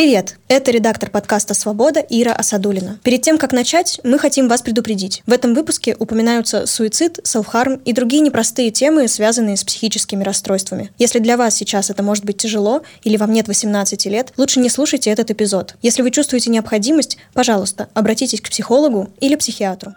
Привет! 0.00 0.36
Это 0.48 0.70
редактор 0.70 1.10
подкаста 1.10 1.52
«Свобода» 1.52 2.00
Ира 2.00 2.32
Асадулина. 2.32 2.98
Перед 3.02 3.20
тем, 3.20 3.36
как 3.36 3.52
начать, 3.52 4.00
мы 4.02 4.18
хотим 4.18 4.48
вас 4.48 4.62
предупредить. 4.62 5.22
В 5.26 5.30
этом 5.30 5.52
выпуске 5.52 5.94
упоминаются 5.98 6.64
суицид, 6.64 7.18
селфхарм 7.22 7.74
и 7.84 7.92
другие 7.92 8.22
непростые 8.22 8.70
темы, 8.70 9.08
связанные 9.08 9.58
с 9.58 9.62
психическими 9.62 10.24
расстройствами. 10.24 10.90
Если 10.96 11.18
для 11.18 11.36
вас 11.36 11.54
сейчас 11.54 11.90
это 11.90 12.02
может 12.02 12.24
быть 12.24 12.38
тяжело 12.38 12.80
или 13.04 13.18
вам 13.18 13.30
нет 13.30 13.46
18 13.46 14.06
лет, 14.06 14.32
лучше 14.38 14.58
не 14.60 14.70
слушайте 14.70 15.10
этот 15.10 15.30
эпизод. 15.32 15.74
Если 15.82 16.00
вы 16.00 16.10
чувствуете 16.10 16.48
необходимость, 16.48 17.18
пожалуйста, 17.34 17.90
обратитесь 17.92 18.40
к 18.40 18.48
психологу 18.48 19.10
или 19.20 19.36
психиатру. 19.36 19.92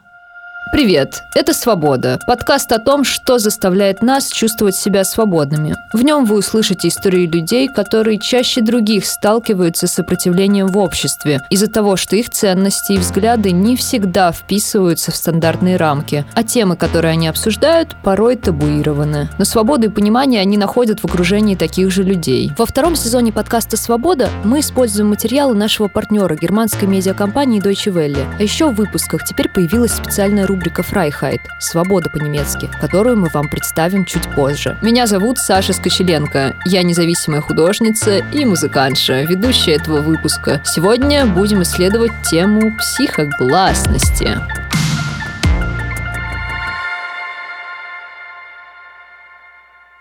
Привет, 0.74 1.22
это 1.36 1.54
«Свобода»– 1.54 2.20
подкаст 2.26 2.72
о 2.72 2.80
том, 2.80 3.04
что 3.04 3.38
заставляет 3.38 4.02
нас 4.02 4.28
чувствовать 4.28 4.76
себя 4.76 5.04
свободными. 5.04 5.76
В 5.94 6.02
нем 6.02 6.26
вы 6.26 6.38
услышите 6.38 6.88
истории 6.88 7.28
людей, 7.28 7.68
которые 7.68 8.18
чаще 8.18 8.60
других 8.60 9.06
сталкиваются 9.06 9.86
с 9.86 9.94
сопротивлением 9.94 10.66
в 10.66 10.80
обществе 10.80 11.42
из-за 11.52 11.68
того, 11.68 11.96
что 11.96 12.16
их 12.16 12.32
ценности 12.32 12.94
и 12.94 12.98
взгляды 12.98 13.52
не 13.52 13.76
всегда 13.76 14.32
вписываются 14.32 15.12
в 15.12 15.16
стандартные 15.16 15.78
рамки, 15.78 16.26
а 16.34 16.42
темы, 16.42 16.76
которые 16.76 17.12
они 17.12 17.28
обсуждают, 17.28 17.96
порой 18.02 18.36
табуированы. 18.36 19.30
Но 19.38 19.46
свободу 19.46 19.86
и 19.86 19.92
понимание 19.92 20.42
они 20.42 20.58
находят 20.58 21.02
в 21.02 21.06
окружении 21.06 21.54
таких 21.54 21.92
же 21.92 22.02
людей. 22.02 22.52
Во 22.58 22.66
втором 22.66 22.96
сезоне 22.96 23.32
подкаста 23.32 23.78
«Свобода» 23.78 24.32
мы 24.44 24.62
используем 24.62 25.10
материалы 25.10 25.54
нашего 25.54 25.88
партнера, 25.88 26.36
германской 26.36 26.88
медиакомпании 26.88 27.62
Deutsche 27.62 27.94
Welle. 27.94 28.26
А 28.40 28.42
еще 28.42 28.72
в 28.72 28.76
выпусках 28.76 29.24
теперь 29.24 29.50
появилась 29.50 29.92
специальная 29.92 30.48
рубрика 30.48 30.63
рубрика 30.64 30.82
«Freiheit»— 30.82 31.42
«Свобода 31.60 32.10
по-немецки», 32.10 32.70
которую 32.80 33.18
мы 33.18 33.28
вам 33.34 33.50
представим 33.50 34.06
чуть 34.06 34.34
позже. 34.34 34.78
Меня 34.82 35.08
зовут 35.08 35.38
Саша 35.38 35.74
Скочеленко. 35.74 36.56
Я 36.66 36.84
независимая 36.84 37.42
художница 37.42 38.20
и 38.20 38.46
музыкантша, 38.46 39.24
ведущая 39.24 39.74
этого 39.74 40.00
выпуска. 40.00 40.62
Сегодня 40.66 41.26
будем 41.26 41.64
исследовать 41.64 42.14
тему 42.30 42.72
психогласности. 42.78 44.38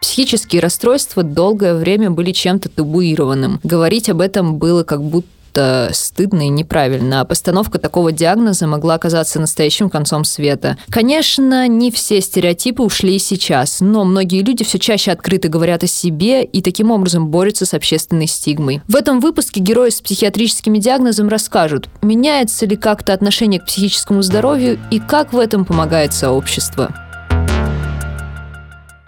Психические 0.00 0.62
расстройства 0.62 1.24
долгое 1.24 1.74
время 1.74 2.10
были 2.10 2.30
чем-то 2.30 2.68
табуированным. 2.68 3.58
Говорить 3.64 4.08
об 4.10 4.20
этом 4.20 4.58
было 4.58 4.84
как 4.84 5.02
будто 5.02 5.26
это 5.52 5.90
стыдно 5.92 6.46
и 6.46 6.48
неправильно. 6.48 7.20
А 7.20 7.24
постановка 7.24 7.78
такого 7.78 8.10
диагноза 8.10 8.66
могла 8.66 8.94
оказаться 8.94 9.38
настоящим 9.40 9.90
концом 9.90 10.24
света. 10.24 10.78
Конечно, 10.88 11.68
не 11.68 11.90
все 11.90 12.20
стереотипы 12.20 12.82
ушли 12.82 13.18
сейчас, 13.18 13.80
но 13.80 14.04
многие 14.04 14.42
люди 14.42 14.64
все 14.64 14.78
чаще 14.78 15.12
открыто 15.12 15.48
говорят 15.48 15.84
о 15.84 15.86
себе 15.86 16.44
и 16.44 16.62
таким 16.62 16.90
образом 16.90 17.28
борются 17.28 17.66
с 17.66 17.74
общественной 17.74 18.26
стигмой. 18.26 18.80
В 18.88 18.96
этом 18.96 19.20
выпуске 19.20 19.60
герои 19.60 19.90
с 19.90 20.00
психиатрическими 20.00 20.78
диагнозами 20.78 21.28
расскажут, 21.28 21.88
меняется 22.00 22.66
ли 22.66 22.76
как-то 22.76 23.12
отношение 23.12 23.60
к 23.60 23.66
психическому 23.66 24.22
здоровью 24.22 24.80
и 24.90 24.98
как 24.98 25.32
в 25.32 25.38
этом 25.38 25.64
помогает 25.64 26.14
сообщество. 26.14 26.94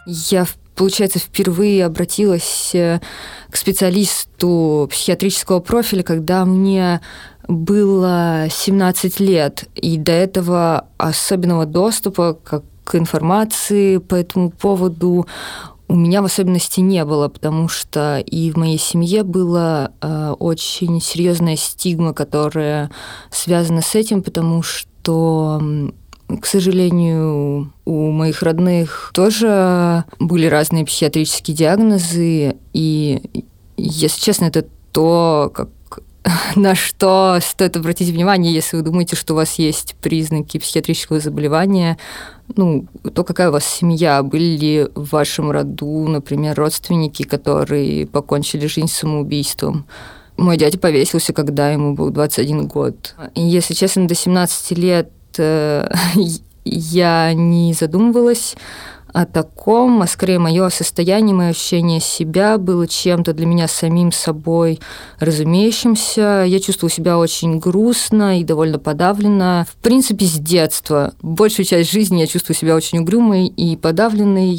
Я 0.07 0.45
получается, 0.75 1.19
впервые 1.19 1.85
обратилась 1.85 2.75
э, 2.75 3.01
к 3.51 3.57
специалисту 3.57 4.89
психиатрического 4.91 5.61
профиля, 5.61 6.03
когда 6.03 6.45
мне 6.45 7.01
было 7.47 8.47
17 8.51 9.21
лет, 9.21 9.65
и 9.75 9.97
до 9.99 10.13
этого 10.13 10.87
особенного 10.97 11.67
доступа 11.67 12.39
как 12.43 12.65
к 12.85 12.97
информации 12.97 13.99
по 13.99 14.15
этому 14.15 14.51
поводу 14.51 15.27
у 15.89 15.97
меня 15.97 16.23
в 16.23 16.25
особенности 16.25 16.81
не 16.81 17.05
было, 17.05 17.29
потому 17.29 17.69
что 17.69 18.19
и 18.19 18.51
в 18.51 18.57
моей 18.57 18.79
семье 18.79 19.23
была 19.23 19.91
э, 20.01 20.35
очень 20.39 21.01
серьезная 21.01 21.57
стигма, 21.57 22.15
которая 22.15 22.91
связана 23.31 23.83
с 23.83 23.95
этим, 23.95 24.23
потому 24.23 24.63
что 24.63 25.63
к 26.41 26.47
сожалению, 26.47 27.73
у 27.85 28.11
моих 28.11 28.43
родных 28.43 29.11
тоже 29.15 30.05
были 30.19 30.47
разные 30.47 30.85
психиатрические 30.85 31.57
диагнозы, 31.57 32.57
и, 32.73 33.45
если 33.77 34.21
честно, 34.21 34.47
это 34.47 34.67
то, 34.93 35.53
как 35.55 35.69
на 36.57 36.75
что 36.75 37.39
стоит 37.43 37.77
обратить 37.77 38.09
внимание, 38.09 38.53
если 38.53 38.77
вы 38.77 38.83
думаете, 38.83 39.17
что 39.17 39.35
у 39.35 39.37
вас 39.37 39.59
есть 39.59 39.95
признаки 40.01 40.59
психиатрического 40.59 41.21
заболевания, 41.21 41.99
ну, 42.57 42.87
то 43.15 43.25
какая 43.25 43.51
у 43.51 43.53
вас 43.53 43.65
семья, 43.65 44.23
были 44.23 44.57
ли 44.57 44.89
в 44.95 45.11
вашем 45.11 45.51
роду, 45.51 46.09
например, 46.09 46.57
родственники, 46.57 47.23
которые 47.23 48.07
покончили 48.07 48.67
жизнь 48.67 48.89
самоубийством. 48.89 49.87
Мой 50.37 50.57
дядя 50.57 50.79
повесился, 50.79 51.33
когда 51.33 51.71
ему 51.71 51.95
был 51.95 52.11
21 52.11 52.67
год. 52.67 53.15
И, 53.35 53.43
если 53.43 53.75
честно, 53.75 54.09
до 54.09 54.15
17 54.15 54.79
лет 54.79 55.11
Э, 55.39 55.89
я 56.65 57.33
не 57.35 57.73
задумывалась 57.73 58.55
о 59.15 59.27
таком, 59.27 60.03
а 60.03 60.09
скорее 60.09 60.41
мое 60.41 60.69
состояние, 60.71 61.37
мое 61.37 61.51
ощущение 61.51 62.01
себя 62.01 62.59
было 62.59 62.89
чем-то 62.89 63.33
для 63.33 63.47
меня 63.47 63.69
самим 63.69 64.11
собой 64.11 64.81
разумеющимся. 65.21 66.45
Я 66.45 66.59
чувствовала 66.59 66.91
себя 66.91 67.17
очень 67.17 67.61
грустно 67.61 68.41
и 68.41 68.45
довольно 68.45 68.81
подавленно. 68.81 69.67
В 69.71 69.77
принципе, 69.77 70.27
с 70.27 70.33
детства. 70.33 71.15
Большую 71.23 71.65
часть 71.65 71.93
жизни 71.93 72.21
я 72.21 72.27
чувствую 72.27 72.57
себя 72.57 72.75
очень 72.75 72.99
угрюмой 72.99 73.47
и 73.47 73.77
подавленной, 73.77 74.59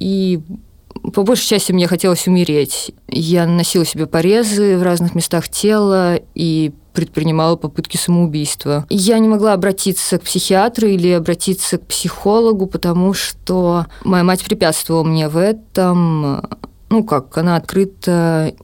и 0.00 0.40
по 1.12 1.22
большей 1.22 1.46
части 1.46 1.70
мне 1.70 1.86
хотелось 1.86 2.26
умереть. 2.26 2.90
Я 3.06 3.46
наносила 3.46 3.84
себе 3.84 4.06
порезы 4.06 4.76
в 4.76 4.82
разных 4.82 5.14
местах 5.14 5.48
тела 5.48 6.18
и 6.34 6.72
предпринимала 6.94 7.56
попытки 7.56 7.96
самоубийства. 7.96 8.86
Я 8.88 9.18
не 9.18 9.28
могла 9.28 9.52
обратиться 9.52 10.18
к 10.18 10.22
психиатру 10.22 10.86
или 10.86 11.10
обратиться 11.10 11.76
к 11.76 11.86
психологу, 11.86 12.66
потому 12.66 13.12
что 13.12 13.86
моя 14.04 14.24
мать 14.24 14.44
препятствовала 14.44 15.02
мне 15.02 15.28
в 15.28 15.36
этом. 15.36 16.48
Ну 16.88 17.04
как, 17.04 17.36
она 17.36 17.56
открыто 17.56 18.54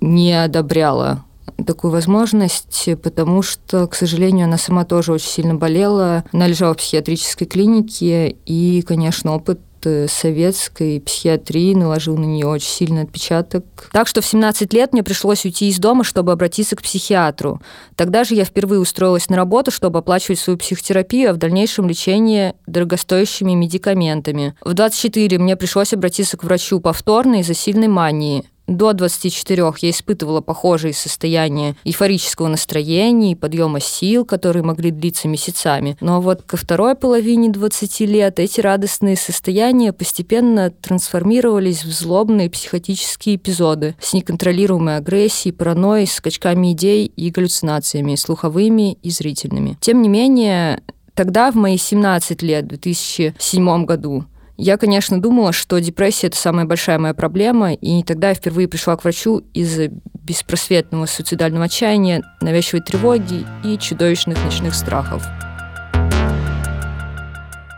не 0.00 0.32
одобряла 0.44 1.24
такую 1.66 1.92
возможность, 1.92 2.88
потому 3.02 3.42
что, 3.42 3.86
к 3.86 3.94
сожалению, 3.94 4.44
она 4.44 4.58
сама 4.58 4.84
тоже 4.84 5.12
очень 5.12 5.28
сильно 5.28 5.54
болела. 5.54 6.24
Она 6.32 6.46
лежала 6.46 6.74
в 6.74 6.76
психиатрической 6.76 7.46
клинике, 7.46 8.36
и, 8.46 8.82
конечно, 8.82 9.34
опыт 9.34 9.60
советской 10.08 11.00
психиатрии 11.00 11.74
наложил 11.74 12.16
на 12.16 12.24
нее 12.24 12.46
очень 12.46 12.68
сильный 12.68 13.02
отпечаток. 13.02 13.64
Так 13.92 14.08
что 14.08 14.20
в 14.20 14.26
17 14.26 14.72
лет 14.72 14.92
мне 14.92 15.02
пришлось 15.02 15.44
уйти 15.44 15.68
из 15.68 15.78
дома, 15.78 16.04
чтобы 16.04 16.32
обратиться 16.32 16.76
к 16.76 16.82
психиатру. 16.82 17.60
Тогда 17.96 18.24
же 18.24 18.34
я 18.34 18.44
впервые 18.44 18.80
устроилась 18.80 19.28
на 19.28 19.36
работу, 19.36 19.70
чтобы 19.70 19.98
оплачивать 19.98 20.38
свою 20.38 20.58
психотерапию, 20.58 21.30
а 21.30 21.32
в 21.32 21.36
дальнейшем 21.36 21.88
лечение 21.88 22.54
дорогостоящими 22.66 23.52
медикаментами. 23.52 24.54
В 24.62 24.74
24 24.74 25.38
мне 25.38 25.56
пришлось 25.56 25.92
обратиться 25.92 26.36
к 26.36 26.44
врачу 26.44 26.80
повторно 26.80 27.40
из-за 27.40 27.54
сильной 27.54 27.88
мании. 27.88 28.44
До 28.68 28.92
24 28.92 29.72
я 29.80 29.90
испытывала 29.90 30.42
похожие 30.42 30.92
состояния 30.92 31.74
эйфорического 31.84 32.48
настроения 32.48 33.32
и 33.32 33.34
подъема 33.34 33.80
сил, 33.80 34.26
которые 34.26 34.62
могли 34.62 34.90
длиться 34.90 35.26
месяцами. 35.26 35.96
Но 36.02 36.20
вот 36.20 36.42
ко 36.42 36.58
второй 36.58 36.94
половине 36.94 37.48
20 37.48 38.00
лет 38.00 38.38
эти 38.38 38.60
радостные 38.60 39.16
состояния 39.16 39.94
постепенно 39.94 40.70
трансформировались 40.70 41.82
в 41.82 41.90
злобные 41.90 42.50
психотические 42.50 43.36
эпизоды 43.36 43.96
с 44.00 44.12
неконтролируемой 44.12 44.98
агрессией, 44.98 45.54
паранойей, 45.54 46.06
скачками 46.06 46.72
идей 46.72 47.06
и 47.16 47.30
галлюцинациями, 47.30 48.16
слуховыми 48.16 48.98
и 49.02 49.08
зрительными. 49.08 49.78
Тем 49.80 50.02
не 50.02 50.10
менее, 50.10 50.82
тогда, 51.14 51.50
в 51.50 51.54
мои 51.54 51.78
17 51.78 52.42
лет, 52.42 52.66
в 52.66 52.68
2007 52.68 53.84
году, 53.86 54.26
я, 54.60 54.76
конечно, 54.76 55.22
думала, 55.22 55.52
что 55.52 55.78
депрессия– 55.78 56.26
это 56.28 56.36
самая 56.36 56.66
большая 56.66 56.98
моя 56.98 57.14
проблема, 57.14 57.72
и 57.72 58.02
тогда 58.02 58.30
я 58.30 58.34
впервые 58.34 58.66
пришла 58.66 58.96
к 58.96 59.04
врачу 59.04 59.44
из-за 59.54 59.86
беспросветного 59.88 61.06
суицидального 61.06 61.66
отчаяния, 61.66 62.24
навязчивой 62.40 62.82
тревоги 62.82 63.46
и 63.64 63.78
чудовищных 63.78 64.36
ночных 64.44 64.74
страхов. 64.74 65.24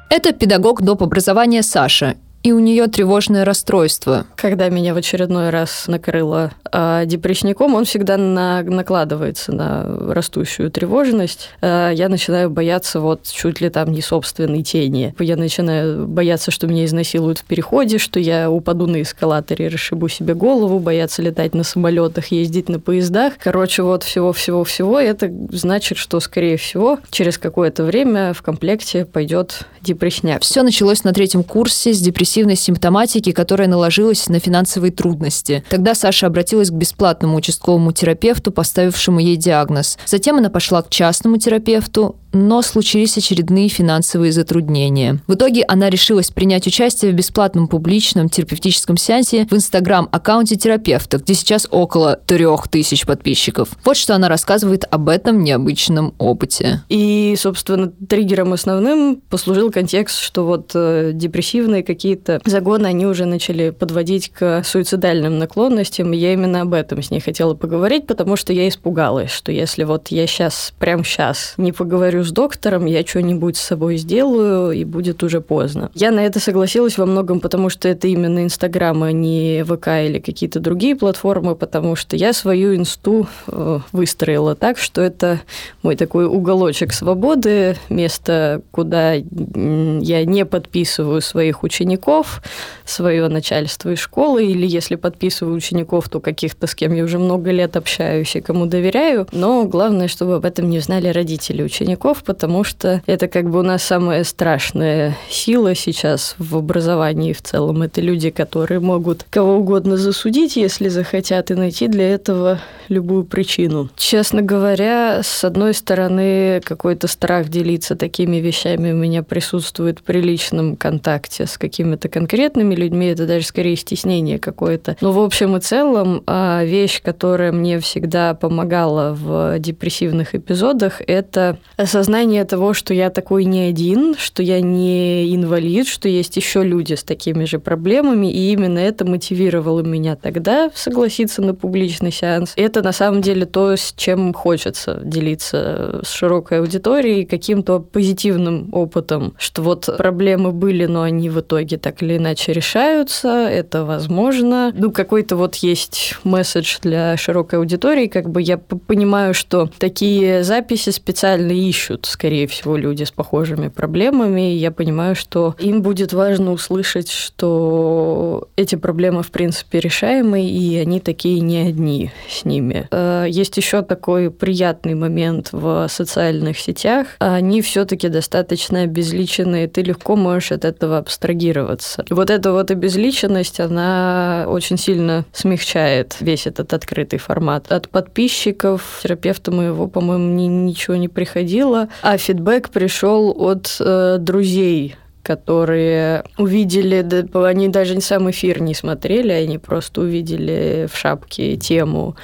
Это 0.09 0.33
педагог 0.33 0.81
доп. 0.83 1.03
образования 1.03 1.63
Саша, 1.63 2.17
и 2.43 2.53
у 2.53 2.59
нее 2.59 2.87
тревожное 2.87 3.45
расстройство. 3.45 4.27
Когда 4.37 4.69
меня 4.71 4.95
в 4.95 4.97
очередной 4.97 5.51
раз 5.51 5.85
накрыло 5.89 6.53
э, 6.73 7.03
депрессником, 7.05 7.75
он 7.75 7.85
всегда 7.85 8.17
на, 8.17 8.63
накладывается 8.63 9.53
на 9.53 9.85
растущую 10.13 10.71
тревожность. 10.71 11.51
Э, 11.61 11.91
я 11.93 12.09
начинаю 12.09 12.49
бояться 12.51 13.01
вот 13.01 13.25
чуть 13.31 13.61
ли 13.61 13.69
там 13.69 13.93
не 13.93 14.01
собственной 14.01 14.63
тени. 14.63 15.15
Я 15.19 15.37
начинаю 15.37 16.07
бояться, 16.07 16.51
что 16.51 16.67
меня 16.67 16.87
изнасилуют 16.87 17.41
в 17.41 17.45
переходе, 17.45 17.99
что 17.99 18.19
я 18.19 18.51
упаду 18.51 18.87
на 18.87 19.03
эскалаторе, 19.03 19.69
расшибу 19.69 20.09
себе 20.09 20.35
голову, 20.35 20.79
бояться 20.79 21.21
летать 21.21 21.55
на 21.55 21.63
самолетах, 21.63 22.29
ездить 22.29 22.71
на 22.71 22.81
поездах. 22.81 23.35
Короче, 23.39 23.83
вот 23.83 24.03
всего-всего-всего. 24.03 24.99
Это 24.99 25.31
значит, 25.53 25.99
что, 25.99 26.21
скорее 26.21 26.57
всего, 26.57 26.99
через 27.11 27.37
какое-то 27.37 27.85
время 27.85 28.33
в 28.33 28.41
комплекте 28.41 29.05
пойдет 29.05 29.67
депрессняк. 29.83 30.43
Все 30.43 30.63
началось 30.63 31.05
на 31.05 31.13
третьем 31.13 31.43
курсе 31.43 31.93
с 31.93 32.01
депрессией 32.01 32.30
депрессивной 32.31 32.55
симптоматики, 32.55 33.33
которая 33.33 33.67
наложилась 33.67 34.29
на 34.29 34.39
финансовые 34.39 34.93
трудности. 34.93 35.65
Тогда 35.69 35.95
Саша 35.97 36.29
обратилась 36.29 36.71
к 36.71 36.75
бесплатному 36.75 37.37
участковому 37.37 37.91
терапевту, 37.91 38.53
поставившему 38.53 39.19
ей 39.19 39.37
диагноз. 39.37 39.99
Затем 40.07 40.37
она 40.37 40.49
пошла 40.49 40.83
к 40.83 40.91
частному 40.91 41.39
терапевту, 41.39 42.20
но 42.33 42.63
случились 42.63 43.17
очередные 43.17 43.69
финансовые 43.69 44.33
затруднения. 44.33 45.19
В 45.27 45.35
итоге 45.35 45.65
она 45.67 45.91
решилась 45.91 46.31
принять 46.31 46.67
участие 46.67 47.13
в 47.13 47.15
бесплатном 47.15 47.69
публичном 47.69 48.29
терапевтическом 48.29 48.97
сеансе 48.97 49.47
в 49.51 49.55
инстаграм-аккаунте 49.55 50.57
терапевта, 50.57 51.19
где 51.19 51.35
сейчас 51.35 51.67
около 51.71 52.17
трех 52.17 52.69
тысяч 52.69 53.07
подписчиков. 53.07 53.71
Вот 53.85 53.97
что 53.97 54.15
она 54.15 54.29
рассказывает 54.29 54.85
об 54.91 55.09
этом 55.09 55.43
необычном 55.43 56.15
опыте. 56.19 56.83
И, 56.89 57.35
собственно, 57.39 57.91
триггером 58.09 58.53
основным 58.53 59.21
послужил 59.29 59.71
контекст, 59.71 60.19
что 60.19 60.45
вот 60.45 60.73
э, 60.75 61.13
депрессивные 61.15 61.83
какие-то 61.83 62.41
загоны, 62.45 62.87
они 62.87 63.07
уже 63.07 63.25
начали 63.25 63.71
подводить 63.71 64.31
к 64.31 64.63
суицидальным 64.65 65.39
наклонностям. 65.39 66.13
И 66.13 66.17
я 66.17 66.33
именно 66.33 66.63
об 66.63 66.75
этом 66.75 67.03
с 67.03 67.11
ней 67.11 67.21
хотела 67.21 67.55
поговорить, 67.55 68.07
потому 68.07 68.37
что 68.37 68.53
я 68.53 68.69
испугалась, 68.69 69.31
что 69.31 69.53
если 69.53 69.85
вот 69.85 70.09
я 70.09 70.27
сейчас, 70.27 70.73
прям 70.79 71.05
сейчас 71.05 71.55
не 71.57 71.73
поговорю 71.73 72.20
поговорю 72.21 72.25
с 72.25 72.33
доктором, 72.33 72.87
я 72.87 73.05
что-нибудь 73.05 73.57
с 73.57 73.61
собой 73.61 73.97
сделаю, 73.97 74.73
и 74.73 74.85
будет 74.85 75.23
уже 75.23 75.41
поздно. 75.41 75.91
Я 75.95 76.11
на 76.11 76.21
это 76.21 76.41
согласилась 76.41 76.99
во 76.99 77.07
многом, 77.07 77.41
потому 77.41 77.71
что 77.71 77.89
это 77.89 78.09
именно 78.09 78.45
Инстаграм, 78.45 79.03
а 79.03 79.13
не 79.13 79.65
ВК 79.65 79.89
или 80.07 80.19
какие-то 80.19 80.61
другие 80.61 80.97
платформы, 80.97 81.55
потому 81.55 81.97
что 81.97 82.17
я 82.17 82.33
свою 82.33 82.75
инсту 82.75 83.27
э, 83.47 83.81
выстроила 83.93 84.55
так, 84.55 84.79
что 84.79 85.01
это 85.01 85.41
мой 85.83 85.97
такой 85.97 86.27
уголочек 86.27 86.93
свободы, 86.93 87.77
место, 87.89 88.63
куда 88.71 89.15
я 89.15 90.25
не 90.25 90.45
подписываю 90.45 91.21
своих 91.21 91.63
учеников, 91.63 92.43
свое 92.85 93.29
начальство 93.29 93.91
из 93.91 93.99
школы, 93.99 94.45
или 94.45 94.67
если 94.67 94.97
подписываю 94.97 95.57
учеников, 95.57 96.09
то 96.09 96.21
каких-то, 96.21 96.67
с 96.67 96.75
кем 96.75 96.95
я 96.95 97.05
уже 97.05 97.19
много 97.19 97.51
лет 97.51 97.77
общаюсь 97.77 98.37
и 98.37 98.41
кому 98.41 98.67
доверяю. 98.67 99.27
Но 99.33 99.65
главное, 99.65 100.09
чтобы 100.09 100.35
об 100.35 100.45
этом 100.45 100.69
не 100.71 100.81
знали 100.81 101.09
родители 101.09 101.63
учеников, 101.63 102.10
языков, 102.11 102.25
потому 102.25 102.65
что 102.65 103.03
это 103.07 103.29
как 103.29 103.51
бы 103.51 103.61
у 103.61 103.63
нас 103.63 103.83
самая 103.83 104.25
страшная 104.25 105.17
сила 105.29 105.75
сейчас 105.75 106.35
в 106.39 106.57
образовании 106.57 107.33
в 107.33 107.43
целом. 107.43 107.83
Это 107.83 108.01
люди, 108.01 108.31
которые 108.31 108.81
могут 108.81 109.25
кого 109.31 109.57
угодно 109.57 109.97
засудить, 109.97 110.57
если 110.57 110.89
захотят, 110.89 111.51
и 111.51 111.55
найти 111.55 111.89
для 111.89 112.15
этого 112.15 112.59
любую 112.89 113.25
причину. 113.25 113.89
Честно 113.97 114.43
говоря, 114.43 115.23
с 115.23 115.45
одной 115.45 115.75
стороны, 115.75 116.61
какой-то 116.65 117.07
страх 117.07 117.49
делиться 117.49 117.95
такими 117.95 118.37
вещами 118.37 118.93
у 118.93 118.97
меня 118.97 119.23
присутствует 119.23 120.03
при 120.03 120.21
личном 120.21 120.77
контакте 120.77 121.47
с 121.47 121.57
какими-то 121.57 122.09
конкретными 122.09 122.75
людьми, 122.75 123.07
это 123.07 123.27
даже 123.27 123.47
скорее 123.47 123.77
стеснение 123.77 124.39
какое-то. 124.39 124.97
Но 125.01 125.13
в 125.13 125.21
общем 125.21 125.57
и 125.57 125.61
целом 125.61 126.23
а, 126.27 126.65
вещь, 126.65 127.01
которая 127.03 127.53
мне 127.53 127.79
всегда 127.79 128.35
помогала 128.35 129.15
в 129.15 129.59
депрессивных 129.59 130.35
эпизодах, 130.35 131.01
это 131.07 131.59
осознание 131.77 132.00
того, 132.45 132.75
что 132.75 132.95
я 132.95 133.11
такой 133.11 133.45
не 133.45 133.61
один, 133.63 134.15
что 134.17 134.43
я 134.43 134.61
не 134.61 135.35
инвалид, 135.35 135.87
что 135.87 136.09
есть 136.09 136.37
еще 136.37 136.63
люди 136.63 136.95
с 136.95 137.03
такими 137.03 137.45
же 137.45 137.59
проблемами, 137.59 138.31
и 138.31 138.53
именно 138.53 138.79
это 138.79 139.05
мотивировало 139.05 139.83
меня 139.83 140.17
тогда 140.17 140.71
согласиться 140.75 141.43
на 141.43 141.55
публичный 141.55 142.13
сеанс. 142.13 142.53
Это 142.57 142.83
на 142.83 142.93
самом 142.93 143.23
деле 143.23 143.47
то, 143.47 143.77
с 143.77 143.93
чем 143.97 144.33
хочется 144.33 145.01
делиться 145.03 146.01
с 146.05 146.11
широкой 146.11 146.61
аудиторией, 146.61 147.25
каким-то 147.25 147.81
позитивным 147.81 148.69
опытом, 148.73 149.35
что 149.39 149.63
вот 149.63 149.89
проблемы 149.97 150.53
были, 150.53 150.87
но 150.87 151.03
они 151.03 151.29
в 151.31 151.41
итоге 151.41 151.77
так 151.79 152.03
или 152.03 152.17
иначе 152.17 152.53
решаются, 152.53 153.29
это 153.29 153.85
возможно. 153.85 154.73
Ну, 154.75 154.91
какой-то 154.91 155.37
вот 155.37 155.57
есть 155.57 156.15
месседж 156.25 156.79
для 156.83 157.17
широкой 157.17 157.59
аудитории, 157.59 158.07
как 158.07 158.31
бы 158.31 158.43
я 158.43 158.59
понимаю, 158.59 159.35
что 159.35 159.69
такие 159.79 160.43
записи 160.45 160.91
специально 160.91 161.53
ищут 161.53 161.90
ищут, 161.91 162.07
скорее 162.07 162.47
всего, 162.47 162.77
люди 162.77 163.05
с 163.05 163.11
похожими 163.11 163.69
проблемами. 163.69 164.55
И 164.55 164.57
я 164.57 164.71
понимаю, 164.71 165.15
что 165.15 165.55
им 165.59 165.83
будет 165.83 166.13
важно 166.13 166.53
услышать, 166.53 167.11
что 167.11 168.49
эти 168.57 168.77
проблемы, 168.77 169.23
в 169.23 169.31
принципе, 169.31 169.81
решаемы, 169.81 170.45
и 170.45 170.77
они 170.79 171.01
такие 171.01 171.41
не 171.41 171.69
одни 171.69 172.11
с 172.29 172.45
ними. 172.45 172.89
Э, 172.91 173.27
есть 173.29 173.57
еще 173.57 173.83
такой 173.83 174.31
приятный 174.31 174.95
момент 174.95 175.49
в 175.53 175.89
социальных 175.89 176.59
сетях. 176.59 177.07
Они 177.19 177.63
все-таки 177.63 178.09
достаточно 178.09 178.83
обезличенные, 178.83 179.69
ты 179.69 179.83
легко 179.83 180.17
можешь 180.17 180.53
от 180.53 180.65
этого 180.65 180.99
абстрагироваться. 180.99 182.05
Вот 182.11 182.31
эта 182.31 182.53
вот 182.53 182.71
обезличенность, 182.71 183.61
она 183.61 184.45
очень 184.49 184.79
сильно 184.79 185.25
смягчает 185.33 186.17
весь 186.21 186.47
этот 186.47 186.73
открытый 186.73 187.19
формат. 187.19 187.73
От 187.73 187.89
подписчиков, 187.89 189.01
терапевта 189.03 189.51
моего, 189.51 189.87
по-моему, 189.87 190.31
ничего 190.67 190.97
не 190.97 191.09
приходило, 191.09 191.80
а 192.03 192.17
фидбэк 192.17 192.71
пришел 192.71 193.35
от 193.37 193.77
э, 193.81 194.17
друзей 194.19 194.97
которые 195.23 196.25
увидели, 196.39 197.07
они 197.45 197.69
даже 197.69 198.01
сам 198.01 198.31
эфир 198.31 198.63
не 198.63 198.75
смотрели, 198.75 199.31
они 199.31 199.59
просто 199.59 200.01
увидели 200.01 200.89
в 200.91 200.97
шапке 200.97 201.57
тему 201.57 202.17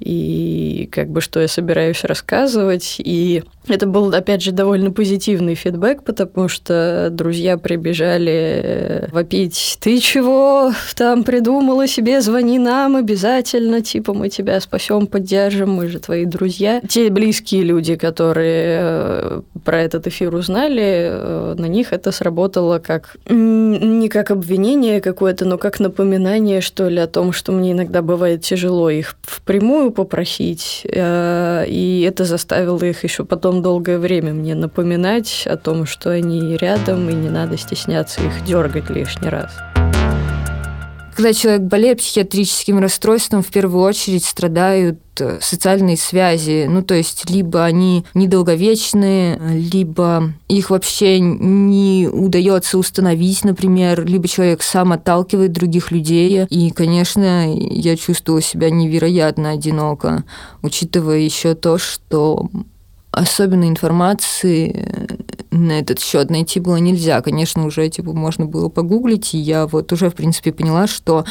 и 0.00 0.88
как 0.92 1.10
бы 1.10 1.20
что 1.20 1.40
я 1.40 1.48
собираюсь 1.48 2.04
рассказывать. 2.04 2.96
И 2.98 3.42
это 3.66 3.86
был, 3.86 4.14
опять 4.14 4.42
же, 4.42 4.52
довольно 4.52 4.90
позитивный 4.90 5.54
фидбэк, 5.54 6.04
потому 6.04 6.48
что 6.48 7.08
друзья 7.10 7.58
прибежали 7.58 8.32
э, 8.32 9.08
вопить, 9.10 9.78
ты 9.80 9.98
чего 9.98 10.72
там 10.96 11.24
придумала 11.24 11.86
себе, 11.86 12.20
звони 12.20 12.58
нам 12.58 12.96
обязательно, 12.96 13.82
типа 13.82 14.14
мы 14.14 14.28
тебя 14.28 14.60
спасем, 14.60 15.06
поддержим, 15.06 15.70
мы 15.70 15.88
же 15.88 15.98
твои 15.98 16.24
друзья. 16.24 16.80
Те 16.88 17.10
близкие 17.10 17.62
люди, 17.62 17.96
которые 17.96 18.78
э, 18.80 19.40
про 19.64 19.82
этот 19.82 20.06
эфир 20.06 20.34
узнали, 20.34 21.08
э, 21.10 21.54
на 21.58 21.66
них 21.66 21.92
это 21.92 22.12
сработало 22.12 22.78
как 22.78 23.16
не 23.28 24.08
как 24.08 24.30
обвинение 24.30 25.00
какое-то, 25.00 25.44
но 25.44 25.58
как 25.58 25.80
напоминание, 25.80 26.60
что 26.60 26.88
ли, 26.88 26.98
о 26.98 27.06
том, 27.06 27.32
что 27.32 27.52
мне 27.52 27.72
иногда 27.72 28.02
бывает 28.02 28.42
тяжело 28.42 28.90
их 28.90 29.16
впрямую 29.22 29.87
попросить, 29.90 30.82
и 30.84 32.04
это 32.08 32.24
заставило 32.24 32.82
их 32.84 33.04
еще 33.04 33.24
потом 33.24 33.62
долгое 33.62 33.98
время 33.98 34.32
мне 34.32 34.54
напоминать 34.54 35.44
о 35.46 35.56
том, 35.56 35.86
что 35.86 36.10
они 36.10 36.56
рядом, 36.56 37.08
и 37.08 37.14
не 37.14 37.28
надо 37.28 37.56
стесняться 37.56 38.22
их 38.22 38.44
дергать 38.44 38.90
лишний 38.90 39.28
раз. 39.28 39.52
Когда 41.18 41.32
человек 41.32 41.62
болеет 41.62 41.98
психиатрическим 41.98 42.78
расстройством, 42.78 43.42
в 43.42 43.48
первую 43.48 43.82
очередь 43.82 44.24
страдают 44.24 45.00
э, 45.18 45.40
социальные 45.40 45.96
связи. 45.96 46.66
Ну, 46.68 46.80
то 46.82 46.94
есть, 46.94 47.28
либо 47.28 47.64
они 47.64 48.04
недолговечные, 48.14 49.36
либо 49.50 50.32
их 50.46 50.70
вообще 50.70 51.18
не 51.18 52.06
удается 52.06 52.78
установить, 52.78 53.42
например, 53.42 54.06
либо 54.06 54.28
человек 54.28 54.62
сам 54.62 54.92
отталкивает 54.92 55.50
других 55.50 55.90
людей. 55.90 56.46
И, 56.50 56.70
конечно, 56.70 57.52
я 57.52 57.96
чувствовала 57.96 58.40
себя 58.40 58.70
невероятно 58.70 59.50
одиноко, 59.50 60.22
учитывая 60.62 61.18
еще 61.18 61.56
то, 61.56 61.78
что 61.78 62.48
особенной 63.10 63.70
информации 63.70 65.17
на 65.50 65.80
этот 65.80 66.00
счет 66.00 66.30
найти 66.30 66.60
было 66.60 66.76
нельзя. 66.76 67.20
Конечно, 67.20 67.66
уже 67.66 67.88
типа 67.88 68.12
можно 68.12 68.46
было 68.46 68.68
погуглить, 68.68 69.34
и 69.34 69.38
я 69.38 69.66
вот 69.66 69.92
уже, 69.92 70.10
в 70.10 70.14
принципе, 70.14 70.52
поняла, 70.52 70.86
что 70.86 71.24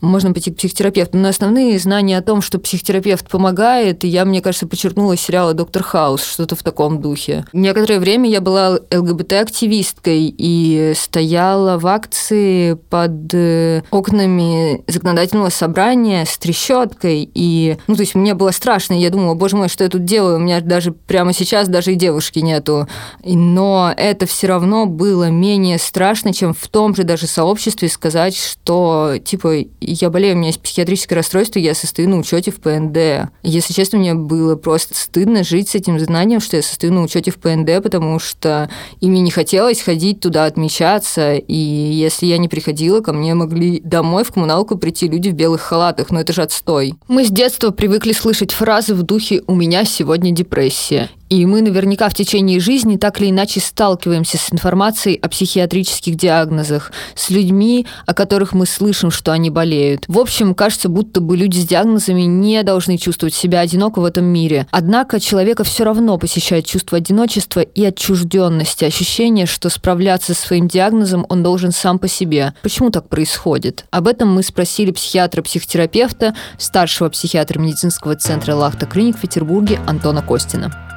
можно 0.00 0.32
пойти 0.32 0.50
к 0.50 0.56
психотерапевту. 0.56 1.18
Но 1.18 1.28
основные 1.28 1.78
знания 1.78 2.18
о 2.18 2.22
том, 2.22 2.42
что 2.42 2.58
психотерапевт 2.58 3.28
помогает, 3.28 4.04
я, 4.04 4.24
мне 4.24 4.40
кажется, 4.40 4.66
подчеркнула 4.66 5.16
сериала 5.16 5.54
«Доктор 5.54 5.82
Хаус», 5.82 6.24
что-то 6.24 6.56
в 6.56 6.62
таком 6.62 7.00
духе. 7.00 7.44
Некоторое 7.52 7.98
время 7.98 8.28
я 8.28 8.40
была 8.40 8.78
ЛГБТ-активисткой 8.92 10.34
и 10.36 10.92
стояла 10.96 11.78
в 11.78 11.86
акции 11.86 12.74
под 12.74 13.34
э, 13.34 13.82
окнами 13.90 14.82
законодательного 14.86 15.48
собрания 15.48 16.24
с 16.24 16.38
трещоткой. 16.38 17.28
И, 17.34 17.76
ну, 17.86 17.94
то 17.94 18.02
есть 18.02 18.14
мне 18.14 18.34
было 18.34 18.50
страшно, 18.50 18.94
я 18.94 19.10
думала, 19.10 19.34
боже 19.34 19.56
мой, 19.56 19.68
что 19.68 19.84
я 19.84 19.90
тут 19.90 20.04
делаю? 20.04 20.36
У 20.36 20.40
меня 20.40 20.60
даже 20.60 20.92
прямо 20.92 21.32
сейчас 21.32 21.68
даже 21.68 21.92
и 21.92 21.96
девушки 21.96 22.38
нету. 22.38 22.88
Но 23.24 23.63
это 23.96 24.26
все 24.26 24.46
равно 24.46 24.86
было 24.86 25.30
менее 25.30 25.78
страшно, 25.78 26.32
чем 26.32 26.54
в 26.54 26.68
том 26.68 26.94
же 26.94 27.04
даже 27.04 27.26
сообществе 27.26 27.88
сказать, 27.88 28.36
что, 28.36 29.14
типа, 29.24 29.64
я 29.80 30.10
болею, 30.10 30.34
у 30.34 30.38
меня 30.38 30.48
есть 30.48 30.60
психиатрическое 30.60 31.16
расстройство, 31.16 31.58
я 31.58 31.74
состою 31.74 32.08
на 32.08 32.18
учете 32.18 32.50
в 32.50 32.60
ПНД. 32.60 33.30
Если 33.42 33.72
честно, 33.72 33.98
мне 33.98 34.14
было 34.14 34.56
просто 34.56 34.94
стыдно 34.94 35.44
жить 35.44 35.68
с 35.68 35.74
этим 35.74 35.98
знанием, 35.98 36.40
что 36.40 36.56
я 36.56 36.62
состою 36.62 36.92
на 36.92 37.02
учете 37.02 37.30
в 37.30 37.36
ПНД, 37.36 37.82
потому 37.82 38.18
что 38.18 38.70
и 39.00 39.08
мне 39.08 39.20
не 39.20 39.30
хотелось 39.30 39.80
ходить 39.80 40.20
туда 40.20 40.46
отмечаться, 40.46 41.34
и 41.34 41.54
если 41.54 42.26
я 42.26 42.38
не 42.38 42.48
приходила, 42.48 43.00
ко 43.00 43.12
мне 43.12 43.34
могли 43.34 43.80
домой 43.80 44.24
в 44.24 44.32
коммуналку 44.32 44.76
прийти 44.76 45.08
люди 45.08 45.28
в 45.28 45.34
белых 45.34 45.60
халатах, 45.60 46.10
но 46.10 46.20
это 46.20 46.32
же 46.32 46.42
отстой. 46.42 46.94
Мы 47.08 47.24
с 47.24 47.30
детства 47.30 47.70
привыкли 47.70 48.12
слышать 48.12 48.52
фразы 48.52 48.94
в 48.94 49.02
духе 49.02 49.42
«у 49.46 49.54
меня 49.54 49.84
сегодня 49.84 50.30
депрессия». 50.30 51.10
И 51.30 51.46
мы 51.46 51.62
наверняка 51.62 52.08
в 52.08 52.14
течение 52.14 52.60
жизни 52.60 52.96
так 52.96 53.20
или 53.20 53.30
иначе 53.30 53.60
сталкиваемся 53.60 54.36
с 54.36 54.52
информацией 54.52 55.18
о 55.20 55.28
психиатрических 55.28 56.16
диагнозах, 56.16 56.92
с 57.14 57.30
людьми, 57.30 57.86
о 58.06 58.14
которых 58.14 58.52
мы 58.52 58.66
слышим, 58.66 59.10
что 59.10 59.32
они 59.32 59.50
болеют. 59.50 60.04
В 60.06 60.18
общем, 60.18 60.54
кажется, 60.54 60.88
будто 60.88 61.20
бы 61.20 61.36
люди 61.36 61.58
с 61.58 61.66
диагнозами 61.66 62.22
не 62.22 62.62
должны 62.62 62.98
чувствовать 62.98 63.34
себя 63.34 63.60
одиноко 63.60 64.00
в 64.00 64.04
этом 64.04 64.24
мире. 64.26 64.66
Однако 64.70 65.18
человека 65.18 65.64
все 65.64 65.84
равно 65.84 66.18
посещает 66.18 66.66
чувство 66.66 66.98
одиночества 66.98 67.60
и 67.60 67.84
отчужденности, 67.84 68.84
ощущение, 68.84 69.46
что 69.46 69.70
справляться 69.70 70.34
со 70.34 70.46
своим 70.46 70.68
диагнозом 70.68 71.26
он 71.28 71.42
должен 71.42 71.72
сам 71.72 71.98
по 71.98 72.08
себе. 72.08 72.54
Почему 72.62 72.90
так 72.90 73.08
происходит? 73.08 73.86
Об 73.90 74.08
этом 74.08 74.32
мы 74.32 74.42
спросили 74.42 74.90
психиатра-психотерапевта, 74.90 76.34
старшего 76.58 77.08
психиатра 77.08 77.58
медицинского 77.58 78.14
центра 78.14 78.54
Лахта 78.54 78.86
Клиник 78.86 79.16
в 79.16 79.20
Петербурге 79.20 79.80
Антона 79.86 80.22
Костина. 80.22 80.93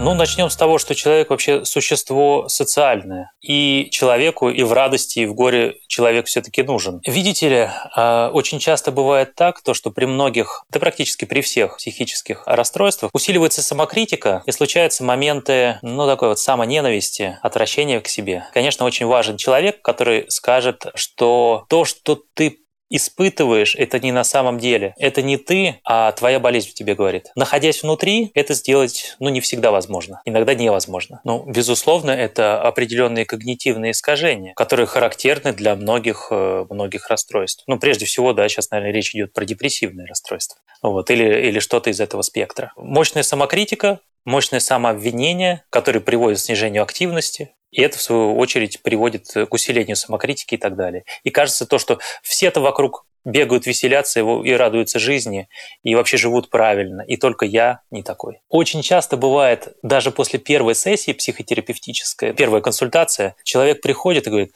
Ну, 0.00 0.14
начнем 0.14 0.50
с 0.50 0.56
того, 0.56 0.78
что 0.78 0.94
человек 0.94 1.30
вообще 1.30 1.64
существо 1.64 2.48
социальное. 2.48 3.32
И 3.40 3.88
человеку 3.90 4.50
и 4.50 4.62
в 4.62 4.72
радости, 4.72 5.20
и 5.20 5.26
в 5.26 5.34
горе 5.34 5.76
человек 5.86 6.26
все-таки 6.26 6.62
нужен. 6.62 7.00
Видите 7.06 7.48
ли, 7.48 7.68
а, 7.94 8.30
очень 8.32 8.58
часто 8.58 8.90
бывает 8.90 9.34
так, 9.34 9.62
то, 9.62 9.72
что 9.72 9.90
при 9.90 10.04
многих, 10.04 10.64
да 10.70 10.80
практически 10.80 11.24
при 11.24 11.40
всех 11.40 11.76
психических 11.76 12.42
расстройствах 12.46 13.10
усиливается 13.14 13.62
самокритика 13.62 14.42
и 14.46 14.52
случаются 14.52 15.04
моменты, 15.04 15.78
ну, 15.82 16.06
такой 16.06 16.28
вот 16.28 16.38
самоненависти, 16.38 17.38
отвращения 17.42 18.00
к 18.00 18.08
себе. 18.08 18.46
Конечно, 18.52 18.84
очень 18.84 19.06
важен 19.06 19.36
человек, 19.36 19.80
который 19.80 20.26
скажет, 20.28 20.86
что 20.94 21.64
то, 21.68 21.84
что 21.84 22.20
ты 22.34 22.63
испытываешь, 22.96 23.74
это 23.74 23.98
не 23.98 24.12
на 24.12 24.24
самом 24.24 24.58
деле. 24.58 24.94
Это 24.98 25.22
не 25.22 25.36
ты, 25.36 25.80
а 25.84 26.12
твоя 26.12 26.38
болезнь 26.38 26.70
тебе 26.74 26.94
говорит. 26.94 27.30
Находясь 27.34 27.82
внутри, 27.82 28.30
это 28.34 28.54
сделать, 28.54 29.16
ну, 29.18 29.28
не 29.28 29.40
всегда 29.40 29.70
возможно. 29.70 30.20
Иногда 30.24 30.54
невозможно. 30.54 31.20
Ну, 31.24 31.44
безусловно, 31.46 32.10
это 32.10 32.60
определенные 32.62 33.24
когнитивные 33.24 33.92
искажения, 33.92 34.54
которые 34.54 34.86
характерны 34.86 35.52
для 35.52 35.74
многих, 35.74 36.28
э, 36.30 36.66
многих 36.70 37.08
расстройств. 37.08 37.64
Ну, 37.66 37.78
прежде 37.78 38.06
всего, 38.06 38.32
да, 38.32 38.48
сейчас, 38.48 38.70
наверное, 38.70 38.92
речь 38.92 39.14
идет 39.14 39.32
про 39.32 39.44
депрессивные 39.44 40.06
расстройства. 40.06 40.58
Вот, 40.82 41.10
или, 41.10 41.48
или 41.48 41.58
что-то 41.58 41.90
из 41.90 42.00
этого 42.00 42.22
спектра. 42.22 42.72
Мощная 42.76 43.22
самокритика, 43.22 44.00
мощное 44.24 44.60
самообвинение, 44.60 45.64
которое 45.70 46.00
приводит 46.00 46.38
к 46.38 46.42
снижению 46.42 46.82
активности, 46.82 47.54
и 47.74 47.82
это, 47.82 47.98
в 47.98 48.02
свою 48.02 48.36
очередь, 48.36 48.80
приводит 48.82 49.26
к 49.32 49.52
усилению 49.52 49.96
самокритики 49.96 50.54
и 50.54 50.58
так 50.58 50.76
далее. 50.76 51.04
И 51.24 51.30
кажется 51.30 51.66
то, 51.66 51.78
что 51.78 51.98
все-то 52.22 52.60
вокруг 52.60 53.04
бегают, 53.24 53.66
веселятся 53.66 54.20
и 54.20 54.52
радуются 54.52 55.00
жизни, 55.00 55.48
и 55.82 55.94
вообще 55.94 56.16
живут 56.16 56.50
правильно, 56.50 57.02
и 57.02 57.16
только 57.16 57.46
я 57.46 57.80
не 57.90 58.02
такой. 58.02 58.42
Очень 58.48 58.82
часто 58.82 59.16
бывает, 59.16 59.74
даже 59.82 60.12
после 60.12 60.38
первой 60.38 60.74
сессии 60.74 61.12
психотерапевтической, 61.12 62.32
первая 62.32 62.60
консультация, 62.60 63.34
человек 63.42 63.80
приходит 63.80 64.26
и 64.26 64.30
говорит, 64.30 64.54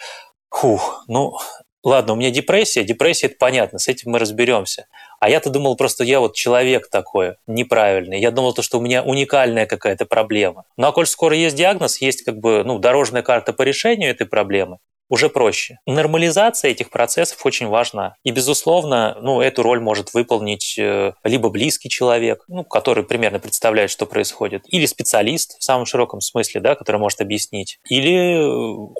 фух, 0.50 1.02
ну, 1.08 1.36
ладно, 1.82 2.12
у 2.12 2.16
меня 2.16 2.30
депрессия, 2.30 2.84
депрессия 2.84 3.26
это 3.26 3.36
понятно, 3.38 3.78
с 3.80 3.88
этим 3.88 4.12
мы 4.12 4.18
разберемся. 4.18 4.86
А 5.20 5.28
я-то 5.28 5.50
думал 5.50 5.76
просто, 5.76 6.04
я 6.04 6.20
вот 6.20 6.34
человек 6.34 6.88
такой, 6.90 7.34
неправильный. 7.46 8.20
Я 8.20 8.30
думал, 8.30 8.54
то, 8.54 8.62
что 8.62 8.78
у 8.78 8.80
меня 8.80 9.02
уникальная 9.02 9.66
какая-то 9.66 10.06
проблема. 10.06 10.64
Ну 10.76 10.86
а 10.86 10.92
коль 10.92 11.06
скоро 11.06 11.36
есть 11.36 11.56
диагноз, 11.56 12.00
есть 12.00 12.22
как 12.22 12.38
бы 12.38 12.62
ну, 12.64 12.78
дорожная 12.78 13.22
карта 13.22 13.52
по 13.52 13.62
решению 13.62 14.10
этой 14.10 14.26
проблемы, 14.26 14.78
уже 15.08 15.28
проще. 15.28 15.78
Нормализация 15.86 16.70
этих 16.70 16.90
процессов 16.90 17.44
очень 17.44 17.66
важна. 17.66 18.14
И, 18.24 18.30
безусловно, 18.30 19.16
ну, 19.20 19.40
эту 19.40 19.62
роль 19.62 19.80
может 19.80 20.12
выполнить 20.14 20.78
э, 20.78 21.12
либо 21.24 21.48
близкий 21.48 21.88
человек, 21.88 22.44
ну, 22.46 22.62
который 22.62 23.04
примерно 23.04 23.38
представляет, 23.38 23.90
что 23.90 24.06
происходит, 24.06 24.62
или 24.68 24.86
специалист 24.86 25.58
в 25.58 25.64
самом 25.64 25.86
широком 25.86 26.20
смысле, 26.20 26.60
да, 26.60 26.74
который 26.74 26.98
может 26.98 27.20
объяснить, 27.20 27.78
или 27.88 28.44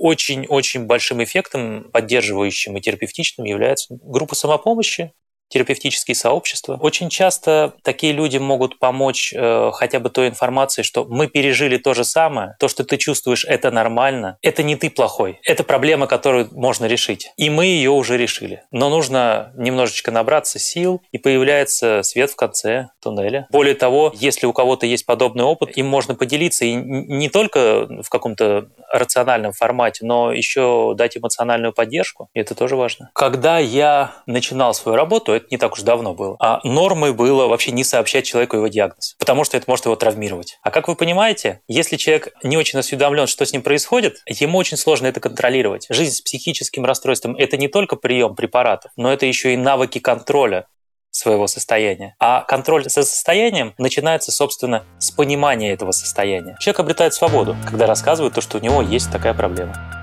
очень-очень 0.01 0.87
большим 0.87 1.23
эффектом, 1.23 1.91
поддерживающим 1.93 2.77
и 2.77 2.81
терапевтичным 2.81 3.47
является 3.47 3.95
группа 4.03 4.35
самопомощи, 4.35 5.13
терапевтические 5.49 6.15
сообщества. 6.15 6.79
Очень 6.81 7.09
часто 7.09 7.75
такие 7.83 8.13
люди 8.13 8.39
могут 8.39 8.79
помочь 8.79 9.33
э, 9.35 9.71
хотя 9.73 10.01
бы 10.01 10.11
той 10.11 10.29
информацией, 10.29 10.85
что 10.85 11.05
мы 11.05 11.27
пережили 11.27 11.79
то 11.79 11.95
же 11.95 12.05
самое, 12.05 12.57
то, 12.59 12.69
что 12.69 12.85
ты 12.85 12.97
чувствуешь, 12.97 13.45
это 13.45 13.71
нормально, 13.71 14.39
это 14.43 14.63
не 14.63 14.77
ты 14.77 14.91
плохой, 14.91 15.41
это 15.45 15.65
проблема, 15.65 16.07
которую 16.07 16.49
можно 16.53 16.87
решить. 16.87 17.33
И 17.37 17.51
мы 17.51 17.67
ее 17.67 17.91
уже 17.91 18.17
решили. 18.17 18.63
Но 18.71 18.89
нужно 18.91 19.53
немножечко 19.57 20.11
набраться 20.11 20.59
сил, 20.59 21.03
и 21.13 21.19
появляется 21.19 22.03
свет 22.03 22.31
в 22.31 22.37
конце 22.37 22.89
туннеля. 23.03 23.47
Более 23.51 23.75
того, 23.75 24.13
если 24.15 24.47
у 24.47 24.53
кого-то 24.53 24.87
есть 24.87 25.07
подобный 25.07 25.45
опыт, 25.45 25.77
им 25.77 25.87
можно 25.87 26.15
поделиться 26.15 26.65
и 26.65 26.75
не 26.75 27.29
только 27.29 27.87
в 28.03 28.09
каком-то 28.09 28.69
рациональном 28.93 29.53
формате, 29.53 30.05
но 30.05 30.33
еще 30.33 30.95
дать 30.97 31.17
эмоциональную 31.17 31.73
поддержку, 31.73 32.29
и 32.35 32.41
это 32.41 32.55
тоже 32.55 32.77
важно. 32.77 33.11
Когда 33.15 33.59
я 33.59 34.15
начинал 34.27 34.75
свою 34.75 34.97
работу, 34.97 35.38
это 35.39 35.47
не 35.51 35.57
так 35.57 35.73
уж 35.73 35.83
давно 35.83 36.15
было. 36.15 36.37
А 36.39 36.61
нормой 36.65 37.13
было 37.13 37.47
вообще 37.47 37.73
не 37.73 37.85
сообщать 37.85 38.27
человеку 38.27 38.57
его 38.57 38.69
диагноз, 38.69 39.17
потому 39.19 39.45
что 39.45 39.57
это 39.57 39.65
может 39.69 39.87
его 39.87 39.97
травмировать. 39.97 40.59
А 40.63 40.71
как 40.71 40.89
вы 40.89 40.95
понимаете, 40.95 41.61
если 41.67 41.97
человек 41.97 42.35
не 42.43 42.57
очень 42.57 42.79
осведомлен, 42.79 43.27
что 43.27 43.45
с 43.45 43.53
ним 43.53 43.63
происходит, 43.63 44.23
ему 44.27 44.59
очень 44.59 44.77
сложно 44.77 45.07
это 45.07 45.21
контролировать. 45.21 45.87
Жизнь 45.91 46.15
с 46.15 46.21
психическим 46.21 46.85
расстройством– 46.85 47.37
это 47.39 47.57
не 47.57 47.69
только 47.69 47.97
прием 47.97 48.35
препаратов, 48.35 48.93
но 48.97 49.13
это 49.13 49.27
еще 49.27 49.55
и 49.55 49.57
навыки 49.57 49.99
контроля 49.99 50.67
своего 51.11 51.47
состояния. 51.47 52.15
А 52.19 52.43
контроль 52.43 52.85
за 52.85 53.03
состоянием 53.03 53.75
начинается, 53.79 54.31
собственно, 54.31 54.85
с 54.99 55.11
понимания 55.11 55.73
этого 55.73 55.93
состояния. 55.93 56.57
Человек 56.61 56.81
обретает 56.81 57.15
свободу, 57.15 57.57
когда 57.67 57.87
рассказывает 57.87 58.35
то, 58.35 58.41
что 58.41 58.59
у 58.59 58.61
него 58.61 58.83
есть 58.83 59.11
такая 59.11 59.35
проблема. 59.35 59.98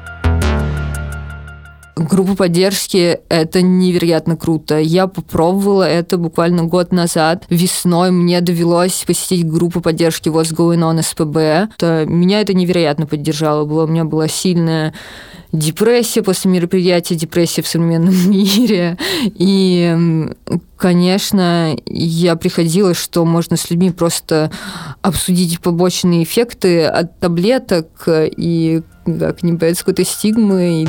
Группа 1.96 2.36
поддержки– 2.36 3.20
это 3.30 3.62
невероятно 3.62 4.36
круто. 4.36 4.78
Я 4.78 5.08
попробовала 5.08 5.84
это 5.84 6.18
буквально 6.18 6.64
год 6.64 6.92
назад. 6.92 7.46
Весной 7.50 8.12
мне 8.12 8.42
довелось 8.42 9.06
посетить 9.08 9.48
группу 9.48 9.80
поддержки 9.80 10.28
What's 10.28 10.54
Going 10.54 10.82
On 10.82 11.02
СПБ. 11.02 11.74
Это, 11.78 12.06
меня 12.06 12.42
это 12.42 12.54
невероятно 12.54 13.08
поддержало. 13.08 13.64
Было, 13.64 13.86
у 13.86 13.88
меня 13.88 14.04
была 14.04 14.28
сильная 14.28 14.94
депрессия 15.54 16.22
после 16.22 16.52
мероприятия, 16.52 17.16
депрессия 17.16 17.62
в 17.62 17.68
современном 17.68 18.14
мире. 18.30 18.98
И, 19.24 20.28
конечно, 20.75 21.78
я 21.86 22.36
приходила, 22.36 22.94
что 22.94 23.24
можно 23.24 23.56
с 23.56 23.70
людьми 23.70 23.92
просто 23.92 24.52
обсудить 25.02 25.62
побочные 25.62 26.24
эффекты 26.24 26.84
от 26.84 27.18
таблеток 27.20 27.88
и 28.06 28.82
как 29.06 29.44
не 29.44 29.54
бояться 29.54 29.86
какой-то 29.86 30.04
стигмы 30.04 30.88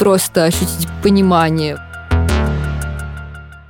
просто 0.00 0.44
ощутить 0.44 0.88
понимание. 1.02 1.78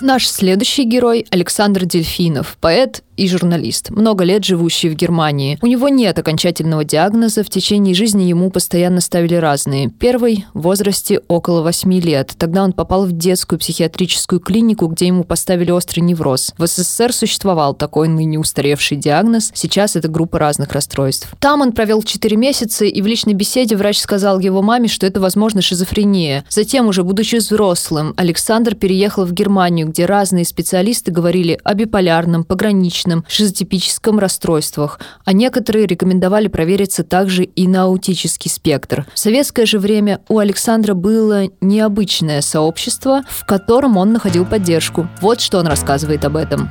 Наш 0.00 0.28
следующий 0.28 0.84
герой– 0.84 1.26
Александр 1.30 1.86
Дельфинов, 1.86 2.56
поэт 2.60 3.02
и 3.20 3.28
журналист, 3.28 3.90
много 3.90 4.24
лет 4.24 4.44
живущий 4.46 4.88
в 4.88 4.94
Германии. 4.94 5.58
У 5.60 5.66
него 5.66 5.90
нет 5.90 6.18
окончательного 6.18 6.84
диагноза, 6.84 7.44
в 7.44 7.50
течение 7.50 7.94
жизни 7.94 8.22
ему 8.22 8.50
постоянно 8.50 9.02
ставили 9.02 9.34
разные. 9.34 9.90
Первый– 9.90 10.46
в 10.54 10.62
возрасте 10.62 11.20
около 11.28 11.60
8 11.60 11.92
лет. 12.00 12.32
Тогда 12.38 12.64
он 12.64 12.72
попал 12.72 13.04
в 13.04 13.12
детскую 13.12 13.58
психиатрическую 13.58 14.40
клинику, 14.40 14.86
где 14.86 15.06
ему 15.08 15.24
поставили 15.24 15.70
острый 15.70 16.00
невроз. 16.00 16.54
В 16.56 16.66
СССР 16.66 17.12
существовал 17.12 17.74
такой 17.74 18.08
ныне 18.08 18.38
устаревший 18.38 18.96
диагноз, 18.96 19.50
сейчас 19.52 19.96
это 19.96 20.08
группа 20.08 20.38
разных 20.38 20.72
расстройств. 20.72 21.30
Там 21.40 21.60
он 21.60 21.72
провел 21.72 22.02
4 22.02 22.36
месяца, 22.38 22.86
и 22.86 23.02
в 23.02 23.06
личной 23.06 23.34
беседе 23.34 23.76
врач 23.76 23.98
сказал 23.98 24.40
его 24.40 24.62
маме, 24.62 24.88
что 24.88 25.06
это, 25.06 25.20
возможно, 25.20 25.60
шизофрения. 25.60 26.46
Затем, 26.48 26.88
уже 26.88 27.04
будучи 27.04 27.36
взрослым, 27.36 28.14
Александр 28.16 28.74
переехал 28.74 29.26
в 29.26 29.32
Германию, 29.32 29.88
где 29.88 30.06
разные 30.06 30.46
специалисты 30.46 31.12
говорили 31.12 31.60
о 31.64 31.74
биполярном, 31.74 32.44
пограничном, 32.44 33.09
шизотипическом 33.28 34.18
расстройствах, 34.18 35.00
а 35.24 35.32
некоторые 35.32 35.86
рекомендовали 35.86 36.48
провериться 36.48 37.04
также 37.04 37.44
и 37.44 37.66
на 37.66 37.84
аутический 37.84 38.50
спектр. 38.50 39.06
В 39.14 39.18
советское 39.18 39.66
же 39.66 39.78
время 39.78 40.20
у 40.28 40.38
Александра 40.38 40.94
было 40.94 41.44
необычное 41.60 42.40
сообщество, 42.40 43.22
в 43.28 43.44
котором 43.46 43.96
он 43.96 44.12
находил 44.12 44.46
поддержку. 44.46 45.08
Вот 45.20 45.40
что 45.40 45.58
он 45.58 45.66
рассказывает 45.66 46.24
об 46.24 46.36
этом. 46.36 46.70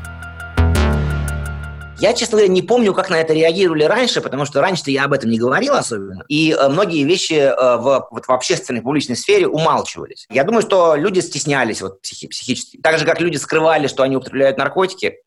Я, 1.99 2.13
честно 2.13 2.37
говоря, 2.37 2.47
не 2.47 2.61
помню, 2.61 2.93
как 2.93 3.09
на 3.09 3.19
это 3.19 3.33
реагировали 3.33 3.83
раньше, 3.83 4.21
потому 4.21 4.45
что 4.45 4.61
раньше-то 4.61 4.89
я 4.89 5.03
об 5.03 5.11
этом 5.11 5.29
не 5.29 5.37
говорил 5.37 5.73
особенно. 5.73 6.23
И 6.29 6.55
э, 6.57 6.69
многие 6.69 7.03
вещи 7.03 7.33
э, 7.33 7.53
в, 7.53 8.07
вот, 8.09 8.25
в 8.25 8.31
общественной, 8.31 8.81
публичной 8.81 9.17
сфере 9.17 9.47
умалчивались. 9.47 10.25
Я 10.29 10.45
думаю, 10.45 10.61
что 10.61 10.95
люди 10.95 11.19
стеснялись 11.19 11.81
вот, 11.81 12.01
психи- 12.01 12.29
психически. 12.29 12.79
Так 12.81 12.99
же, 12.99 13.05
как 13.05 13.19
люди 13.19 13.35
скрывали, 13.35 13.87
что 13.87 14.03
они 14.03 14.15
употребляют 14.15 14.57
наркотики, 14.57 15.17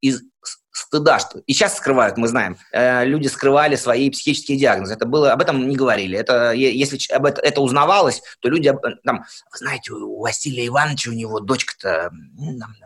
из 0.00 0.22
стыда, 0.72 1.18
что 1.18 1.38
и 1.40 1.52
сейчас 1.52 1.76
скрывают, 1.76 2.16
мы 2.16 2.28
знаем. 2.28 2.56
Э, 2.72 3.04
люди 3.04 3.28
скрывали 3.28 3.76
свои 3.76 4.10
психические 4.10 4.58
диагнозы. 4.58 4.94
Это 4.94 5.06
было, 5.06 5.32
об 5.32 5.42
этом 5.42 5.68
не 5.68 5.76
говорили. 5.76 6.18
Это, 6.18 6.52
если 6.52 6.98
об 7.14 7.26
это, 7.26 7.42
это 7.42 7.60
узнавалось, 7.60 8.22
то 8.40 8.48
люди, 8.48 8.72
там, 9.04 9.18
вы 9.52 9.58
знаете, 9.58 9.92
у 9.92 10.20
Василия 10.20 10.66
Ивановича 10.66 11.10
у 11.10 11.14
него 11.14 11.40
дочка-то, 11.40 12.10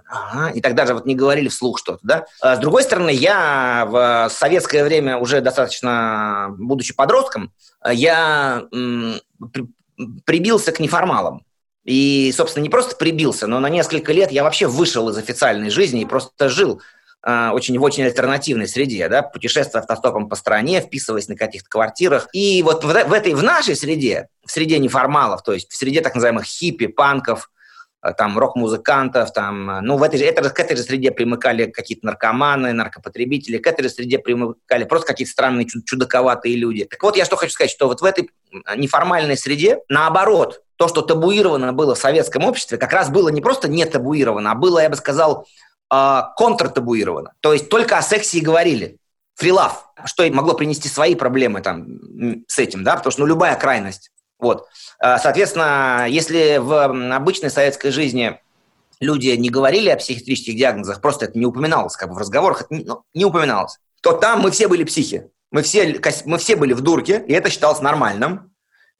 ага, 0.08 0.50
и 0.50 0.60
тогда 0.60 0.86
же 0.86 0.94
вот 0.94 1.06
не 1.06 1.14
говорили 1.14 1.48
вслух 1.48 1.78
что-то, 1.78 2.00
да. 2.02 2.26
А 2.40 2.56
с 2.56 2.58
другой 2.58 2.82
стороны, 2.82 3.10
я 3.10 3.86
в 3.88 4.28
советское 4.32 4.84
время 4.84 5.18
уже 5.18 5.40
достаточно, 5.40 6.54
будучи 6.58 6.94
подростком, 6.94 7.52
я 7.88 8.64
м, 8.72 9.20
при, 9.52 9.66
прибился 10.24 10.72
к 10.72 10.80
неформалам. 10.80 11.44
И, 11.86 12.32
собственно, 12.36 12.64
не 12.64 12.68
просто 12.68 12.96
прибился, 12.96 13.46
но 13.46 13.60
на 13.60 13.68
несколько 13.68 14.12
лет 14.12 14.32
я 14.32 14.42
вообще 14.42 14.66
вышел 14.66 15.08
из 15.08 15.16
официальной 15.16 15.70
жизни 15.70 16.02
и 16.02 16.04
просто 16.04 16.48
жил 16.48 16.82
а, 17.22 17.52
очень, 17.52 17.78
в 17.78 17.82
очень 17.82 18.04
альтернативной 18.04 18.66
среде, 18.66 19.08
да, 19.08 19.22
путешествуя 19.22 19.82
автостопом 19.82 20.28
по 20.28 20.34
стране, 20.34 20.80
вписываясь 20.80 21.28
на 21.28 21.36
каких-то 21.36 21.68
квартирах. 21.68 22.28
И 22.32 22.60
вот 22.64 22.82
в, 22.82 22.88
в 22.88 23.12
этой, 23.12 23.34
в 23.34 23.42
нашей 23.42 23.76
среде, 23.76 24.28
в 24.44 24.50
среде 24.50 24.80
неформалов, 24.80 25.44
то 25.44 25.52
есть 25.52 25.70
в 25.70 25.76
среде 25.76 26.00
так 26.00 26.16
называемых 26.16 26.44
хиппи, 26.44 26.88
панков, 26.88 27.50
там, 28.12 28.38
рок-музыкантов, 28.38 29.32
там, 29.32 29.80
ну, 29.82 29.96
в 29.96 30.02
этой 30.02 30.18
же, 30.18 30.24
это, 30.24 30.48
к 30.50 30.58
этой 30.58 30.76
же 30.76 30.82
среде 30.82 31.10
примыкали 31.10 31.70
какие-то 31.70 32.06
наркоманы, 32.06 32.72
наркопотребители, 32.72 33.58
к 33.58 33.66
этой 33.66 33.82
же 33.82 33.88
среде 33.88 34.18
примыкали 34.18 34.84
просто 34.84 35.06
какие-то 35.08 35.32
странные, 35.32 35.66
чудаковатые 35.66 36.56
люди. 36.56 36.84
Так 36.84 37.02
вот, 37.02 37.16
я 37.16 37.24
что 37.24 37.36
хочу 37.36 37.52
сказать, 37.52 37.70
что 37.70 37.88
вот 37.88 38.00
в 38.00 38.04
этой 38.04 38.30
неформальной 38.76 39.36
среде, 39.36 39.78
наоборот, 39.88 40.62
то, 40.76 40.88
что 40.88 41.02
табуировано 41.02 41.72
было 41.72 41.94
в 41.94 41.98
советском 41.98 42.44
обществе, 42.44 42.78
как 42.78 42.92
раз 42.92 43.08
было 43.08 43.28
не 43.30 43.40
просто 43.40 43.68
не 43.68 43.84
табуировано, 43.84 44.52
а 44.52 44.54
было, 44.54 44.80
я 44.80 44.90
бы 44.90 44.96
сказал, 44.96 45.46
э, 45.92 46.20
контртабуировано. 46.36 47.32
То 47.40 47.52
есть 47.52 47.68
только 47.68 47.98
о 47.98 48.02
сексе 48.02 48.38
и 48.38 48.42
говорили. 48.42 48.98
Фрилав, 49.36 49.90
что 50.06 50.26
могло 50.30 50.54
принести 50.54 50.88
свои 50.88 51.14
проблемы 51.14 51.60
там 51.60 51.86
с 52.48 52.58
этим, 52.58 52.84
да, 52.84 52.96
потому 52.96 53.12
что 53.12 53.20
ну, 53.20 53.26
любая 53.26 53.56
крайность. 53.56 54.10
Вот. 54.38 54.66
А, 54.98 55.18
соответственно, 55.18 56.06
если 56.08 56.58
в 56.58 57.14
обычной 57.14 57.50
советской 57.50 57.90
жизни 57.90 58.40
люди 59.00 59.28
не 59.28 59.50
говорили 59.50 59.88
о 59.88 59.96
психиатрических 59.96 60.56
диагнозах, 60.56 61.00
просто 61.00 61.26
это 61.26 61.38
не 61.38 61.46
упоминалось, 61.46 61.96
как 61.96 62.08
бы 62.10 62.14
в 62.14 62.18
разговорах 62.18 62.62
это 62.62 62.74
не, 62.74 62.84
ну, 62.84 63.02
не 63.14 63.24
упоминалось, 63.24 63.78
то 64.02 64.12
там 64.12 64.40
мы 64.40 64.50
все 64.50 64.68
были 64.68 64.84
психи. 64.84 65.30
Мы 65.50 65.62
все, 65.62 66.00
мы 66.24 66.38
все 66.38 66.56
были 66.56 66.72
в 66.72 66.80
дурке, 66.80 67.24
и 67.26 67.32
это 67.32 67.50
считалось 67.50 67.80
нормальным. 67.80 68.52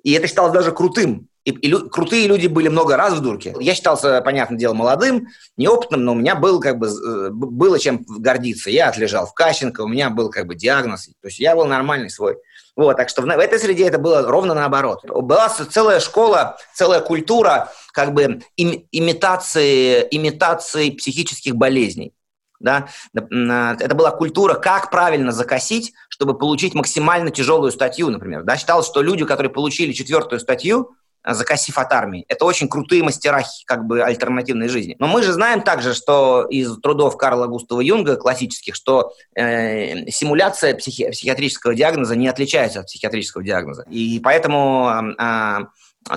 И 0.03 0.13
это 0.13 0.29
считалось 0.29 0.53
даже 0.53 0.71
крутым. 0.71 1.29
И, 1.45 1.51
и 1.51 1.69
лю, 1.69 1.89
крутые 1.89 2.27
люди 2.27 2.47
были 2.47 2.69
много 2.69 2.97
раз 2.97 3.15
в 3.15 3.21
дурке. 3.21 3.55
Я 3.61 3.75
считался, 3.75 4.21
понятное 4.21 4.59
дело, 4.59 4.73
молодым, 4.73 5.29
неопытным, 5.57 6.05
но 6.05 6.13
у 6.13 6.15
меня 6.15 6.35
был 6.35 6.61
как 6.61 6.79
бы 6.79 6.87
э, 6.87 7.31
было 7.31 7.79
чем 7.79 8.05
гордиться. 8.07 8.71
Я 8.71 8.89
отлежал 8.89 9.27
в 9.27 9.35
Кащенко, 9.35 9.83
у 9.83 9.89
меня 9.89 10.11
был 10.11 10.31
как 10.31 10.47
бы 10.47 10.55
диагноз. 10.55 11.07
То 11.07 11.29
есть 11.29 11.39
я 11.39 11.55
был 11.55 11.67
нормальный 11.67 12.11
свой. 12.11 12.37
Вот, 12.77 12.99
так 12.99 13.09
что 13.09 13.23
в, 13.23 13.25
в 13.25 13.29
этой 13.31 13.59
среде 13.59 13.87
это 13.89 13.99
было 13.99 14.23
ровно 14.23 14.55
наоборот. 14.55 15.03
Была 15.05 15.49
целая 15.49 15.99
школа, 15.99 16.59
целая 16.75 17.01
культура 17.01 17.73
как 17.93 18.13
бы 18.13 18.43
им, 18.57 18.87
имитации, 18.93 20.07
имитации 20.11 20.91
психических 20.91 21.57
болезней. 21.57 22.13
Да? 22.61 22.89
Это 23.15 23.95
была 23.95 24.11
культура, 24.11 24.55
как 24.55 24.91
правильно 24.91 25.33
закосить, 25.33 25.95
чтобы 26.09 26.37
получить 26.39 26.75
максимально 26.75 27.31
тяжелую 27.31 27.73
статью, 27.73 28.11
например. 28.11 28.43
Да? 28.45 28.57
Считалось, 28.57 28.87
что 28.87 29.03
люди, 29.03 29.25
которые 29.25 29.51
получили 29.51 29.93
четвертую 29.93 30.41
статью, 30.41 30.95
закосив 31.35 31.79
от 31.79 31.93
армии. 31.93 32.25
Это 32.29 32.45
очень 32.45 32.69
крутые 32.69 33.03
мастера 33.03 33.43
как 33.67 33.87
бы 33.87 34.03
альтернативной 34.03 34.69
жизни. 34.69 34.97
Но 34.99 35.07
мы 35.07 35.23
же 35.23 35.33
знаем 35.33 35.63
также, 35.63 35.95
что 35.95 36.47
из 36.49 36.79
трудов 36.81 37.17
Карла 37.17 37.47
Густава 37.47 37.81
Юнга, 37.81 38.17
классических, 38.17 38.75
что 38.75 39.13
э, 39.35 40.11
симуляция 40.11 40.75
психи- 40.75 41.11
психиатрического 41.11 41.75
диагноза 41.75 42.17
не 42.17 42.29
отличается 42.29 42.81
от 42.81 42.87
психиатрического 42.87 43.43
диагноза. 43.43 43.85
И 43.91 44.21
поэтому 44.21 44.91
э, 45.19 45.67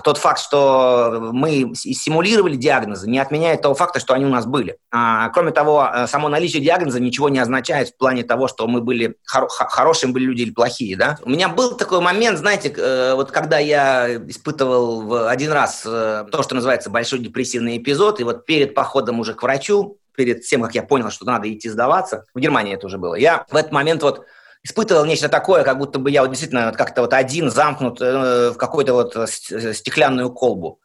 тот 0.03 0.17
факт, 0.17 0.39
что 0.39 1.29
мы 1.34 1.74
симулировали 1.75 2.55
диагнозы, 2.55 3.10
не 3.10 3.19
отменяет 3.19 3.62
того 3.62 3.75
факта, 3.75 4.00
что 4.00 4.13
они 4.13 4.25
у 4.25 4.29
нас 4.29 4.46
были. 4.46 4.77
А, 4.91 5.29
кроме 5.29 5.51
того, 5.51 5.89
э, 5.91 6.08
само 6.08 6.29
наличие 6.29 6.62
диагноза 6.62 7.00
ничего 7.00 7.29
не 7.29 7.39
означает 7.39 7.89
в 7.89 7.98
плане 7.98 8.24
того, 8.24 8.48
что 8.48 8.67
мы 8.67 8.81
были 8.81 9.15
хоро- 9.31 9.48
хорошие 9.50 10.12
были 10.12 10.25
люди 10.25 10.43
или 10.43 10.51
плохие. 10.51 10.96
Да? 10.96 11.17
У 11.24 11.29
меня 11.29 11.50
был 11.50 11.75
такой 11.75 12.01
момент, 12.01 12.38
знаете, 12.38 12.74
э, 12.75 13.13
вот 13.15 13.31
когда 13.31 13.58
я 13.58 14.17
испытывал 14.27 15.27
один 15.27 15.51
раз 15.51 15.84
э, 15.86 16.25
то, 16.31 16.43
что 16.43 16.55
называется 16.55 16.89
большой 16.89 17.19
депрессивный 17.19 17.77
эпизод, 17.77 18.19
и 18.19 18.24
вот 18.24 18.46
перед 18.46 18.75
походом 18.75 19.19
уже 19.19 19.34
к 19.34 19.41
врачу, 19.41 19.98
перед 20.15 20.41
тем, 20.41 20.62
как 20.62 20.75
я 20.75 20.84
понял, 20.84 21.10
что 21.12 21.25
надо 21.25 21.51
идти 21.51 21.69
сдаваться, 21.69 22.25
в 22.34 22.39
Германии 22.39 22.74
это 22.74 22.88
уже 22.88 22.98
было, 22.98 23.15
я 23.15 23.46
в 23.50 23.55
этот 23.55 23.72
момент 23.72 24.03
вот 24.03 24.25
испытывал 24.63 25.06
нечто 25.06 25.30
такое, 25.30 25.63
как 25.63 25.78
будто 25.78 26.00
бы 26.00 26.12
я 26.12 26.22
вот 26.22 26.30
действительно 26.30 26.72
как-то 26.72 27.02
вот 27.02 27.13
один 27.13 27.50
замкнут 27.50 28.02
э, 28.02 28.52
в 28.52 28.58
какую-то 28.58 28.93
вот 28.93 29.15
э, 29.15 29.28
стеклянную 29.74 30.32
колбу. 30.32 30.80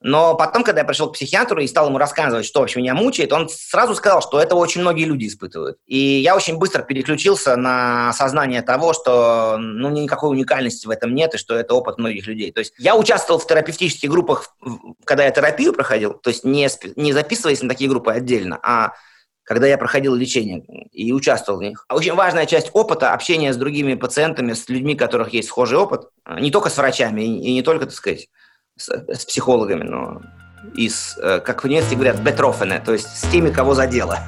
Но 0.00 0.36
потом, 0.36 0.62
когда 0.62 0.82
я 0.82 0.86
пришел 0.86 1.08
к 1.08 1.14
психиатру 1.14 1.60
и 1.60 1.66
стал 1.66 1.88
ему 1.88 1.98
рассказывать, 1.98 2.46
что 2.46 2.60
вообще 2.60 2.78
меня 2.78 2.94
мучает, 2.94 3.32
он 3.32 3.48
сразу 3.48 3.96
сказал, 3.96 4.22
что 4.22 4.40
это 4.40 4.54
очень 4.54 4.80
многие 4.80 5.04
люди 5.04 5.26
испытывают. 5.26 5.78
И 5.86 5.96
я 5.98 6.36
очень 6.36 6.56
быстро 6.56 6.82
переключился 6.82 7.56
на 7.56 8.12
сознание 8.12 8.62
того, 8.62 8.92
что 8.92 9.56
ну, 9.58 9.88
никакой 9.90 10.30
уникальности 10.30 10.86
в 10.86 10.90
этом 10.90 11.14
нет, 11.14 11.34
и 11.34 11.38
что 11.38 11.56
это 11.56 11.74
опыт 11.74 11.98
многих 11.98 12.28
людей. 12.28 12.52
То 12.52 12.60
есть 12.60 12.74
я 12.78 12.96
участвовал 12.96 13.40
в 13.40 13.46
терапевтических 13.46 14.08
группах, 14.08 14.54
когда 15.04 15.24
я 15.24 15.32
терапию 15.32 15.72
проходил, 15.72 16.14
то 16.14 16.30
есть 16.30 16.44
не, 16.44 16.68
не 16.94 17.12
записываясь 17.12 17.62
на 17.62 17.68
такие 17.68 17.90
группы 17.90 18.12
отдельно, 18.12 18.60
а 18.62 18.92
когда 19.48 19.66
я 19.66 19.78
проходил 19.78 20.14
лечение 20.14 20.62
и 20.92 21.10
участвовал 21.10 21.58
в 21.58 21.62
них. 21.62 21.86
Очень 21.88 22.12
важная 22.12 22.44
часть 22.44 22.68
опыта– 22.74 23.12
общения 23.14 23.54
с 23.54 23.56
другими 23.56 23.94
пациентами, 23.94 24.52
с 24.52 24.68
людьми, 24.68 24.94
у 24.94 24.98
которых 24.98 25.30
есть 25.32 25.48
схожий 25.48 25.78
опыт, 25.78 26.10
не 26.38 26.50
только 26.50 26.68
с 26.68 26.76
врачами 26.76 27.22
и 27.22 27.54
не 27.54 27.62
только, 27.62 27.86
так 27.86 27.94
сказать, 27.94 28.28
с, 28.76 28.90
с 28.90 29.24
психологами, 29.24 29.84
но 29.84 30.20
и 30.76 30.90
с, 30.90 31.16
э, 31.16 31.40
как 31.40 31.64
в 31.64 31.66
немецки 31.66 31.94
говорят, 31.94 32.20
бетрофене, 32.20 32.82
то 32.84 32.92
есть 32.92 33.08
с 33.08 33.22
теми, 33.30 33.50
кого 33.50 33.72
задело. 33.72 34.18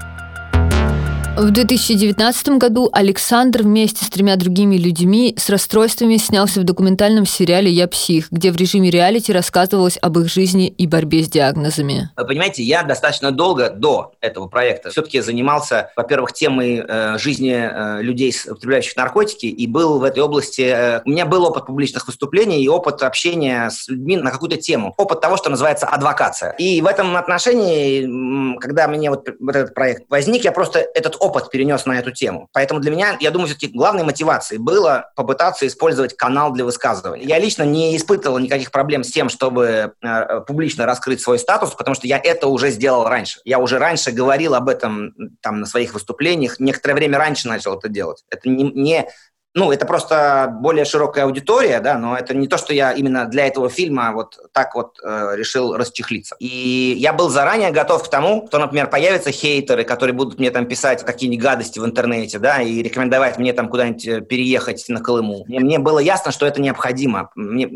В 1.40 1.52
2019 1.52 2.58
году 2.58 2.90
Александр 2.92 3.62
вместе 3.62 4.04
с 4.04 4.10
тремя 4.10 4.36
другими 4.36 4.76
людьми 4.76 5.34
с 5.38 5.48
расстройствами 5.48 6.18
снялся 6.18 6.60
в 6.60 6.64
документальном 6.64 7.24
сериале 7.24 7.70
«Я 7.70 7.88
псих», 7.88 8.30
где 8.30 8.52
в 8.52 8.56
режиме 8.56 8.90
реалити 8.90 9.32
рассказывалось 9.32 9.98
об 10.02 10.18
их 10.18 10.30
жизни 10.30 10.68
и 10.68 10.86
борьбе 10.86 11.22
с 11.22 11.30
диагнозами. 11.30 12.10
Вы 12.14 12.26
понимаете, 12.26 12.62
я 12.62 12.82
достаточно 12.82 13.30
долго 13.30 13.70
до 13.70 14.12
этого 14.20 14.48
проекта 14.48 14.90
все-таки 14.90 15.20
занимался, 15.22 15.90
во-первых, 15.96 16.34
темой 16.34 16.84
э, 16.86 17.16
жизни 17.16 17.54
э, 17.54 18.02
людей, 18.02 18.34
употребляющих 18.46 18.94
наркотики, 18.96 19.46
и 19.46 19.66
был 19.66 19.98
в 19.98 20.04
этой 20.04 20.18
области... 20.18 20.60
Э, 20.60 21.00
у 21.06 21.08
меня 21.08 21.24
был 21.24 21.46
опыт 21.46 21.64
публичных 21.64 22.06
выступлений 22.06 22.62
и 22.62 22.68
опыт 22.68 23.02
общения 23.02 23.70
с 23.70 23.88
людьми 23.88 24.18
на 24.18 24.30
какую-то 24.30 24.58
тему. 24.58 24.92
Опыт 24.98 25.22
того, 25.22 25.38
что 25.38 25.48
называется 25.48 25.86
адвокация. 25.86 26.50
И 26.58 26.82
в 26.82 26.86
этом 26.86 27.16
отношении, 27.16 28.58
когда 28.58 28.88
мне 28.88 29.08
вот, 29.08 29.26
этот 29.26 29.72
проект 29.72 30.02
возник, 30.10 30.44
я 30.44 30.52
просто 30.52 30.80
этот 30.80 31.16
опыт 31.18 31.29
перенес 31.50 31.86
на 31.86 31.98
эту 31.98 32.10
тему. 32.10 32.48
Поэтому 32.52 32.80
для 32.80 32.90
меня, 32.90 33.16
я 33.20 33.30
думаю, 33.30 33.48
все-таки 33.48 33.68
главной 33.68 34.04
мотивацией 34.04 34.60
было 34.60 35.10
попытаться 35.16 35.66
использовать 35.66 36.16
канал 36.16 36.52
для 36.52 36.64
высказывания. 36.64 37.24
Я 37.24 37.38
лично 37.38 37.62
не 37.62 37.96
испытывал 37.96 38.38
никаких 38.38 38.70
проблем 38.70 39.04
с 39.04 39.10
тем, 39.10 39.28
чтобы 39.28 39.94
э, 40.02 40.40
публично 40.46 40.86
раскрыть 40.86 41.20
свой 41.20 41.38
статус, 41.38 41.70
потому 41.74 41.94
что 41.94 42.06
я 42.06 42.20
это 42.22 42.48
уже 42.48 42.70
сделал 42.70 43.04
раньше. 43.04 43.40
Я 43.44 43.58
уже 43.58 43.78
раньше 43.78 44.10
говорил 44.10 44.54
об 44.54 44.68
этом 44.68 45.12
там 45.40 45.60
на 45.60 45.66
своих 45.66 45.94
выступлениях, 45.94 46.58
некоторое 46.58 46.94
время 46.94 47.18
раньше 47.18 47.48
начал 47.48 47.78
это 47.78 47.88
делать. 47.88 48.24
Это 48.30 48.48
не, 48.48 48.64
не 48.64 49.08
ну, 49.52 49.72
это 49.72 49.84
просто 49.84 50.48
более 50.60 50.84
широкая 50.84 51.24
аудитория, 51.24 51.80
да, 51.80 51.98
но 51.98 52.16
это 52.16 52.34
не 52.34 52.46
то, 52.46 52.56
что 52.56 52.72
я 52.72 52.92
именно 52.92 53.26
для 53.26 53.46
этого 53.46 53.68
фильма 53.68 54.12
вот 54.12 54.38
так 54.52 54.76
вот 54.76 54.98
э, 55.02 55.32
решил 55.34 55.76
расчехлиться. 55.76 56.36
И 56.38 56.94
я 56.98 57.12
был 57.12 57.28
заранее 57.30 57.72
готов 57.72 58.04
к 58.04 58.08
тому, 58.08 58.46
что, 58.46 58.58
например, 58.58 58.88
появятся 58.88 59.32
хейтеры, 59.32 59.82
которые 59.82 60.14
будут 60.14 60.38
мне 60.38 60.52
там 60.52 60.66
писать 60.66 61.04
какие-нибудь 61.04 61.42
гадости 61.42 61.80
в 61.80 61.84
интернете, 61.84 62.38
да, 62.38 62.62
и 62.62 62.80
рекомендовать 62.80 63.38
мне 63.38 63.52
там 63.52 63.68
куда-нибудь 63.68 64.06
э, 64.06 64.20
переехать 64.20 64.84
на 64.88 65.00
Колыму. 65.00 65.44
Мне, 65.48 65.58
мне 65.58 65.78
было 65.80 65.98
ясно, 65.98 66.30
что 66.30 66.46
это 66.46 66.60
необходимо. 66.60 67.30
Мне, 67.34 67.66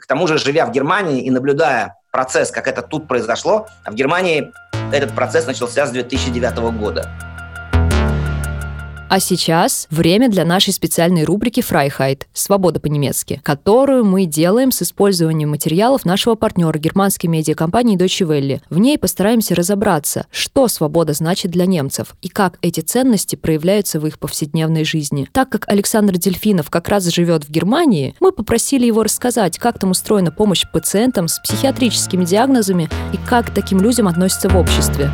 к 0.00 0.06
тому 0.08 0.26
же, 0.26 0.36
живя 0.36 0.66
в 0.66 0.72
Германии 0.72 1.24
и 1.24 1.30
наблюдая 1.30 1.96
процесс, 2.10 2.50
как 2.50 2.66
это 2.66 2.82
тут 2.82 3.06
произошло, 3.06 3.68
а 3.84 3.92
в 3.92 3.94
Германии 3.94 4.52
этот 4.92 5.14
процесс 5.14 5.46
начался 5.46 5.86
с 5.86 5.90
2009 5.90 6.56
года. 6.76 7.08
А 9.10 9.18
сейчас 9.18 9.88
время 9.90 10.28
для 10.28 10.44
нашей 10.44 10.72
специальной 10.72 11.24
рубрики 11.24 11.60
«Freiheit»— 11.62 12.28
«Свобода 12.32 12.78
по-немецки», 12.78 13.40
которую 13.42 14.04
мы 14.04 14.24
делаем 14.24 14.70
с 14.70 14.82
использованием 14.82 15.50
материалов 15.50 16.04
нашего 16.04 16.36
партнера 16.36 16.78
германской 16.78 17.28
медиакомпании 17.28 17.98
Deutsche 17.98 18.24
Welle. 18.24 18.60
В 18.70 18.78
ней 18.78 18.98
постараемся 18.98 19.56
разобраться, 19.56 20.26
что 20.30 20.68
свобода 20.68 21.12
значит 21.12 21.50
для 21.50 21.66
немцев 21.66 22.14
и 22.22 22.28
как 22.28 22.58
эти 22.62 22.82
ценности 22.82 23.34
проявляются 23.34 23.98
в 23.98 24.06
их 24.06 24.20
повседневной 24.20 24.84
жизни. 24.84 25.28
Так 25.32 25.48
как 25.48 25.68
Александр 25.68 26.16
Дельфинов 26.16 26.70
как 26.70 26.88
раз 26.88 27.06
живет 27.06 27.42
в 27.42 27.50
Германии, 27.50 28.14
мы 28.20 28.30
попросили 28.30 28.86
его 28.86 29.02
рассказать, 29.02 29.58
как 29.58 29.80
там 29.80 29.90
устроена 29.90 30.30
помощь 30.30 30.66
пациентам 30.72 31.26
с 31.26 31.40
психиатрическими 31.40 32.24
диагнозами 32.24 32.88
и 33.12 33.16
как 33.28 33.48
к 33.48 33.54
таким 33.54 33.80
людям 33.80 34.06
относятся 34.06 34.48
в 34.48 34.56
обществе. 34.56 35.10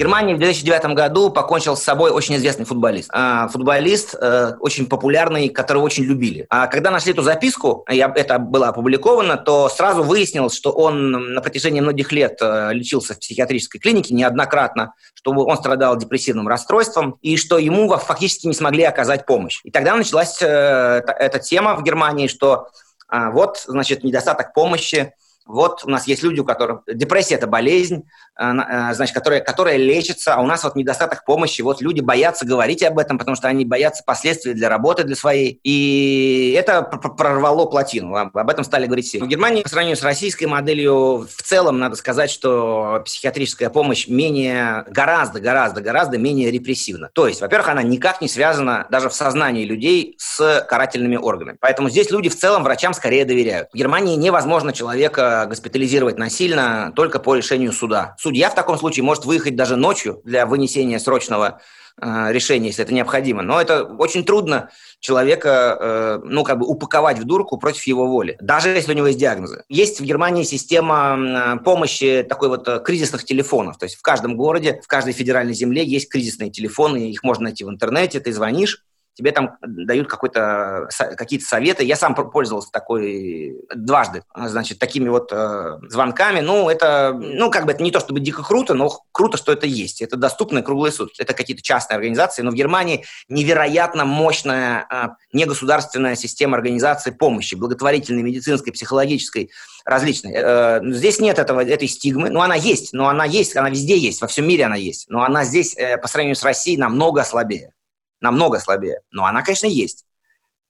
Германии 0.00 0.32
в 0.32 0.38
2009 0.38 0.94
году 0.94 1.30
покончил 1.30 1.76
с 1.76 1.82
собой 1.82 2.10
очень 2.10 2.34
известный 2.36 2.64
футболист. 2.64 3.10
А, 3.12 3.48
футболист 3.48 4.14
э, 4.18 4.54
очень 4.58 4.86
популярный, 4.86 5.50
которого 5.50 5.82
очень 5.82 6.04
любили. 6.04 6.46
А 6.48 6.68
когда 6.68 6.90
нашли 6.90 7.12
эту 7.12 7.20
записку, 7.20 7.84
это 7.86 8.38
было 8.38 8.68
опубликовано, 8.68 9.36
то 9.36 9.68
сразу 9.68 10.02
выяснилось, 10.02 10.54
что 10.54 10.70
он 10.70 11.34
на 11.34 11.42
протяжении 11.42 11.82
многих 11.82 12.12
лет 12.12 12.38
э, 12.40 12.70
лечился 12.72 13.12
в 13.12 13.18
психиатрической 13.18 13.78
клинике 13.78 14.14
неоднократно, 14.14 14.94
что 15.12 15.32
он 15.32 15.56
страдал 15.58 15.98
депрессивным 15.98 16.48
расстройством 16.48 17.18
и 17.20 17.36
что 17.36 17.58
ему 17.58 17.86
фактически 17.98 18.46
не 18.46 18.54
смогли 18.54 18.84
оказать 18.84 19.26
помощь. 19.26 19.60
И 19.64 19.70
тогда 19.70 19.94
началась 19.94 20.40
э, 20.40 20.46
эта 20.46 21.38
тема 21.40 21.76
в 21.76 21.82
Германии, 21.82 22.26
что 22.26 22.68
а, 23.06 23.30
вот, 23.30 23.64
значит, 23.66 24.02
недостаток 24.04 24.54
помощи, 24.54 25.12
вот 25.46 25.82
у 25.84 25.90
нас 25.90 26.06
есть 26.06 26.22
люди, 26.22 26.40
у 26.40 26.44
которых 26.44 26.82
депрессия– 26.86 27.34
это 27.36 27.46
болезнь, 27.46 28.04
э, 28.38 28.44
э, 28.44 28.94
значит, 28.94 29.14
которая, 29.14 29.40
которая 29.40 29.76
лечится, 29.76 30.34
а 30.34 30.40
у 30.40 30.46
нас 30.46 30.62
вот 30.64 30.76
недостаток 30.76 31.24
помощи. 31.24 31.62
Вот 31.62 31.80
люди 31.80 32.00
боятся 32.00 32.46
говорить 32.46 32.82
об 32.82 32.98
этом, 32.98 33.18
потому 33.18 33.36
что 33.36 33.48
они 33.48 33.64
боятся 33.64 34.02
последствий 34.04 34.54
для 34.54 34.68
работы, 34.68 35.04
для 35.04 35.16
своей. 35.16 35.60
И 35.64 36.54
это 36.56 36.82
прорвало 36.82 37.66
плотину. 37.66 38.14
Об 38.14 38.50
этом 38.50 38.64
стали 38.64 38.86
говорить 38.86 39.06
все. 39.06 39.18
В 39.18 39.26
Германии, 39.26 39.62
по 39.62 39.68
сравнению 39.68 39.96
с 39.96 40.02
российской 40.02 40.44
моделью, 40.44 41.26
в 41.26 41.42
целом 41.42 41.78
надо 41.78 41.96
сказать, 41.96 42.30
что 42.30 43.02
психиатрическая 43.04 43.70
помощь 43.70 44.08
менее, 44.08 44.84
гораздо, 44.88 45.40
гораздо, 45.40 45.80
гораздо 45.80 46.18
менее 46.18 46.50
репрессивна. 46.50 47.10
То 47.12 47.26
есть, 47.26 47.40
во-первых, 47.40 47.68
она 47.68 47.82
никак 47.82 48.20
не 48.20 48.28
связана 48.28 48.86
даже 48.90 49.08
в 49.08 49.14
сознании 49.14 49.64
людей 49.64 50.14
с 50.18 50.64
карательными 50.68 51.16
органами. 51.16 51.56
Поэтому 51.60 51.90
здесь 51.90 52.10
люди 52.10 52.28
в 52.28 52.36
целом 52.36 52.62
врачам 52.62 52.94
скорее 52.94 53.24
доверяют. 53.24 53.68
В 53.72 53.76
Германии 53.76 54.16
невозможно 54.16 54.72
человека 54.72 55.29
госпитализировать 55.46 56.18
насильно 56.18 56.92
только 56.94 57.18
по 57.18 57.34
решению 57.34 57.72
суда. 57.72 58.14
Судья 58.18 58.50
в 58.50 58.54
таком 58.54 58.78
случае 58.78 59.04
может 59.04 59.24
выехать 59.24 59.56
даже 59.56 59.76
ночью 59.76 60.20
для 60.24 60.46
вынесения 60.46 60.98
срочного 60.98 61.60
э, 62.00 62.32
решения, 62.32 62.68
если 62.68 62.84
это 62.84 62.94
необходимо. 62.94 63.42
Но 63.42 63.60
это 63.60 63.84
очень 63.84 64.24
трудно 64.24 64.70
человека, 65.00 65.76
э, 65.80 66.20
ну, 66.24 66.44
как 66.44 66.58
бы 66.58 66.66
упаковать 66.66 67.18
в 67.18 67.24
дурку 67.24 67.58
против 67.58 67.84
его 67.84 68.06
воли, 68.06 68.36
даже 68.40 68.68
если 68.70 68.92
у 68.92 68.96
него 68.96 69.06
есть 69.08 69.18
диагнозы. 69.18 69.64
Есть 69.68 70.00
в 70.00 70.04
Германии 70.04 70.44
система 70.44 71.58
помощи 71.64 72.24
такой 72.28 72.48
вот 72.48 72.68
э, 72.68 72.80
кризисных 72.80 73.24
телефонов. 73.24 73.78
То 73.78 73.84
есть 73.84 73.96
в 73.96 74.02
каждом 74.02 74.36
городе, 74.36 74.80
в 74.82 74.86
каждой 74.86 75.12
федеральной 75.12 75.54
земле 75.54 75.84
есть 75.84 76.08
кризисные 76.08 76.50
телефоны, 76.50 77.10
их 77.10 77.22
можно 77.22 77.44
найти 77.44 77.64
в 77.64 77.70
интернете, 77.70 78.20
ты 78.20 78.32
звонишь, 78.32 78.84
тебе 79.14 79.32
там 79.32 79.56
дают 79.62 80.08
какой-то, 80.08 80.88
какие-то 81.16 81.44
советы. 81.44 81.84
Я 81.84 81.96
сам 81.96 82.14
пользовался 82.14 82.70
такой 82.70 83.56
дважды, 83.74 84.22
значит, 84.34 84.78
такими 84.78 85.08
вот 85.08 85.30
э, 85.32 85.78
звонками. 85.88 86.40
Ну, 86.40 86.68
это, 86.68 87.12
ну, 87.14 87.50
как 87.50 87.66
бы 87.66 87.72
это 87.72 87.82
не 87.82 87.90
то 87.90 88.00
чтобы 88.00 88.20
дико 88.20 88.42
круто, 88.42 88.74
но 88.74 88.90
круто, 89.12 89.36
что 89.36 89.52
это 89.52 89.66
есть. 89.66 90.00
Это 90.00 90.16
доступно 90.16 90.62
круглые 90.62 90.92
сутки. 90.92 91.20
Это 91.20 91.34
какие-то 91.34 91.62
частные 91.62 91.96
организации, 91.96 92.42
но 92.42 92.50
в 92.50 92.54
Германии 92.54 93.04
невероятно 93.28 94.04
мощная 94.04 94.86
э, 94.90 95.08
негосударственная 95.32 96.16
система 96.16 96.56
организации 96.56 97.10
помощи, 97.10 97.54
благотворительной, 97.54 98.22
медицинской, 98.22 98.72
психологической, 98.72 99.50
различной. 99.84 100.32
Э, 100.34 100.80
здесь 100.84 101.20
нет 101.20 101.38
этого, 101.38 101.64
этой 101.64 101.88
стигмы, 101.88 102.30
ну, 102.30 102.40
она 102.40 102.54
есть, 102.54 102.92
но 102.92 103.08
она 103.08 103.24
есть, 103.24 103.56
она 103.56 103.70
везде 103.70 103.98
есть, 103.98 104.20
во 104.20 104.28
всем 104.28 104.46
мире 104.46 104.64
она 104.64 104.76
есть, 104.76 105.08
но 105.08 105.22
она 105.24 105.44
здесь, 105.44 105.76
э, 105.76 105.98
по 105.98 106.08
сравнению 106.08 106.36
с 106.36 106.42
Россией, 106.42 106.76
намного 106.76 107.24
слабее 107.24 107.72
намного 108.20 108.58
слабее. 108.58 109.00
Но 109.10 109.24
она, 109.24 109.42
конечно, 109.42 109.66
есть. 109.66 110.04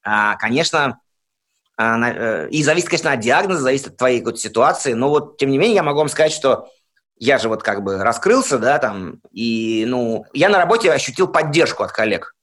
А, 0.02 0.36
конечно, 0.36 1.00
она, 1.76 2.10
э, 2.10 2.48
и 2.50 2.62
зависит, 2.62 2.88
конечно, 2.88 3.12
от 3.12 3.20
диагноза, 3.20 3.62
зависит 3.62 3.88
от 3.88 3.96
твоей 3.96 4.18
какой-то 4.18 4.38
ситуации, 4.38 4.92
но 4.92 5.08
вот, 5.08 5.38
тем 5.38 5.50
не 5.50 5.58
менее, 5.58 5.76
я 5.76 5.82
могу 5.82 5.98
вам 5.98 6.08
сказать, 6.08 6.32
что 6.32 6.68
я 7.16 7.38
же 7.38 7.48
вот 7.48 7.62
как 7.62 7.82
бы 7.82 7.98
раскрылся, 7.98 8.58
да, 8.58 8.78
там, 8.78 9.20
и, 9.30 9.84
ну, 9.86 10.24
я 10.32 10.48
на 10.48 10.58
работе 10.58 10.92
ощутил 10.92 11.28
поддержку 11.28 11.82
от 11.82 11.92
коллег 11.92 12.34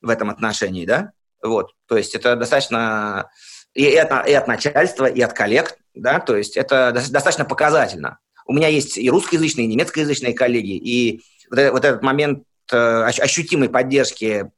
в 0.00 0.08
этом 0.08 0.30
отношении, 0.30 0.86
да, 0.86 1.12
вот, 1.42 1.72
то 1.86 1.96
есть 1.96 2.14
это 2.14 2.36
достаточно 2.36 3.30
и 3.74 3.94
от, 3.96 4.28
и 4.28 4.32
от 4.32 4.48
начальства, 4.48 5.06
и 5.06 5.20
от 5.20 5.32
коллег, 5.32 5.76
да, 5.94 6.20
то 6.20 6.36
есть 6.36 6.56
это 6.56 6.92
достаточно 6.92 7.44
показательно. 7.44 8.18
У 8.46 8.52
меня 8.52 8.68
есть 8.68 8.96
и 8.96 9.10
русскоязычные, 9.10 9.66
и 9.66 9.68
немецкоязычные 9.68 10.32
коллеги, 10.32 10.76
и 10.76 11.22
вот, 11.50 11.72
вот 11.72 11.84
этот 11.84 12.02
момент 12.02 12.44
Э, 12.44 12.55
ощутимой 12.72 13.68
поддержки, 13.68 14.50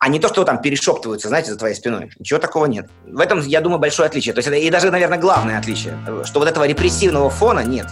а 0.00 0.08
не 0.08 0.20
то, 0.20 0.28
что 0.28 0.44
там 0.44 0.62
перешептываются, 0.62 1.28
знаете, 1.28 1.50
за 1.52 1.58
твоей 1.58 1.74
спиной. 1.74 2.10
Ничего 2.18 2.38
такого 2.38 2.66
нет. 2.66 2.88
В 3.04 3.18
этом, 3.18 3.40
я 3.40 3.60
думаю, 3.60 3.80
большое 3.80 4.06
отличие. 4.06 4.32
То 4.32 4.38
есть 4.38 4.48
это 4.48 4.56
и 4.56 4.70
даже, 4.70 4.90
наверное, 4.90 5.18
главное 5.18 5.58
отличие, 5.58 5.98
что 6.24 6.38
вот 6.38 6.48
этого 6.48 6.64
репрессивного 6.64 7.30
фона 7.30 7.60
нет. 7.60 7.86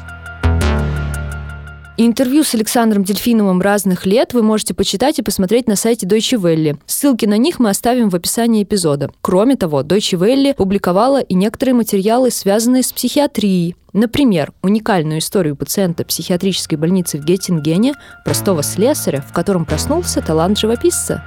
Интервью 1.98 2.44
с 2.44 2.54
Александром 2.54 3.04
Дельфиновым 3.04 3.62
разных 3.62 4.04
лет 4.04 4.34
вы 4.34 4.42
можете 4.42 4.74
почитать 4.74 5.18
и 5.18 5.22
посмотреть 5.22 5.66
на 5.66 5.76
сайте 5.76 6.06
Deutsche 6.06 6.38
Welle. 6.38 6.78
Ссылки 6.84 7.24
на 7.24 7.38
них 7.38 7.58
мы 7.58 7.70
оставим 7.70 8.10
в 8.10 8.14
описании 8.14 8.64
эпизода. 8.64 9.10
Кроме 9.22 9.56
того, 9.56 9.80
Deutsche 9.80 10.18
Welle 10.18 10.54
публиковала 10.54 11.22
и 11.22 11.34
некоторые 11.34 11.74
материалы, 11.74 12.30
связанные 12.30 12.82
с 12.82 12.92
психиатрией. 12.92 13.76
Например, 13.94 14.52
уникальную 14.62 15.20
историю 15.20 15.56
пациента 15.56 16.04
психиатрической 16.04 16.76
больницы 16.76 17.16
в 17.16 17.24
Геттингене, 17.24 17.94
простого 18.26 18.62
слесаря, 18.62 19.22
в 19.22 19.32
котором 19.32 19.64
проснулся 19.64 20.20
талант 20.20 20.58
живописца. 20.58 21.24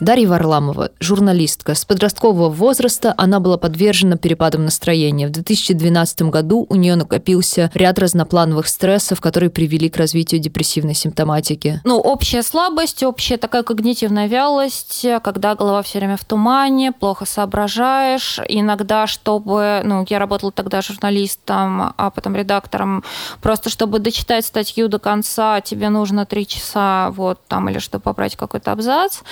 Дарья 0.00 0.28
Варламова, 0.28 0.90
журналистка. 1.00 1.74
С 1.74 1.84
подросткового 1.84 2.48
возраста 2.48 3.12
она 3.16 3.40
была 3.40 3.58
подвержена 3.58 4.16
перепадам 4.16 4.64
настроения. 4.64 5.26
В 5.26 5.32
2012 5.32 6.22
году 6.22 6.66
у 6.68 6.76
нее 6.76 6.94
накопился 6.94 7.68
ряд 7.74 7.98
разноплановых 7.98 8.68
стрессов, 8.68 9.20
которые 9.20 9.50
привели 9.50 9.90
к 9.90 9.96
развитию 9.96 10.40
депрессивной 10.40 10.94
симптоматики. 10.94 11.80
Ну, 11.82 11.98
общая 11.98 12.44
слабость, 12.44 13.02
общая 13.02 13.38
такая 13.38 13.64
когнитивная 13.64 14.28
вялость, 14.28 15.04
когда 15.24 15.56
голова 15.56 15.82
все 15.82 15.98
время 15.98 16.16
в 16.16 16.24
тумане, 16.24 16.92
плохо 16.92 17.24
соображаешь. 17.24 18.38
Иногда, 18.48 19.08
чтобы... 19.08 19.80
Ну, 19.82 20.06
я 20.08 20.20
работала 20.20 20.52
тогда 20.52 20.80
журналистом, 20.80 21.92
а 21.96 22.10
потом 22.14 22.36
редактором. 22.36 23.02
Просто 23.42 23.68
чтобы 23.68 23.98
дочитать 23.98 24.46
статью 24.46 24.86
до 24.86 25.00
конца, 25.00 25.60
тебе 25.60 25.88
нужно 25.88 26.24
три 26.24 26.46
часа, 26.46 27.10
вот, 27.10 27.40
там, 27.48 27.68
или 27.68 27.80
чтобы 27.80 28.02
побрать 28.02 28.36
какой-то 28.36 28.70
абзац. 28.70 29.22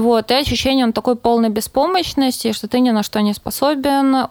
Вот, 0.00 0.30
и 0.30 0.34
ощущение 0.34 0.86
он 0.86 0.94
такой 0.94 1.14
полной 1.14 1.50
беспомощности, 1.50 2.52
что 2.52 2.68
ты 2.68 2.80
ни 2.80 2.90
на 2.90 3.02
что 3.02 3.20
не 3.20 3.34
способен, 3.34 4.28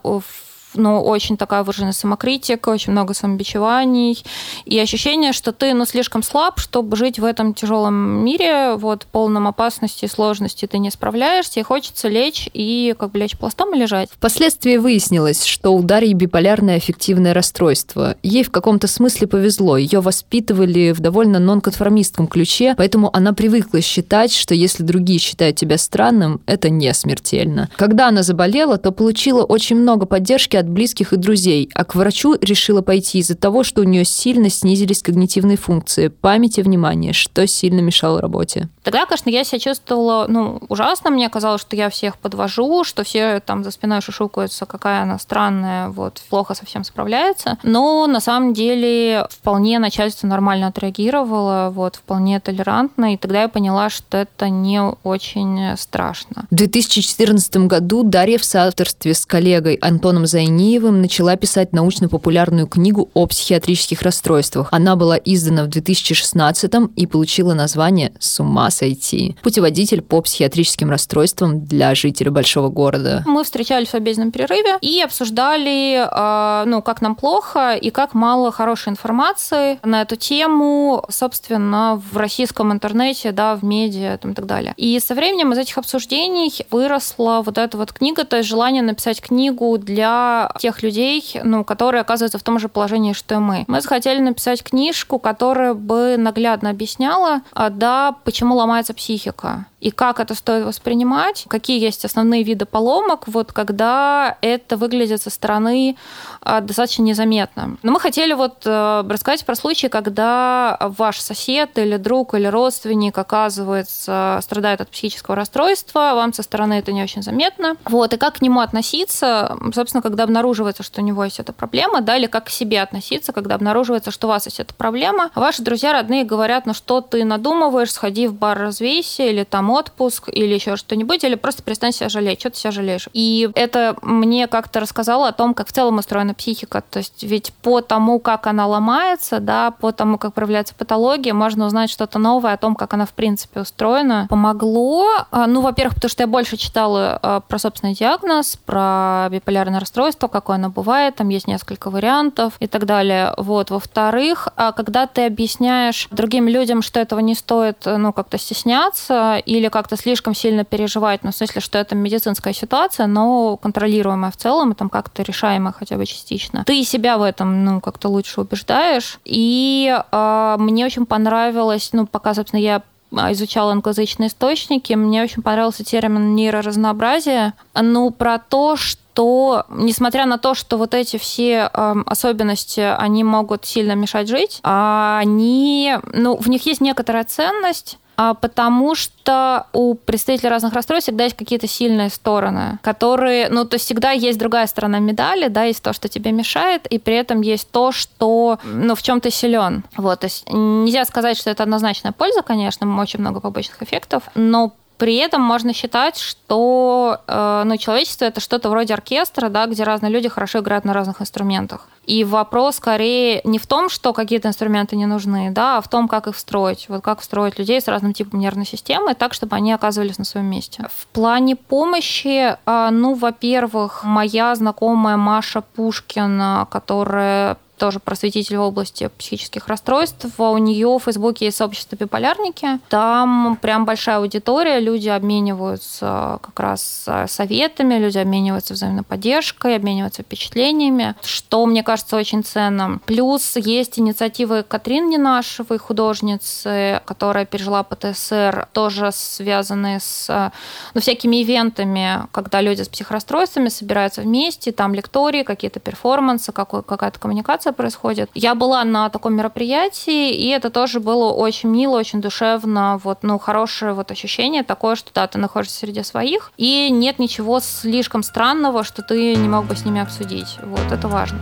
ну, 0.73 1.01
очень 1.01 1.37
такая 1.37 1.63
выраженная 1.63 1.91
самокритика, 1.91 2.69
очень 2.69 2.91
много 2.91 3.13
самобичеваний 3.13 4.23
и 4.65 4.79
ощущение, 4.79 5.33
что 5.33 5.51
ты, 5.51 5.73
ну, 5.73 5.85
слишком 5.85 6.23
слаб, 6.23 6.59
чтобы 6.59 6.95
жить 6.95 7.19
в 7.19 7.25
этом 7.25 7.53
тяжелом 7.53 7.93
мире, 8.23 8.75
вот, 8.75 9.05
полном 9.11 9.47
опасности 9.47 10.05
и 10.05 10.07
сложности 10.07 10.65
ты 10.65 10.77
не 10.77 10.91
справляешься, 10.91 11.59
и 11.59 11.63
хочется 11.63 12.07
лечь 12.07 12.49
и 12.53 12.95
как 12.97 13.11
бы 13.11 13.19
лечь 13.19 13.37
пластом 13.37 13.73
и 13.75 13.79
лежать. 13.79 14.09
Впоследствии 14.11 14.77
выяснилось, 14.77 15.45
что 15.45 15.73
у 15.73 15.81
Дарьи 15.81 16.13
биполярное 16.13 16.77
аффективное 16.77 17.33
расстройство. 17.33 18.15
Ей 18.23 18.43
в 18.43 18.51
каком-то 18.51 18.87
смысле 18.87 19.27
повезло. 19.27 19.77
Ее 19.77 20.01
воспитывали 20.01 20.91
в 20.91 20.99
довольно 20.99 21.39
нонконформистском 21.39 22.27
ключе, 22.27 22.75
поэтому 22.77 23.09
она 23.15 23.33
привыкла 23.33 23.81
считать, 23.81 24.33
что 24.33 24.53
если 24.53 24.83
другие 24.83 25.19
считают 25.19 25.55
тебя 25.55 25.77
странным, 25.77 26.41
это 26.45 26.69
не 26.69 26.93
смертельно. 26.93 27.69
Когда 27.75 28.09
она 28.09 28.23
заболела, 28.23 28.77
то 28.77 28.91
получила 28.91 29.43
очень 29.43 29.75
много 29.75 30.05
поддержки 30.05 30.58
от 30.59 30.69
близких 30.69 31.13
и 31.13 31.17
друзей, 31.17 31.69
а 31.73 31.83
к 31.85 31.95
врачу 31.95 32.35
решила 32.41 32.81
пойти 32.81 33.19
из-за 33.19 33.35
того, 33.35 33.63
что 33.63 33.81
у 33.81 33.83
нее 33.83 34.05
сильно 34.05 34.49
снизились 34.49 35.01
когнитивные 35.01 35.57
функции, 35.57 36.07
память 36.07 36.57
и 36.57 36.61
внимание, 36.61 37.13
что 37.13 37.45
сильно 37.47 37.79
мешало 37.79 38.21
работе. 38.21 38.69
Тогда, 38.83 39.05
конечно, 39.05 39.29
я 39.29 39.43
себя 39.43 39.59
чувствовала 39.59 40.25
ну, 40.27 40.61
ужасно. 40.69 41.09
Мне 41.09 41.29
казалось, 41.29 41.61
что 41.61 41.75
я 41.75 41.89
всех 41.89 42.17
подвожу, 42.17 42.83
что 42.83 43.03
все 43.03 43.39
там 43.39 43.63
за 43.63 43.71
спиной 43.71 44.01
шушукаются, 44.01 44.65
какая 44.65 45.03
она 45.03 45.19
странная, 45.19 45.89
вот, 45.89 46.21
плохо 46.29 46.55
совсем 46.55 46.83
справляется. 46.83 47.57
Но 47.63 48.07
на 48.07 48.19
самом 48.19 48.53
деле 48.53 49.27
вполне 49.29 49.79
начальство 49.79 50.27
нормально 50.27 50.67
отреагировало, 50.67 51.71
вот, 51.73 51.97
вполне 51.97 52.39
толерантно, 52.39 53.13
и 53.13 53.17
тогда 53.17 53.43
я 53.43 53.47
поняла, 53.47 53.89
что 53.89 54.17
это 54.17 54.49
не 54.49 54.81
очень 54.81 55.77
страшно. 55.77 56.45
В 56.49 56.55
2014 56.55 57.67
году 57.67 58.03
Дарья 58.03 58.37
в 58.37 58.45
соавторстве 58.45 59.13
с 59.13 59.25
коллегой 59.25 59.75
Антоном 59.75 60.25
Зайни 60.25 60.48
Корнеевым 60.49 60.99
начала 61.03 61.35
писать 61.35 61.73
научно-популярную 61.73 62.65
книгу 62.65 63.11
о 63.13 63.27
психиатрических 63.27 64.01
расстройствах. 64.01 64.69
Она 64.71 64.95
была 64.95 65.15
издана 65.15 65.63
в 65.63 65.67
2016 65.67 66.71
и 66.95 67.05
получила 67.05 67.53
название 67.53 68.13
«С 68.17 68.39
ума 68.39 68.71
сойти». 68.71 69.37
Путеводитель 69.43 70.01
по 70.01 70.21
психиатрическим 70.21 70.89
расстройствам 70.89 71.65
для 71.65 71.93
жителей 71.93 72.31
большого 72.31 72.69
города. 72.69 73.23
Мы 73.27 73.43
встречались 73.43 73.89
в 73.89 73.93
обеденном 73.93 74.31
перерыве 74.31 74.79
и 74.81 74.99
обсуждали, 75.01 76.03
а, 76.09 76.63
ну, 76.65 76.81
как 76.81 77.03
нам 77.03 77.13
плохо 77.13 77.75
и 77.75 77.91
как 77.91 78.15
мало 78.15 78.51
хорошей 78.51 78.89
информации 78.89 79.77
на 79.83 80.01
эту 80.01 80.15
тему, 80.15 81.05
собственно, 81.09 82.01
в 82.11 82.17
российском 82.17 82.73
интернете, 82.73 83.31
да, 83.31 83.55
в 83.55 83.63
медиа 83.63 84.15
и 84.15 84.33
так 84.33 84.47
далее. 84.47 84.73
И 84.77 84.99
со 84.99 85.13
временем 85.13 85.53
из 85.53 85.59
этих 85.59 85.77
обсуждений 85.77 86.51
выросла 86.71 87.43
вот 87.45 87.59
эта 87.59 87.77
вот 87.77 87.93
книга, 87.93 88.23
то 88.23 88.37
есть 88.37 88.49
желание 88.49 88.81
написать 88.81 89.21
книгу 89.21 89.77
для 89.77 90.38
тех 90.59 90.83
людей, 90.83 91.23
ну, 91.43 91.63
которые 91.63 92.01
оказываются 92.01 92.37
в 92.37 92.43
том 92.43 92.59
же 92.59 92.69
положении, 92.69 93.13
что 93.13 93.35
и 93.35 93.37
мы. 93.39 93.65
Мы 93.67 93.81
захотели 93.81 94.19
написать 94.19 94.63
книжку, 94.63 95.19
которая 95.19 95.73
бы 95.73 96.15
наглядно 96.17 96.69
объясняла, 96.69 97.41
а, 97.53 97.69
да, 97.69 98.15
почему 98.23 98.55
ломается 98.55 98.93
психика 98.93 99.65
и 99.81 99.91
как 99.91 100.19
это 100.19 100.35
стоит 100.35 100.65
воспринимать, 100.65 101.45
какие 101.47 101.79
есть 101.79 102.03
основные 102.05 102.43
виды 102.43 102.65
поломок, 102.65 103.27
вот 103.27 103.53
когда 103.53 104.37
это 104.41 104.77
выглядит 104.77 105.21
со 105.21 105.29
стороны 105.29 105.95
а, 106.41 106.61
достаточно 106.61 107.03
незаметно. 107.03 107.77
Но 107.83 107.91
мы 107.91 107.99
хотели 107.99 108.33
вот 108.33 108.63
э, 108.65 109.03
рассказать 109.07 109.45
про 109.45 109.55
случаи, 109.55 109.87
когда 109.87 110.77
ваш 110.81 111.19
сосед 111.19 111.77
или 111.77 111.97
друг 111.97 112.33
или 112.33 112.47
родственник 112.47 113.17
оказывается 113.17 114.39
страдает 114.41 114.81
от 114.81 114.89
психического 114.89 115.35
расстройства, 115.35 116.11
вам 116.15 116.33
со 116.33 116.43
стороны 116.43 116.73
это 116.73 116.91
не 116.91 117.03
очень 117.03 117.23
заметно. 117.23 117.75
Вот, 117.85 118.13
и 118.13 118.17
как 118.17 118.35
к 118.35 118.41
нему 118.41 118.59
относиться, 118.59 119.57
собственно, 119.73 120.01
когда 120.01 120.23
обнаруживается, 120.23 120.83
что 120.83 121.01
у 121.01 121.03
него 121.03 121.23
есть 121.23 121.39
эта 121.39 121.53
проблема, 121.53 122.01
да, 122.01 122.17
или 122.17 122.27
как 122.27 122.45
к 122.45 122.49
себе 122.49 122.81
относиться, 122.81 123.31
когда 123.31 123.55
обнаруживается, 123.55 124.11
что 124.11 124.27
у 124.27 124.29
вас 124.29 124.45
есть 124.45 124.59
эта 124.59 124.73
проблема. 124.73 125.29
Ваши 125.35 125.61
друзья, 125.61 125.93
родные 125.93 126.25
говорят, 126.25 126.65
ну 126.65 126.73
что 126.73 127.01
ты 127.01 127.23
надумываешь, 127.23 127.91
сходи 127.91 128.27
в 128.27 128.33
бар, 128.33 128.57
развейся, 128.57 129.23
или 129.23 129.43
там 129.43 129.68
отпуск, 129.69 130.29
или 130.31 130.53
еще 130.53 130.75
что-нибудь, 130.75 131.23
или 131.23 131.35
просто 131.35 131.63
перестань 131.63 131.91
себя 131.91 132.09
жалеть, 132.09 132.39
что 132.39 132.49
ты 132.49 132.57
себя 132.57 132.71
жалеешь. 132.71 133.09
И 133.13 133.49
это 133.55 133.95
мне 134.01 134.47
как-то 134.47 134.79
рассказало 134.79 135.27
о 135.27 135.31
том, 135.31 135.53
как 135.53 135.67
в 135.67 135.71
целом 135.71 135.97
устроена 135.97 136.33
психика. 136.33 136.81
То 136.81 136.99
есть 136.99 137.23
ведь 137.23 137.53
по 137.61 137.81
тому, 137.81 138.19
как 138.19 138.47
она 138.47 138.67
ломается, 138.67 139.39
да, 139.39 139.71
по 139.71 139.91
тому, 139.91 140.17
как 140.17 140.33
проявляется 140.33 140.75
патология, 140.75 141.33
можно 141.33 141.65
узнать 141.65 141.89
что-то 141.89 142.19
новое 142.19 142.53
о 142.53 142.57
том, 142.57 142.75
как 142.75 142.93
она 142.93 143.05
в 143.05 143.13
принципе 143.13 143.61
устроена. 143.61 144.27
Помогло, 144.29 145.05
а, 145.31 145.47
ну, 145.47 145.61
во-первых, 145.61 145.95
потому 145.95 146.09
что 146.09 146.23
я 146.23 146.27
больше 146.27 146.57
читала 146.57 147.19
а, 147.21 147.39
про 147.41 147.59
собственный 147.59 147.93
диагноз, 147.93 148.57
про 148.65 149.27
биполярное 149.31 149.79
расстройство, 149.79 150.27
какое 150.27 150.55
оно 150.55 150.69
бывает, 150.69 151.15
там 151.15 151.29
есть 151.29 151.47
несколько 151.47 151.89
вариантов 151.89 152.53
и 152.59 152.67
так 152.67 152.85
далее. 152.85 153.33
Вот. 153.37 153.69
Во-вторых, 153.69 154.47
а 154.55 154.71
когда 154.71 155.07
ты 155.07 155.25
объясняешь 155.25 156.07
другим 156.11 156.47
людям, 156.47 156.81
что 156.81 156.99
этого 156.99 157.19
не 157.19 157.35
стоит, 157.35 157.83
ну, 157.85 158.13
как-то 158.13 158.37
стесняться 158.37 159.41
или 159.45 159.58
как-то 159.67 159.97
слишком 159.97 160.33
сильно 160.33 160.63
переживать, 160.63 161.23
ну, 161.23 161.31
в 161.31 161.35
смысле, 161.35 161.61
что 161.61 161.77
это 161.77 161.95
медицинская 161.95 162.53
ситуация, 162.53 163.07
но 163.07 163.57
контролируемая 163.57 164.31
в 164.31 164.37
целом, 164.37 164.71
и 164.71 164.75
там 164.75 164.89
как-то 164.89 165.23
решаемая 165.23 165.73
хотя 165.73 165.97
бы 165.97 166.05
частично. 166.05 166.63
Ты 166.65 166.83
себя 166.83 167.17
в 167.17 167.23
этом, 167.23 167.65
ну, 167.65 167.81
как-то 167.81 168.09
лучше 168.09 168.41
убеждаешь. 168.41 169.19
И 169.25 169.93
э, 170.11 170.55
мне 170.59 170.85
очень 170.85 171.05
понравилось, 171.05 171.89
ну, 171.91 172.07
пока, 172.07 172.33
собственно, 172.33 172.61
я 172.61 172.81
изучала 173.11 173.71
англоязычные 173.71 174.27
источники, 174.27 174.93
мне 174.93 175.23
очень 175.23 175.41
понравился 175.41 175.83
термин 175.83 176.35
нейроразнообразие, 176.35 177.53
ну, 177.73 178.11
про 178.11 178.37
то, 178.37 178.75
что 178.75 179.01
то, 179.19 179.65
несмотря 179.67 180.25
на 180.25 180.37
то, 180.37 180.53
что 180.55 180.77
вот 180.77 180.93
эти 180.93 181.17
все 181.17 181.69
э, 181.73 181.95
особенности, 182.05 182.79
они 182.79 183.25
могут 183.25 183.65
сильно 183.65 183.91
мешать 183.91 184.29
жить, 184.29 184.61
а 184.63 185.19
они, 185.19 185.97
ну, 186.13 186.37
в 186.37 186.47
них 186.47 186.65
есть 186.65 186.79
некоторая 186.79 187.25
ценность, 187.25 187.97
потому 188.41 188.95
что 188.95 189.67
у 189.73 189.95
представителей 189.95 190.49
разных 190.49 190.73
расстройств 190.73 191.07
всегда 191.07 191.25
есть 191.25 191.37
какие-то 191.37 191.67
сильные 191.67 192.09
стороны, 192.09 192.79
которые, 192.81 193.49
ну, 193.49 193.65
то 193.65 193.75
есть 193.75 193.85
всегда 193.85 194.11
есть 194.11 194.37
другая 194.37 194.67
сторона 194.67 194.99
медали, 194.99 195.47
да, 195.47 195.63
есть 195.63 195.81
то, 195.81 195.93
что 195.93 196.07
тебе 196.07 196.31
мешает, 196.31 196.85
и 196.87 196.99
при 196.99 197.15
этом 197.15 197.41
есть 197.41 197.71
то, 197.71 197.91
что, 197.91 198.59
ну, 198.63 198.95
в 198.95 199.01
чем 199.01 199.21
ты 199.21 199.31
силен. 199.31 199.83
Вот, 199.95 200.19
то 200.19 200.25
есть 200.25 200.43
нельзя 200.49 201.05
сказать, 201.05 201.37
что 201.37 201.49
это 201.49 201.63
однозначная 201.63 202.11
польза, 202.11 202.41
конечно, 202.41 202.99
очень 202.99 203.19
много 203.19 203.39
побочных 203.39 203.81
эффектов, 203.81 204.23
но 204.35 204.73
при 204.99 205.15
этом 205.15 205.41
можно 205.41 205.73
считать, 205.73 206.17
что 206.17 207.21
э, 207.25 207.63
ну, 207.65 207.77
человечество 207.77 208.25
это 208.25 208.41
что-то 208.41 208.69
вроде 208.69 208.93
оркестра, 208.93 209.47
да, 209.47 209.65
где 209.65 209.83
разные 209.83 210.11
люди 210.11 210.27
хорошо 210.27 210.59
играют 210.59 210.83
на 210.83 210.93
разных 210.93 211.21
инструментах. 211.21 211.87
И 212.05 212.25
вопрос 212.25 212.75
скорее 212.75 213.39
не 213.45 213.59
в 213.59 213.65
том, 213.65 213.87
что 213.89 214.11
какие-то 214.11 214.49
инструменты 214.49 214.97
не 214.97 215.05
нужны, 215.05 215.51
да, 215.51 215.77
а 215.77 215.81
в 215.81 215.87
том, 215.87 216.09
как 216.09 216.27
их 216.27 216.35
встроить. 216.35 216.87
Вот 216.89 217.01
как 217.01 217.21
встроить 217.21 217.57
людей 217.57 217.79
с 217.79 217.87
разным 217.87 218.13
типом 218.13 218.41
нервной 218.41 218.65
системы 218.65 219.13
так, 219.13 219.33
чтобы 219.33 219.55
они 219.55 219.71
оказывались 219.71 220.17
на 220.17 220.25
своем 220.25 220.47
месте. 220.47 220.85
В 220.93 221.07
плане 221.07 221.55
помощи, 221.55 222.57
э, 222.65 222.89
ну, 222.91 223.13
во-первых, 223.13 224.03
моя 224.03 224.53
знакомая 224.53 225.15
Маша 225.15 225.61
Пушкина, 225.61 226.67
которая 226.69 227.57
тоже 227.79 227.99
просветитель 227.99 228.57
в 228.57 228.61
области 228.61 229.09
психических 229.17 229.67
расстройств. 229.67 230.27
У 230.37 230.57
нее 230.57 230.87
в 230.87 231.03
Фейсбуке 231.03 231.45
есть 231.45 231.57
сообщество 231.57 231.95
биполярники. 231.95 232.79
Там 232.89 233.57
прям 233.61 233.85
большая 233.85 234.17
аудитория, 234.17 234.79
люди 234.79 235.09
обмениваются 235.09 236.39
как 236.41 236.59
раз 236.59 237.07
советами, 237.27 237.95
люди 237.95 238.17
обмениваются 238.17 238.73
взаимной 238.73 239.03
поддержкой, 239.03 239.75
обмениваются 239.75 240.21
впечатлениями, 240.21 241.15
что 241.23 241.65
мне 241.65 241.81
кажется 241.81 242.17
очень 242.17 242.43
ценным. 242.43 242.99
Плюс 243.05 243.55
есть 243.55 243.97
инициативы 243.97 244.63
Катрин 244.63 245.09
Ненашевой, 245.09 245.79
художницы, 245.79 247.01
которая 247.05 247.45
пережила 247.45 247.83
ПТСР, 247.83 248.67
тоже 248.73 249.11
связанные 249.13 249.99
с 249.99 250.51
ну, 250.93 251.01
всякими 251.01 251.41
ивентами, 251.41 252.27
когда 252.31 252.61
люди 252.61 252.81
с 252.81 252.89
психорасстройствами 252.89 253.69
собираются 253.69 254.21
вместе, 254.21 254.71
там 254.71 254.93
лектории, 254.93 255.43
какие-то 255.43 255.79
перформансы, 255.79 256.51
какая-то 256.51 257.19
коммуникация 257.19 257.68
коммуникация 257.69 257.73
происходит. 257.73 258.29
Я 258.33 258.55
была 258.55 258.83
на 258.83 259.09
таком 259.09 259.35
мероприятии, 259.35 260.31
и 260.31 260.49
это 260.49 260.69
тоже 260.69 260.99
было 260.99 261.31
очень 261.31 261.69
мило, 261.69 261.97
очень 261.97 262.21
душевно, 262.21 262.99
вот, 263.03 263.19
ну, 263.23 263.39
хорошее 263.39 263.93
вот 263.93 264.11
ощущение 264.11 264.63
такое, 264.63 264.95
что 264.95 265.11
да, 265.13 265.27
ты 265.27 265.37
находишься 265.37 265.79
среди 265.79 266.03
своих, 266.03 266.51
и 266.57 266.89
нет 266.91 267.19
ничего 267.19 267.59
слишком 267.59 268.23
странного, 268.23 268.83
что 268.83 269.01
ты 269.01 269.35
не 269.35 269.49
мог 269.49 269.65
бы 269.65 269.75
с 269.75 269.85
ними 269.85 270.01
обсудить. 270.01 270.57
Вот, 270.63 270.91
это 270.91 271.07
важно. 271.07 271.39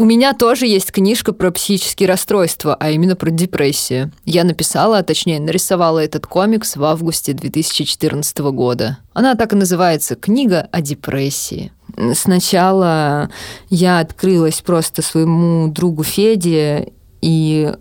У 0.00 0.04
меня 0.04 0.32
тоже 0.32 0.68
есть 0.68 0.92
книжка 0.92 1.32
про 1.32 1.50
психические 1.50 2.08
расстройства, 2.08 2.76
а 2.78 2.90
именно 2.90 3.16
про 3.16 3.30
депрессию. 3.30 4.12
Я 4.24 4.44
написала, 4.44 4.98
а 4.98 5.02
точнее 5.02 5.40
нарисовала 5.40 5.98
этот 5.98 6.24
комикс 6.24 6.76
в 6.76 6.84
августе 6.84 7.32
2014 7.32 8.38
года. 8.38 8.98
Она 9.12 9.34
так 9.34 9.54
и 9.54 9.56
называется 9.56 10.14
«Книга 10.14 10.68
о 10.70 10.82
депрессии». 10.82 11.72
Сначала 12.14 13.28
я 13.70 13.98
открылась 13.98 14.60
просто 14.60 15.02
своему 15.02 15.66
другу 15.66 16.04
Феде, 16.04 16.92
и 17.20 17.72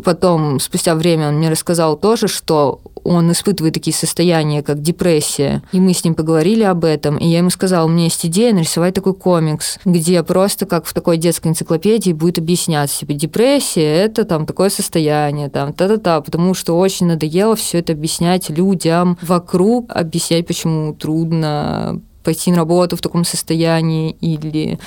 потом, 0.00 0.60
спустя 0.60 0.94
время, 0.94 1.28
он 1.28 1.36
мне 1.36 1.50
рассказал 1.50 1.96
тоже, 1.96 2.28
что 2.28 2.80
он 3.04 3.30
испытывает 3.30 3.74
такие 3.74 3.94
состояния, 3.94 4.62
как 4.62 4.82
депрессия. 4.82 5.62
И 5.72 5.80
мы 5.80 5.94
с 5.94 6.04
ним 6.04 6.14
поговорили 6.14 6.62
об 6.62 6.84
этом, 6.84 7.16
и 7.16 7.26
я 7.26 7.38
ему 7.38 7.50
сказала, 7.50 7.86
у 7.86 7.88
меня 7.88 8.04
есть 8.04 8.24
идея 8.26 8.52
нарисовать 8.52 8.94
такой 8.94 9.14
комикс, 9.14 9.78
где 9.84 10.22
просто 10.22 10.66
как 10.66 10.86
в 10.86 10.92
такой 10.92 11.16
детской 11.16 11.48
энциклопедии 11.48 12.12
будет 12.12 12.38
объясняться, 12.38 13.00
типа, 13.00 13.12
депрессия– 13.12 13.94
это 14.04 14.24
там 14.24 14.46
такое 14.46 14.70
состояние, 14.70 15.48
там, 15.48 15.72
та-та-та, 15.72 16.20
потому 16.20 16.54
что 16.54 16.76
очень 16.78 17.06
надоело 17.06 17.54
все 17.54 17.78
это 17.78 17.92
объяснять 17.92 18.50
людям 18.50 19.16
вокруг, 19.22 19.90
объяснять, 19.94 20.46
почему 20.46 20.94
трудно 20.94 22.00
пойти 22.26 22.50
на 22.50 22.56
работу 22.56 22.96
в 22.96 23.00
таком 23.00 23.24
состоянии, 23.24 24.16
или, 24.20 24.80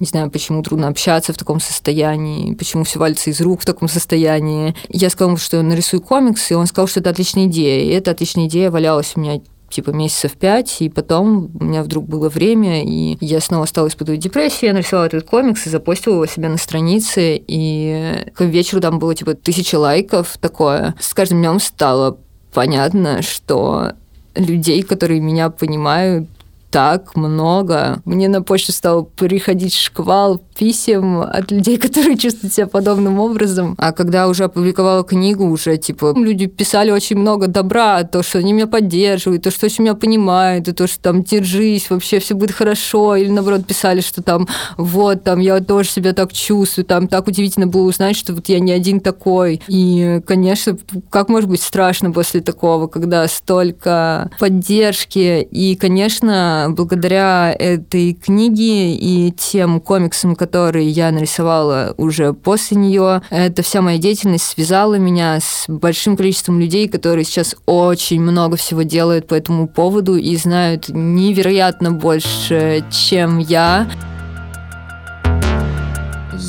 не 0.00 0.06
знаю, 0.06 0.30
почему 0.30 0.62
трудно 0.62 0.88
общаться 0.88 1.34
в 1.34 1.36
таком 1.36 1.60
состоянии, 1.60 2.54
почему 2.54 2.84
все 2.84 2.98
валится 2.98 3.28
из 3.28 3.38
рук 3.42 3.60
в 3.60 3.66
таком 3.66 3.86
состоянии. 3.86 4.74
Я 4.88 5.10
сказала, 5.10 5.36
что 5.36 5.60
нарисую 5.60 6.00
комикс, 6.00 6.50
и 6.50 6.54
он 6.54 6.66
сказал, 6.66 6.88
что 6.88 7.00
это 7.00 7.10
отличная 7.10 7.44
идея. 7.46 7.84
И 7.84 7.88
эта 7.88 8.12
отличная 8.12 8.46
идея 8.46 8.70
валялась 8.70 9.12
у 9.14 9.20
меня 9.20 9.42
типа 9.68 9.90
месяцев 9.90 10.32
пять, 10.32 10.80
и 10.80 10.88
потом 10.88 11.50
у 11.60 11.64
меня 11.64 11.82
вдруг 11.82 12.08
было 12.08 12.30
время, 12.30 12.82
и 12.82 13.18
я 13.20 13.40
снова 13.40 13.66
стала 13.66 13.88
испытывать 13.88 14.20
депрессию, 14.20 14.68
я 14.68 14.72
нарисовала 14.72 15.04
этот 15.04 15.24
комикс 15.24 15.66
и 15.66 15.70
запостила 15.70 16.14
его 16.14 16.26
себе 16.26 16.48
на 16.48 16.56
странице, 16.56 17.36
и 17.46 18.24
к 18.34 18.40
вечеру 18.40 18.80
там 18.80 18.98
было 18.98 19.14
типа 19.14 19.34
тысяча 19.34 19.78
лайков 19.78 20.38
такое. 20.40 20.94
С 20.98 21.12
каждым 21.12 21.40
днем 21.40 21.60
стало 21.60 22.16
понятно, 22.54 23.20
что 23.20 23.92
людей, 24.34 24.82
которые 24.82 25.20
меня 25.20 25.50
понимают, 25.50 26.28
так 26.76 27.16
много. 27.16 28.02
Мне 28.04 28.28
на 28.28 28.42
почту 28.42 28.70
стал 28.70 29.06
приходить 29.06 29.72
шквал 29.74 30.42
писем 30.58 31.20
от 31.20 31.50
людей, 31.50 31.76
которые 31.86 32.16
чувствуют 32.16 32.54
себя 32.54 32.66
подобным 32.66 33.18
образом. 33.18 33.74
А 33.78 33.92
когда 33.92 34.28
уже 34.28 34.44
опубликовала 34.44 35.04
книгу, 35.04 35.44
уже, 35.44 35.76
типа, 35.76 36.14
люди 36.16 36.46
писали 36.46 36.90
очень 36.90 37.16
много 37.16 37.46
добра, 37.46 38.02
то, 38.04 38.22
что 38.22 38.38
они 38.38 38.52
меня 38.52 38.66
поддерживают, 38.66 39.42
то, 39.42 39.50
что 39.50 39.66
очень 39.66 39.84
меня 39.84 39.94
понимают, 39.94 40.68
и 40.68 40.72
то, 40.72 40.86
что 40.86 41.00
там 41.00 41.22
держись, 41.22 41.90
вообще 41.90 42.18
все 42.18 42.34
будет 42.34 42.52
хорошо. 42.52 43.16
Или, 43.16 43.30
наоборот, 43.30 43.66
писали, 43.66 44.00
что 44.00 44.22
там, 44.22 44.48
вот, 44.76 45.24
там, 45.24 45.40
я 45.40 45.60
тоже 45.60 45.90
себя 45.90 46.12
так 46.12 46.32
чувствую, 46.32 46.84
там, 46.84 47.08
так 47.08 47.26
удивительно 47.26 47.66
было 47.66 47.88
узнать, 47.88 48.16
что 48.16 48.32
вот 48.32 48.48
я 48.48 48.60
не 48.60 48.72
один 48.72 49.00
такой. 49.00 49.60
И, 49.68 50.20
конечно, 50.26 50.76
как 51.10 51.28
может 51.28 51.48
быть 51.48 51.62
страшно 51.62 52.10
после 52.10 52.40
такого, 52.40 52.86
когда 52.86 53.26
столько 53.28 54.30
поддержки. 54.38 55.42
И, 55.42 55.76
конечно, 55.76 56.68
благодаря 56.70 57.54
этой 57.58 58.14
книге 58.14 58.94
и 58.94 59.32
тем 59.32 59.80
комиксам, 59.80 60.34
которые 60.34 60.45
я 60.54 61.10
нарисовала 61.10 61.94
уже 61.96 62.32
после 62.32 62.76
нее. 62.76 63.22
Эта 63.30 63.62
вся 63.62 63.82
моя 63.82 63.98
деятельность 63.98 64.44
связала 64.44 64.94
меня 64.94 65.38
с 65.40 65.64
большим 65.68 66.16
количеством 66.16 66.60
людей, 66.60 66.88
которые 66.88 67.24
сейчас 67.24 67.56
очень 67.66 68.20
много 68.20 68.56
всего 68.56 68.82
делают 68.82 69.26
по 69.26 69.34
этому 69.34 69.68
поводу 69.68 70.16
и 70.16 70.36
знают 70.36 70.88
невероятно 70.88 71.92
больше, 71.92 72.84
чем 72.90 73.38
я. 73.38 73.88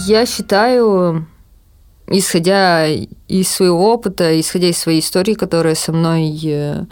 Я 0.05 0.25
считаю, 0.25 1.27
исходя 2.07 2.87
из 2.87 3.49
своего 3.49 3.91
опыта, 3.91 4.39
исходя 4.39 4.67
из 4.67 4.77
своей 4.77 5.01
истории, 5.01 5.33
которая 5.33 5.75
со 5.75 5.91
мной 5.91 6.39
э, 6.43 6.85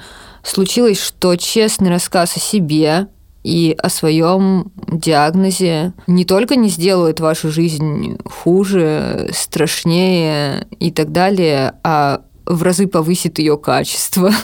случилось, 0.44 1.02
что 1.02 1.36
честный 1.36 1.90
рассказ 1.90 2.38
о 2.38 2.40
себе 2.40 3.08
и 3.44 3.76
о 3.78 3.90
своем 3.90 4.72
диагнозе 5.00 5.94
не 6.08 6.26
только 6.26 6.56
не 6.56 6.70
сделает 6.70 7.20
вашу 7.20 7.52
жизнь 7.52 8.18
хуже, 8.26 9.30
страшнее 9.34 10.68
и 10.80 10.92
так 10.92 11.12
далее, 11.12 11.74
а 11.84 12.22
в 12.46 12.64
разы 12.64 12.88
повысит 12.88 13.40
ее 13.40 13.58
качество. 13.58 14.32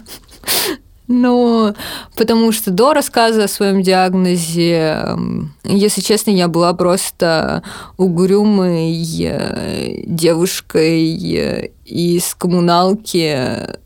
Ну, 1.14 1.74
потому 2.16 2.54
что 2.54 2.72
до 2.72 2.94
рассказа 2.94 3.44
о 3.44 3.50
своем 3.50 3.82
диагнозе, 3.82 5.08
если 5.66 6.00
честно, 6.00 6.32
я 6.32 6.48
была 6.48 6.74
просто 6.74 7.64
угрюмой 7.98 8.96
э, 9.22 10.04
девушкой 10.06 11.36
э, 11.36 11.70
из 11.84 12.34
коммуналки 12.36 13.36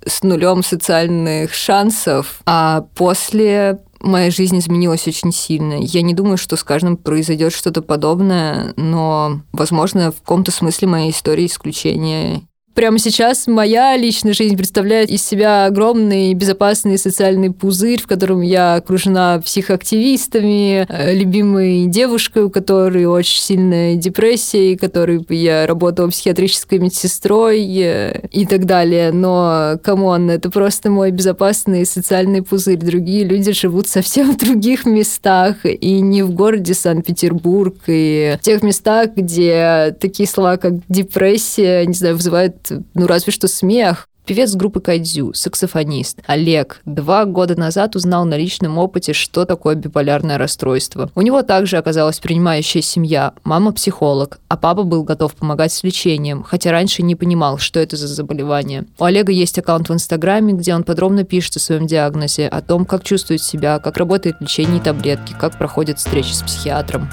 с 0.06 0.22
нулем 0.22 0.64
социальных 0.64 1.56
шансов, 1.56 2.42
а 2.46 2.86
после 2.94 3.80
моя 4.06 4.32
жизнь 4.32 4.58
изменилась 4.60 5.08
очень 5.08 5.32
сильно. 5.32 5.74
Я 5.80 6.02
не 6.02 6.14
думаю, 6.14 6.38
что 6.38 6.56
с 6.56 6.64
каждым 6.64 6.98
произойдет 6.98 7.54
что-то 7.54 7.82
подобное, 7.82 8.74
но, 8.78 9.42
возможно, 9.52 10.12
в 10.12 10.20
каком-то 10.20 10.52
смысле 10.52 10.88
моя 10.88 11.10
история 11.10 11.46
исключение 11.46 12.44
прямо 12.76 13.00
сейчас 13.00 13.48
моя 13.48 13.96
личная 13.96 14.34
жизнь 14.34 14.58
представляет 14.58 15.10
из 15.10 15.26
себя 15.26 15.66
огромный 15.66 16.34
безопасный 16.34 16.98
социальный 16.98 17.52
пузырь, 17.52 18.02
в 18.02 18.08
котором 18.08 18.42
я 18.42 18.76
окружена 18.76 19.40
психоактивистами, 19.40 20.86
э, 20.88 21.16
любимой 21.16 21.86
девушкой, 21.88 22.44
у 22.44 22.50
которой 22.50 23.06
очень 23.06 23.42
сильная 23.42 23.96
депрессия, 23.96 24.74
и 24.74 24.76
которой 24.76 25.26
я 25.30 25.66
работала 25.66 26.10
психиатрической 26.10 26.80
медсестрой 26.80 27.66
э, 27.66 28.28
и 28.32 28.46
так 28.46 28.66
далее. 28.66 29.12
Но, 29.14 29.80
come 29.82 30.09
on, 30.09 30.30
это 30.30 30.52
просто 30.52 30.92
мой 30.92 31.12
безопасный 31.12 31.86
социальный 31.86 32.44
пузырь. 32.44 32.78
Другие 32.78 33.24
люди 33.24 33.54
живут 33.54 33.88
совсем 33.88 34.34
в 34.34 34.38
других 34.38 34.86
местах, 34.86 35.66
и 35.66 36.02
не 36.02 36.24
в 36.24 36.32
городе 36.32 36.74
Санкт-Петербург, 36.74 37.76
и 37.88 38.36
в 38.40 38.44
тех 38.44 38.62
местах, 38.64 39.12
где 39.16 39.96
такие 40.00 40.28
слова, 40.28 40.58
как 40.58 40.74
депрессия, 40.90 41.86
не 41.86 41.94
знаю, 41.94 42.16
вызывают 42.16 42.65
ну, 42.94 43.08
разве 43.08 43.32
что 43.32 43.48
смех. 43.48 44.08
Певец 44.26 44.56
группы 44.56 44.82
Кайдзю, 44.82 45.34
саксофонист 45.34 46.20
Олег 46.26 46.82
два 46.86 47.26
года 47.26 47.56
назад 47.56 47.96
узнал 47.96 48.26
на 48.26 48.36
личном 48.36 48.80
опыте, 48.80 49.14
что 49.14 49.46
такое 49.46 49.76
биполярное 49.76 50.40
расстройство. 50.40 51.12
У 51.14 51.22
него 51.22 51.44
также 51.44 51.78
оказалась 51.78 52.20
принимающая 52.20 52.82
семья, 52.82 53.34
мама 53.44 53.72
психолог, 53.72 54.40
а 54.48 54.58
папа 54.58 54.82
был 54.82 55.04
готов 55.04 55.36
помогать 55.36 55.74
с 55.74 55.84
лечением, 55.84 56.42
хотя 56.42 56.72
раньше 56.72 57.04
не 57.04 57.16
понимал, 57.16 57.60
что 57.60 57.80
это 57.80 57.98
за 57.98 58.08
заболевание. 58.08 58.86
У 58.98 59.04
Олега 59.04 59.32
есть 59.32 59.60
аккаунт 59.60 59.90
в 59.90 59.94
Инстаграме, 59.94 60.54
где 60.54 60.74
он 60.74 60.84
подробно 60.84 61.24
пишет 61.24 61.58
о 61.58 61.60
своем 61.60 61.86
диагнозе, 61.86 62.48
о 62.48 62.62
том, 62.62 62.86
как 62.86 63.04
чувствует 63.04 63.44
себя, 63.44 63.78
как 63.78 63.98
работает 63.98 64.38
лечение 64.40 64.78
и 64.78 64.84
таблетки, 64.84 65.36
как 65.40 65.60
проходят 65.60 66.00
встречи 66.00 66.34
с 66.34 66.42
психиатром. 66.42 67.10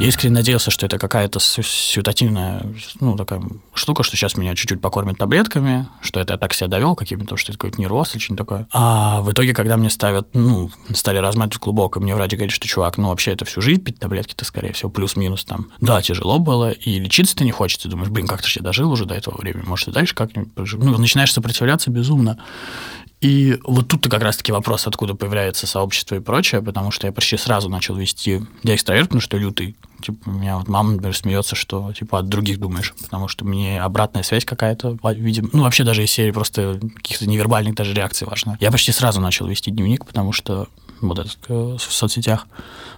Я 0.00 0.08
искренне 0.08 0.34
надеялся, 0.34 0.72
что 0.72 0.86
это 0.86 0.98
какая-то 0.98 1.38
ситуативная 1.38 2.66
ну, 2.98 3.16
такая 3.16 3.40
штука, 3.74 4.02
что 4.02 4.16
сейчас 4.16 4.36
меня 4.36 4.56
чуть-чуть 4.56 4.80
покормят 4.80 5.18
таблетками, 5.18 5.86
что 6.00 6.18
это 6.18 6.34
я 6.34 6.38
так 6.38 6.52
себя 6.52 6.66
довел 6.66 6.96
каким-то, 6.96 7.36
что 7.36 7.52
это 7.52 7.58
какой-то 7.58 7.80
нервоз 7.80 8.12
или 8.12 8.20
что-нибудь 8.20 8.38
такое. 8.38 8.68
А 8.72 9.20
в 9.20 9.30
итоге, 9.30 9.54
когда 9.54 9.76
мне 9.76 9.90
ставят, 9.90 10.28
ну, 10.34 10.68
стали 10.92 11.18
разматывать 11.18 11.58
клубок, 11.58 11.96
и 11.96 12.00
мне 12.00 12.14
врач 12.16 12.32
говорит, 12.32 12.50
что, 12.50 12.66
чувак, 12.66 12.98
ну, 12.98 13.08
вообще 13.08 13.32
это 13.32 13.44
всю 13.44 13.60
жизнь 13.60 13.82
пить 13.82 14.00
таблетки-то, 14.00 14.44
скорее 14.44 14.72
всего, 14.72 14.90
плюс-минус 14.90 15.44
там. 15.44 15.68
Да, 15.80 16.02
тяжело 16.02 16.40
было, 16.40 16.72
и 16.72 16.98
лечиться-то 16.98 17.44
не 17.44 17.52
хочется. 17.52 17.88
Думаешь, 17.88 18.10
блин, 18.10 18.26
как-то 18.26 18.48
я 18.52 18.62
дожил 18.62 18.90
уже 18.90 19.04
до 19.04 19.14
этого 19.14 19.38
времени, 19.38 19.64
может, 19.64 19.88
и 19.88 19.92
дальше 19.92 20.16
как-нибудь 20.16 20.52
прожив. 20.54 20.82
Ну, 20.82 20.98
начинаешь 20.98 21.32
сопротивляться 21.32 21.90
безумно. 21.90 22.38
И 23.24 23.58
вот 23.64 23.88
тут-то 23.88 24.10
как 24.10 24.22
раз-таки 24.22 24.52
вопрос, 24.52 24.86
откуда 24.86 25.14
появляется 25.14 25.66
сообщество 25.66 26.14
и 26.14 26.20
прочее, 26.20 26.60
потому 26.60 26.90
что 26.90 27.06
я 27.06 27.12
почти 27.12 27.38
сразу 27.38 27.70
начал 27.70 27.96
вести... 27.96 28.42
Я 28.62 28.74
экстраверт, 28.74 29.08
потому 29.08 29.22
что 29.22 29.38
лютый. 29.38 29.76
Типа, 30.02 30.28
у 30.28 30.32
меня 30.32 30.58
вот 30.58 30.68
мама, 30.68 30.92
например, 30.92 31.16
смеется, 31.16 31.56
что 31.56 31.90
типа 31.94 32.18
от 32.18 32.28
других 32.28 32.60
думаешь, 32.60 32.92
потому 33.02 33.28
что 33.28 33.46
мне 33.46 33.80
обратная 33.80 34.24
связь 34.24 34.44
какая-то, 34.44 34.98
видимо, 35.14 35.48
ну, 35.54 35.62
вообще 35.62 35.84
даже 35.84 36.04
из 36.04 36.10
серии 36.10 36.32
просто 36.32 36.78
каких-то 36.96 37.26
невербальных 37.26 37.74
даже 37.74 37.94
реакций 37.94 38.26
важна. 38.26 38.58
Я 38.60 38.70
почти 38.70 38.92
сразу 38.92 39.22
начал 39.22 39.46
вести 39.46 39.70
дневник, 39.70 40.04
потому 40.04 40.32
что 40.32 40.68
вот 41.00 41.18
этот 41.18 41.38
э, 41.48 41.76
в 41.78 41.80
соцсетях 41.80 42.46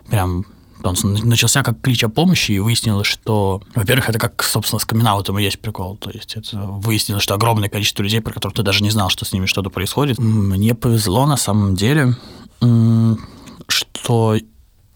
прям 0.08 0.44
он 0.82 0.96
начался 1.24 1.62
как 1.62 1.80
клич 1.80 2.04
о 2.04 2.08
помощи, 2.08 2.52
и 2.52 2.58
выяснилось, 2.58 3.06
что, 3.06 3.62
во-первых, 3.74 4.08
это 4.08 4.18
как, 4.18 4.42
собственно, 4.42 4.80
с 4.80 4.84
камин 4.84 5.06
и 5.06 5.42
есть 5.42 5.58
прикол. 5.58 5.96
То 5.96 6.10
есть 6.10 6.36
это 6.36 6.58
выяснилось, 6.58 7.22
что 7.22 7.34
огромное 7.34 7.68
количество 7.68 8.02
людей, 8.02 8.20
про 8.20 8.32
которых 8.32 8.56
ты 8.56 8.62
даже 8.62 8.82
не 8.82 8.90
знал, 8.90 9.08
что 9.08 9.24
с 9.24 9.32
ними 9.32 9.46
что-то 9.46 9.70
происходит. 9.70 10.18
Мне 10.18 10.74
повезло 10.74 11.26
на 11.26 11.36
самом 11.36 11.74
деле, 11.76 12.16
что 13.68 14.36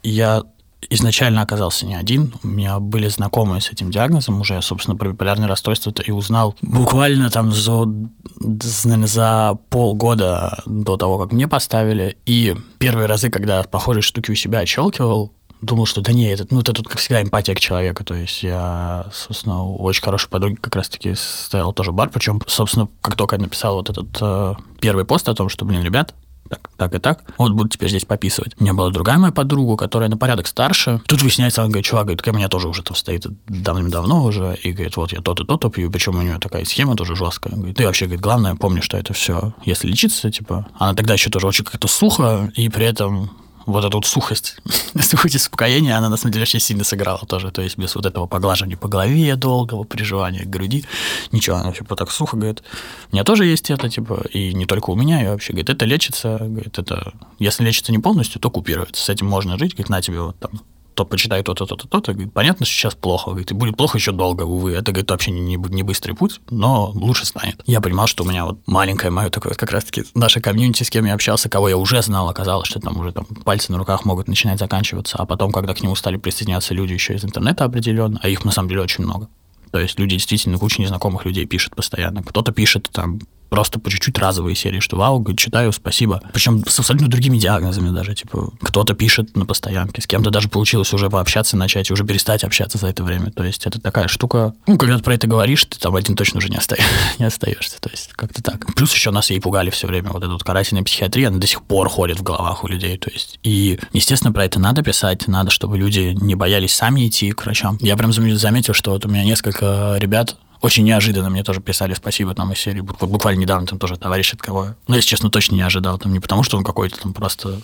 я 0.02 0.42
изначально 0.88 1.42
оказался 1.42 1.86
не 1.86 1.94
один. 1.94 2.32
У 2.42 2.48
меня 2.48 2.80
были 2.80 3.08
знакомые 3.08 3.60
с 3.60 3.70
этим 3.70 3.90
диагнозом 3.90 4.40
уже. 4.40 4.54
Я, 4.54 4.62
собственно, 4.62 4.96
про 4.96 5.10
биполярное 5.10 5.48
расстройство 5.48 5.92
и 6.04 6.10
узнал 6.10 6.56
буквально 6.62 7.30
там 7.30 7.52
за, 7.52 7.84
наверное, 7.84 9.06
за 9.06 9.58
полгода 9.68 10.62
до 10.66 10.96
того, 10.96 11.18
как 11.18 11.32
мне 11.32 11.46
поставили. 11.48 12.16
И 12.26 12.56
первые 12.78 13.06
разы, 13.06 13.30
когда 13.30 13.62
похожие 13.62 14.02
штуки 14.02 14.30
у 14.30 14.34
себя 14.34 14.60
отщелкивал, 14.60 15.32
думал, 15.60 15.86
что 15.86 16.00
да 16.00 16.12
не, 16.12 16.30
это, 16.30 16.46
ну, 16.50 16.60
это 16.60 16.72
тут, 16.72 16.88
как 16.88 16.98
всегда, 16.98 17.22
эмпатия 17.22 17.54
к 17.54 17.60
человеку. 17.60 18.04
То 18.04 18.14
есть 18.14 18.42
я, 18.42 19.06
собственно, 19.12 19.62
у 19.62 19.82
очень 19.82 20.02
хорошей 20.02 20.28
подруги 20.28 20.54
как 20.54 20.76
раз-таки 20.76 21.14
стоял 21.14 21.72
тоже 21.72 21.92
бар. 21.92 22.10
Причем, 22.10 22.40
собственно, 22.46 22.88
как 23.00 23.16
только 23.16 23.36
я 23.36 23.42
написал 23.42 23.76
вот 23.76 23.90
этот 23.90 24.08
э, 24.20 24.54
первый 24.80 25.04
пост 25.04 25.28
о 25.28 25.34
том, 25.34 25.48
что, 25.48 25.64
блин, 25.64 25.82
ребят, 25.82 26.14
так, 26.50 26.68
так 26.76 26.94
и 26.94 26.98
так. 26.98 27.22
Вот 27.38 27.52
буду 27.52 27.68
теперь 27.68 27.90
здесь 27.90 28.04
пописывать. 28.04 28.54
У 28.58 28.64
меня 28.64 28.74
была 28.74 28.90
другая 28.90 29.18
моя 29.18 29.32
подруга, 29.32 29.76
которая 29.76 30.08
на 30.08 30.16
порядок 30.16 30.48
старше. 30.48 31.00
Тут 31.06 31.22
выясняется, 31.22 31.62
он 31.62 31.68
говорит, 31.68 31.86
чувак, 31.86 32.06
говорит, 32.06 32.26
у 32.26 32.32
меня 32.32 32.48
тоже 32.48 32.68
уже 32.68 32.82
там 32.82 32.96
стоит 32.96 33.26
давным-давно 33.46 34.24
уже. 34.24 34.58
И 34.62 34.72
говорит, 34.72 34.96
вот 34.96 35.12
я 35.12 35.20
то-то, 35.20 35.44
то-то 35.44 35.70
пью. 35.70 35.90
Причем 35.90 36.16
у 36.16 36.22
нее 36.22 36.38
такая 36.40 36.64
схема 36.64 36.96
тоже 36.96 37.14
жесткая. 37.14 37.54
Говорит, 37.54 37.76
ты 37.76 37.86
вообще, 37.86 38.06
говорит, 38.06 38.20
главное, 38.20 38.56
помни, 38.56 38.80
что 38.80 38.96
это 38.96 39.12
все, 39.12 39.54
если 39.64 39.86
лечиться, 39.86 40.30
типа, 40.30 40.66
она 40.76 40.94
тогда 40.94 41.14
еще 41.14 41.30
тоже 41.30 41.46
очень 41.46 41.64
как-то 41.64 41.86
сухо, 41.86 42.50
и 42.56 42.68
при 42.68 42.84
этом 42.84 43.30
вот 43.72 43.84
эту 43.84 43.98
вот 43.98 44.06
сухость, 44.06 44.56
сухость 45.00 45.34
и 45.34 45.38
успокоение, 45.38 45.96
она 45.96 46.08
на 46.08 46.16
самом 46.16 46.32
деле 46.32 46.42
очень 46.42 46.60
сильно 46.60 46.84
сыграла 46.84 47.20
тоже. 47.26 47.50
То 47.50 47.62
есть 47.62 47.78
без 47.78 47.94
вот 47.94 48.06
этого 48.06 48.26
поглаживания 48.26 48.76
по 48.76 48.88
голове 48.88 49.36
долгого, 49.36 49.84
приживания 49.84 50.44
к 50.44 50.50
груди, 50.50 50.84
ничего, 51.32 51.56
она 51.56 51.66
вообще 51.66 51.84
так 51.84 52.10
сухо 52.10 52.36
говорит. 52.36 52.62
У 53.10 53.16
меня 53.16 53.24
тоже 53.24 53.46
есть 53.46 53.70
это, 53.70 53.88
типа, 53.88 54.24
и 54.32 54.52
не 54.54 54.66
только 54.66 54.90
у 54.90 54.94
меня, 54.94 55.22
и 55.22 55.28
вообще, 55.28 55.52
говорит, 55.52 55.70
это 55.70 55.84
лечится, 55.84 56.38
говорит, 56.38 56.78
это, 56.78 57.12
если 57.38 57.64
лечится 57.64 57.92
не 57.92 57.98
полностью, 57.98 58.40
то 58.40 58.50
купируется. 58.50 59.02
С 59.02 59.08
этим 59.08 59.26
можно 59.26 59.58
жить, 59.58 59.72
говорит, 59.72 59.88
на 59.88 60.02
тебе 60.02 60.20
вот 60.20 60.38
там 60.38 60.52
то 60.94 61.04
почитай 61.04 61.42
то-то, 61.42 61.66
то-то, 61.66 61.88
то-то. 61.88 62.12
Говорит, 62.12 62.32
понятно, 62.32 62.66
что 62.66 62.74
сейчас 62.74 62.94
плохо. 62.94 63.30
Говорит, 63.30 63.50
и 63.50 63.54
будет 63.54 63.76
плохо 63.76 63.98
еще 63.98 64.12
долго, 64.12 64.42
увы. 64.42 64.72
Это, 64.72 64.92
говорит, 64.92 65.10
вообще 65.10 65.30
не, 65.30 65.56
не 65.56 65.82
быстрый 65.82 66.12
путь, 66.12 66.40
но 66.50 66.90
лучше 66.94 67.26
станет. 67.26 67.60
Я 67.66 67.80
понимал, 67.80 68.06
что 68.06 68.24
у 68.24 68.26
меня 68.26 68.44
вот 68.44 68.58
маленькое 68.66 69.10
мое 69.10 69.30
такое, 69.30 69.54
как 69.54 69.70
раз-таки 69.70 70.04
наше 70.14 70.40
комьюнити, 70.40 70.82
с 70.82 70.90
кем 70.90 71.04
я 71.04 71.14
общался, 71.14 71.48
кого 71.48 71.68
я 71.68 71.76
уже 71.76 72.02
знал, 72.02 72.28
оказалось, 72.28 72.68
что 72.68 72.80
там 72.80 72.98
уже 72.98 73.12
там 73.12 73.24
пальцы 73.24 73.72
на 73.72 73.78
руках 73.78 74.04
могут 74.04 74.28
начинать 74.28 74.58
заканчиваться. 74.58 75.16
А 75.18 75.26
потом, 75.26 75.52
когда 75.52 75.74
к 75.74 75.82
нему 75.82 75.94
стали 75.94 76.16
присоединяться 76.16 76.74
люди 76.74 76.92
еще 76.92 77.14
из 77.14 77.24
интернета 77.24 77.64
определенно, 77.64 78.20
а 78.22 78.28
их 78.28 78.44
на 78.44 78.52
самом 78.52 78.68
деле 78.68 78.82
очень 78.82 79.04
много. 79.04 79.28
То 79.70 79.78
есть 79.78 79.98
люди 79.98 80.16
действительно, 80.16 80.58
куча 80.58 80.82
незнакомых 80.82 81.24
людей 81.24 81.46
пишут 81.46 81.76
постоянно. 81.76 82.22
Кто-то 82.22 82.52
пишет 82.52 82.90
там 82.92 83.20
просто 83.50 83.78
по 83.78 83.90
чуть-чуть 83.90 84.16
разовые 84.18 84.54
серии, 84.54 84.80
что 84.80 84.96
вау, 84.96 85.22
читаю, 85.34 85.72
спасибо. 85.72 86.22
Причем 86.32 86.64
с 86.66 86.78
абсолютно 86.78 87.08
другими 87.08 87.36
диагнозами 87.36 87.90
даже, 87.90 88.14
типа, 88.14 88.52
кто-то 88.62 88.94
пишет 88.94 89.36
на 89.36 89.44
постоянке, 89.44 90.00
с 90.00 90.06
кем-то 90.06 90.30
даже 90.30 90.48
получилось 90.48 90.92
уже 90.94 91.10
пообщаться, 91.10 91.56
начать, 91.56 91.90
уже 91.90 92.04
перестать 92.04 92.44
общаться 92.44 92.78
за 92.78 92.86
это 92.86 93.02
время. 93.02 93.30
То 93.32 93.44
есть 93.44 93.66
это 93.66 93.80
такая 93.80 94.08
штука, 94.08 94.54
ну, 94.66 94.78
когда 94.78 94.96
ты 94.96 95.02
про 95.02 95.14
это 95.14 95.26
говоришь, 95.26 95.64
ты 95.64 95.78
там 95.78 95.94
один 95.96 96.16
точно 96.16 96.38
уже 96.38 96.48
не, 96.48 96.56
оста... 96.56 96.76
не 97.18 97.26
остаешься. 97.26 97.80
То 97.80 97.90
есть 97.90 98.12
как-то 98.14 98.42
так. 98.42 98.74
Плюс 98.74 98.94
еще 98.94 99.10
нас 99.10 99.30
ей 99.30 99.40
пугали 99.40 99.70
все 99.70 99.86
время. 99.86 100.10
Вот 100.10 100.22
эта 100.22 100.32
вот 100.32 100.44
карательная 100.44 100.84
психиатрия, 100.84 101.28
она 101.28 101.38
до 101.38 101.46
сих 101.46 101.62
пор 101.62 101.88
ходит 101.88 102.20
в 102.20 102.22
головах 102.22 102.62
у 102.64 102.68
людей. 102.68 102.96
То 102.96 103.10
есть 103.10 103.38
и, 103.42 103.78
естественно, 103.92 104.32
про 104.32 104.44
это 104.44 104.60
надо 104.60 104.82
писать, 104.82 105.26
надо, 105.26 105.50
чтобы 105.50 105.76
люди 105.76 106.16
не 106.20 106.36
боялись 106.36 106.74
сами 106.74 107.08
идти 107.08 107.32
к 107.32 107.44
врачам. 107.44 107.78
Я 107.80 107.96
прям 107.96 108.12
заметил, 108.12 108.74
что 108.74 108.92
вот 108.92 109.04
у 109.04 109.08
меня 109.08 109.24
несколько 109.24 109.96
ребят 109.98 110.36
очень 110.60 110.84
неожиданно 110.84 111.30
мне 111.30 111.42
тоже 111.42 111.60
писали 111.60 111.94
спасибо 111.94 112.34
там 112.34 112.52
из 112.52 112.58
серии. 112.58 112.80
Буквально 112.80 113.40
недавно 113.40 113.66
там 113.66 113.78
тоже 113.78 113.96
товарищ 113.96 114.34
от 114.34 114.42
кого. 114.42 114.74
Ну, 114.88 114.94
если 114.94 115.08
честно, 115.08 115.30
точно 115.30 115.54
не 115.54 115.62
ожидал. 115.62 115.98
Там 115.98 116.12
не 116.12 116.20
потому, 116.20 116.42
что 116.42 116.56
он 116.56 116.64
какой-то 116.64 117.00
там 117.00 117.12
просто 117.12 117.60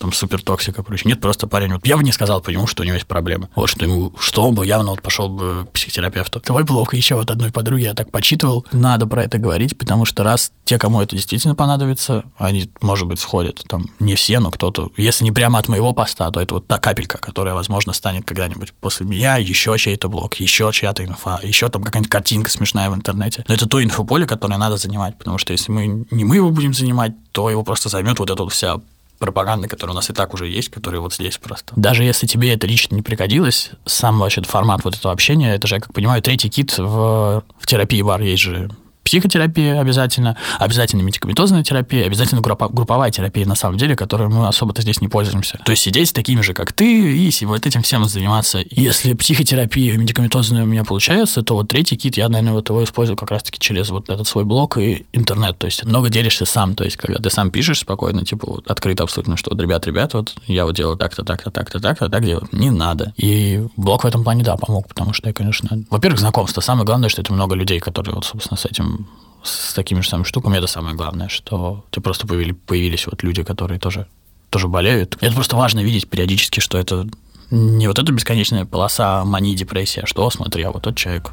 там 0.00 0.12
супер 0.12 0.42
toxic 0.42 0.78
и 0.78 0.82
прочее. 0.82 1.10
Нет, 1.10 1.20
просто 1.20 1.46
парень, 1.46 1.74
вот 1.74 1.86
я 1.86 1.96
бы 1.96 2.02
не 2.02 2.10
сказал 2.10 2.40
по 2.40 2.48
нему, 2.48 2.66
что 2.66 2.82
у 2.82 2.86
него 2.86 2.94
есть 2.94 3.06
проблемы. 3.06 3.50
Вот 3.54 3.68
что 3.68 3.84
ему, 3.84 4.14
что 4.18 4.48
он 4.48 4.54
бы 4.54 4.64
явно 4.64 4.92
вот 4.92 5.02
пошел 5.02 5.28
бы 5.28 5.66
к 5.66 5.72
психотерапевту. 5.72 6.40
Твой 6.40 6.64
блог 6.64 6.94
еще 6.94 7.16
вот 7.16 7.30
одной 7.30 7.52
подруги 7.52 7.82
я 7.82 7.92
так 7.92 8.10
почитывал. 8.10 8.66
Надо 8.72 9.06
про 9.06 9.24
это 9.24 9.36
говорить, 9.36 9.76
потому 9.76 10.06
что 10.06 10.24
раз 10.24 10.52
те, 10.64 10.78
кому 10.78 11.02
это 11.02 11.14
действительно 11.14 11.54
понадобится, 11.54 12.24
они, 12.38 12.70
может 12.80 13.06
быть, 13.08 13.20
сходят. 13.20 13.62
Там 13.68 13.90
не 13.98 14.14
все, 14.14 14.40
но 14.40 14.50
кто-то. 14.50 14.90
Если 14.96 15.22
не 15.22 15.32
прямо 15.32 15.58
от 15.58 15.68
моего 15.68 15.92
поста, 15.92 16.30
то 16.30 16.40
это 16.40 16.54
вот 16.54 16.66
та 16.66 16.78
капелька, 16.78 17.18
которая, 17.18 17.52
возможно, 17.52 17.92
станет 17.92 18.24
когда-нибудь 18.24 18.72
после 18.72 19.04
меня 19.04 19.36
еще 19.36 19.76
чей-то 19.76 20.08
блог, 20.08 20.36
еще 20.36 20.70
чья-то 20.72 21.04
инфа, 21.04 21.40
еще 21.42 21.68
там 21.68 21.82
какая-нибудь 21.82 22.10
картинка 22.10 22.50
смешная 22.50 22.88
в 22.88 22.94
интернете. 22.94 23.44
Но 23.48 23.54
это 23.54 23.68
то 23.68 23.82
инфополе, 23.82 24.26
которое 24.26 24.56
надо 24.56 24.78
занимать, 24.78 25.18
потому 25.18 25.36
что 25.36 25.52
если 25.52 25.70
мы 25.70 26.06
не 26.10 26.24
мы 26.24 26.36
его 26.36 26.50
будем 26.50 26.72
занимать, 26.72 27.12
то 27.32 27.50
его 27.50 27.62
просто 27.64 27.90
займет 27.90 28.18
вот 28.18 28.30
эта 28.30 28.42
вот 28.42 28.52
вся 28.52 28.80
пропаганды, 29.20 29.68
которая 29.68 29.92
у 29.92 29.96
нас 29.96 30.10
и 30.10 30.12
так 30.12 30.34
уже 30.34 30.48
есть, 30.48 30.70
которая 30.70 31.00
вот 31.00 31.14
здесь 31.14 31.38
просто. 31.38 31.72
Даже 31.76 32.02
если 32.02 32.26
тебе 32.26 32.54
это 32.54 32.66
лично 32.66 32.96
не 32.96 33.02
пригодилось, 33.02 33.70
сам 33.84 34.18
вообще 34.18 34.42
формат 34.42 34.82
вот 34.82 34.96
этого 34.96 35.12
общения, 35.12 35.54
это 35.54 35.68
же, 35.68 35.76
я 35.76 35.80
как 35.80 35.92
понимаю, 35.92 36.22
третий 36.22 36.48
кит 36.48 36.76
в, 36.78 37.44
в 37.58 37.66
терапии 37.66 38.02
бар 38.02 38.22
есть 38.22 38.42
же 38.42 38.70
психотерапия 39.10 39.80
обязательно, 39.80 40.36
обязательно 40.60 41.02
медикаментозная 41.02 41.64
терапия, 41.64 42.06
обязательно 42.06 42.40
групповая 42.40 43.10
терапия, 43.10 43.44
на 43.44 43.56
самом 43.56 43.76
деле, 43.76 43.96
которой 43.96 44.28
мы 44.28 44.46
особо-то 44.46 44.82
здесь 44.82 45.00
не 45.00 45.08
пользуемся. 45.08 45.58
То 45.64 45.72
есть 45.72 45.82
сидеть 45.82 46.10
с 46.10 46.12
такими 46.12 46.42
же, 46.42 46.54
как 46.54 46.72
ты, 46.72 47.16
и 47.16 47.44
вот 47.44 47.66
этим 47.66 47.82
всем 47.82 48.04
заниматься. 48.04 48.62
Если 48.70 49.14
психотерапия 49.14 49.96
медикаментозная 49.96 50.62
у 50.62 50.66
меня 50.66 50.84
получается, 50.84 51.42
то 51.42 51.56
вот 51.56 51.66
третий 51.66 51.96
кит 51.96 52.16
я, 52.18 52.28
наверное, 52.28 52.52
вот 52.52 52.68
его 52.68 52.84
использую 52.84 53.16
как 53.16 53.32
раз-таки 53.32 53.58
через 53.58 53.90
вот 53.90 54.08
этот 54.10 54.28
свой 54.28 54.44
блог 54.44 54.78
и 54.78 55.06
интернет. 55.12 55.58
То 55.58 55.64
есть 55.66 55.84
много 55.84 56.08
делишься 56.08 56.44
сам. 56.44 56.76
То 56.76 56.84
есть 56.84 56.96
когда 56.96 57.18
ты 57.18 57.30
сам 57.30 57.50
пишешь 57.50 57.80
спокойно, 57.80 58.24
типа 58.24 58.48
вот, 58.48 58.70
открыто 58.70 59.02
абсолютно, 59.02 59.36
что 59.36 59.50
вот, 59.50 59.60
ребят, 59.60 59.88
ребят, 59.88 60.14
вот 60.14 60.34
я 60.46 60.64
вот 60.66 60.76
делаю 60.76 60.96
так-то, 60.96 61.24
так-то, 61.24 61.50
так-то, 61.50 61.80
так-то, 61.80 62.08
так 62.08 62.24
делать 62.24 62.52
не 62.52 62.70
надо. 62.70 63.12
И 63.16 63.60
блог 63.76 64.04
в 64.04 64.06
этом 64.06 64.22
плане, 64.22 64.44
да, 64.44 64.56
помог, 64.56 64.86
потому 64.86 65.12
что 65.14 65.26
я, 65.26 65.32
конечно... 65.32 65.82
Во-первых, 65.90 66.20
знакомство. 66.20 66.60
Самое 66.60 66.86
главное, 66.86 67.08
что 67.08 67.22
это 67.22 67.32
много 67.32 67.56
людей, 67.56 67.80
которые 67.80 68.14
вот, 68.14 68.24
собственно, 68.24 68.56
с 68.56 68.64
этим 68.66 68.99
с 69.42 69.72
такими 69.74 70.00
же 70.00 70.08
самыми 70.08 70.26
штуками, 70.26 70.58
это 70.58 70.66
самое 70.66 70.94
главное, 70.94 71.28
что 71.28 71.84
ты 71.90 72.00
просто 72.00 72.26
появились, 72.26 72.56
появились 72.66 73.06
вот 73.06 73.22
люди, 73.22 73.42
которые 73.42 73.78
тоже, 73.78 74.06
тоже 74.50 74.68
болеют. 74.68 75.16
Это 75.20 75.34
просто 75.34 75.56
важно 75.56 75.80
видеть 75.80 76.08
периодически, 76.08 76.60
что 76.60 76.78
это 76.78 77.06
не 77.50 77.88
вот 77.88 77.98
эта 77.98 78.12
бесконечная 78.12 78.64
полоса 78.64 79.24
мании, 79.24 79.54
депрессия, 79.54 80.04
что, 80.06 80.30
смотри, 80.30 80.62
а 80.62 80.70
вот 80.70 80.82
тот 80.82 80.96
человек 80.96 81.32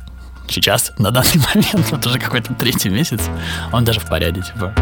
сейчас, 0.49 0.91
на 0.97 1.11
данный 1.11 1.41
момент, 1.53 1.91
вот 1.91 2.05
уже 2.05 2.19
какой-то 2.19 2.53
третий 2.55 2.89
месяц, 2.89 3.21
он 3.71 3.85
даже 3.85 3.99
в 3.99 4.07
порядке, 4.07 4.41
типа. 4.41 4.73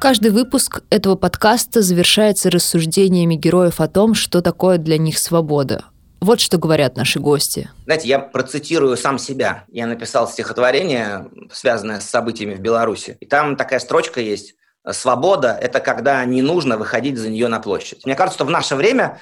Каждый 0.00 0.30
выпуск 0.30 0.82
этого 0.88 1.14
подкаста 1.14 1.82
завершается 1.82 2.50
рассуждениями 2.50 3.34
героев 3.34 3.80
о 3.80 3.88
том, 3.88 4.14
что 4.14 4.40
такое 4.40 4.78
для 4.78 4.96
них 4.96 5.18
свобода, 5.18 5.84
вот 6.20 6.40
что 6.40 6.58
говорят 6.58 6.96
наши 6.96 7.18
гости. 7.18 7.70
Знаете, 7.84 8.08
я 8.08 8.18
процитирую 8.18 8.96
сам 8.96 9.18
себя. 9.18 9.64
Я 9.68 9.86
написал 9.86 10.28
стихотворение, 10.28 11.26
связанное 11.52 12.00
с 12.00 12.08
событиями 12.08 12.54
в 12.54 12.60
Беларуси. 12.60 13.16
И 13.20 13.26
там 13.26 13.56
такая 13.56 13.80
строчка 13.80 14.20
есть. 14.20 14.54
Свобода– 14.90 15.56
это 15.60 15.80
когда 15.80 16.24
не 16.24 16.42
нужно 16.42 16.78
выходить 16.78 17.18
за 17.18 17.28
нее 17.28 17.48
на 17.48 17.60
площадь. 17.60 18.04
Мне 18.06 18.14
кажется, 18.14 18.38
что 18.38 18.44
в 18.44 18.50
наше 18.50 18.76
время 18.76 19.20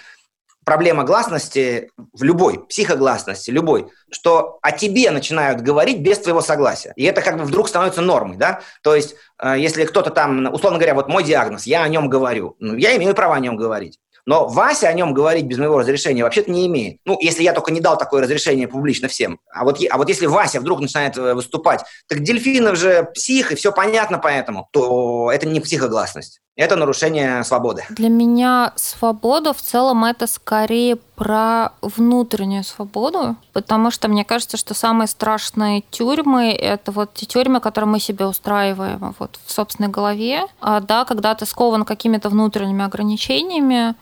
проблема 0.68 1.04
гласности 1.04 1.90
в 2.12 2.22
любой, 2.22 2.66
психогласности, 2.66 3.50
любой, 3.50 3.88
что 4.10 4.58
о 4.60 4.70
тебе 4.70 5.10
начинают 5.10 5.62
говорить 5.62 6.00
без 6.00 6.18
твоего 6.18 6.42
согласия. 6.42 6.92
И 6.94 7.04
это 7.04 7.22
как 7.22 7.38
бы 7.38 7.44
вдруг 7.44 7.68
становится 7.68 8.02
нормой, 8.02 8.36
да? 8.36 8.60
То 8.82 8.94
есть, 8.94 9.14
э, 9.42 9.54
если 9.58 9.86
кто-то 9.86 10.10
там, 10.10 10.52
условно 10.52 10.78
говоря, 10.78 10.94
вот 10.94 11.08
мой 11.08 11.24
диагноз, 11.24 11.64
я 11.64 11.84
о 11.84 11.88
нем 11.88 12.10
говорю, 12.10 12.54
ну, 12.58 12.76
я 12.76 12.94
имею 12.98 13.14
право 13.14 13.34
о 13.34 13.40
нем 13.40 13.56
говорить. 13.56 13.98
Но 14.28 14.46
Вася 14.46 14.88
о 14.88 14.92
нем 14.92 15.14
говорить 15.14 15.46
без 15.46 15.56
моего 15.56 15.78
разрешения 15.78 16.22
вообще-то 16.22 16.50
не 16.50 16.66
имеет. 16.66 16.98
Ну, 17.06 17.16
если 17.18 17.42
я 17.42 17.54
только 17.54 17.72
не 17.72 17.80
дал 17.80 17.96
такое 17.96 18.20
разрешение 18.20 18.68
публично 18.68 19.08
всем. 19.08 19.40
А 19.50 19.64
вот, 19.64 19.80
а 19.88 19.96
вот 19.96 20.10
если 20.10 20.26
Вася 20.26 20.60
вдруг 20.60 20.80
начинает 20.80 21.16
э, 21.16 21.32
выступать, 21.32 21.82
так 22.08 22.20
Дельфинов 22.20 22.76
же 22.76 23.08
псих, 23.14 23.52
и 23.52 23.54
все 23.54 23.72
понятно 23.72 24.18
поэтому, 24.18 24.68
то 24.70 25.32
это 25.32 25.46
не 25.46 25.60
психогласность. 25.60 26.42
Это 26.58 26.74
нарушение 26.74 27.44
свободы. 27.44 27.84
Для 27.88 28.08
меня 28.08 28.72
свобода 28.74 29.52
в 29.52 29.62
целом 29.62 30.04
это 30.04 30.26
скорее 30.26 30.96
про 30.96 31.70
внутреннюю 31.82 32.64
свободу, 32.64 33.36
потому 33.52 33.92
что 33.92 34.08
мне 34.08 34.24
кажется, 34.24 34.56
что 34.56 34.74
самые 34.74 35.06
страшные 35.06 35.84
тюрьмы– 35.90 36.50
это 36.60 36.90
вот 36.90 37.14
те 37.14 37.26
тюрьмы, 37.26 37.60
которые 37.60 37.88
мы 37.88 38.00
себе 38.00 38.26
устраиваем 38.26 39.14
вот 39.20 39.38
в 39.46 39.52
собственной 39.52 39.88
голове. 39.88 40.46
А, 40.60 40.80
да, 40.80 41.04
когда 41.04 41.36
ты 41.36 41.46
скован 41.46 41.84
какими-то 41.84 42.28
внутренними 42.28 42.84
ограничениями, 42.84 43.94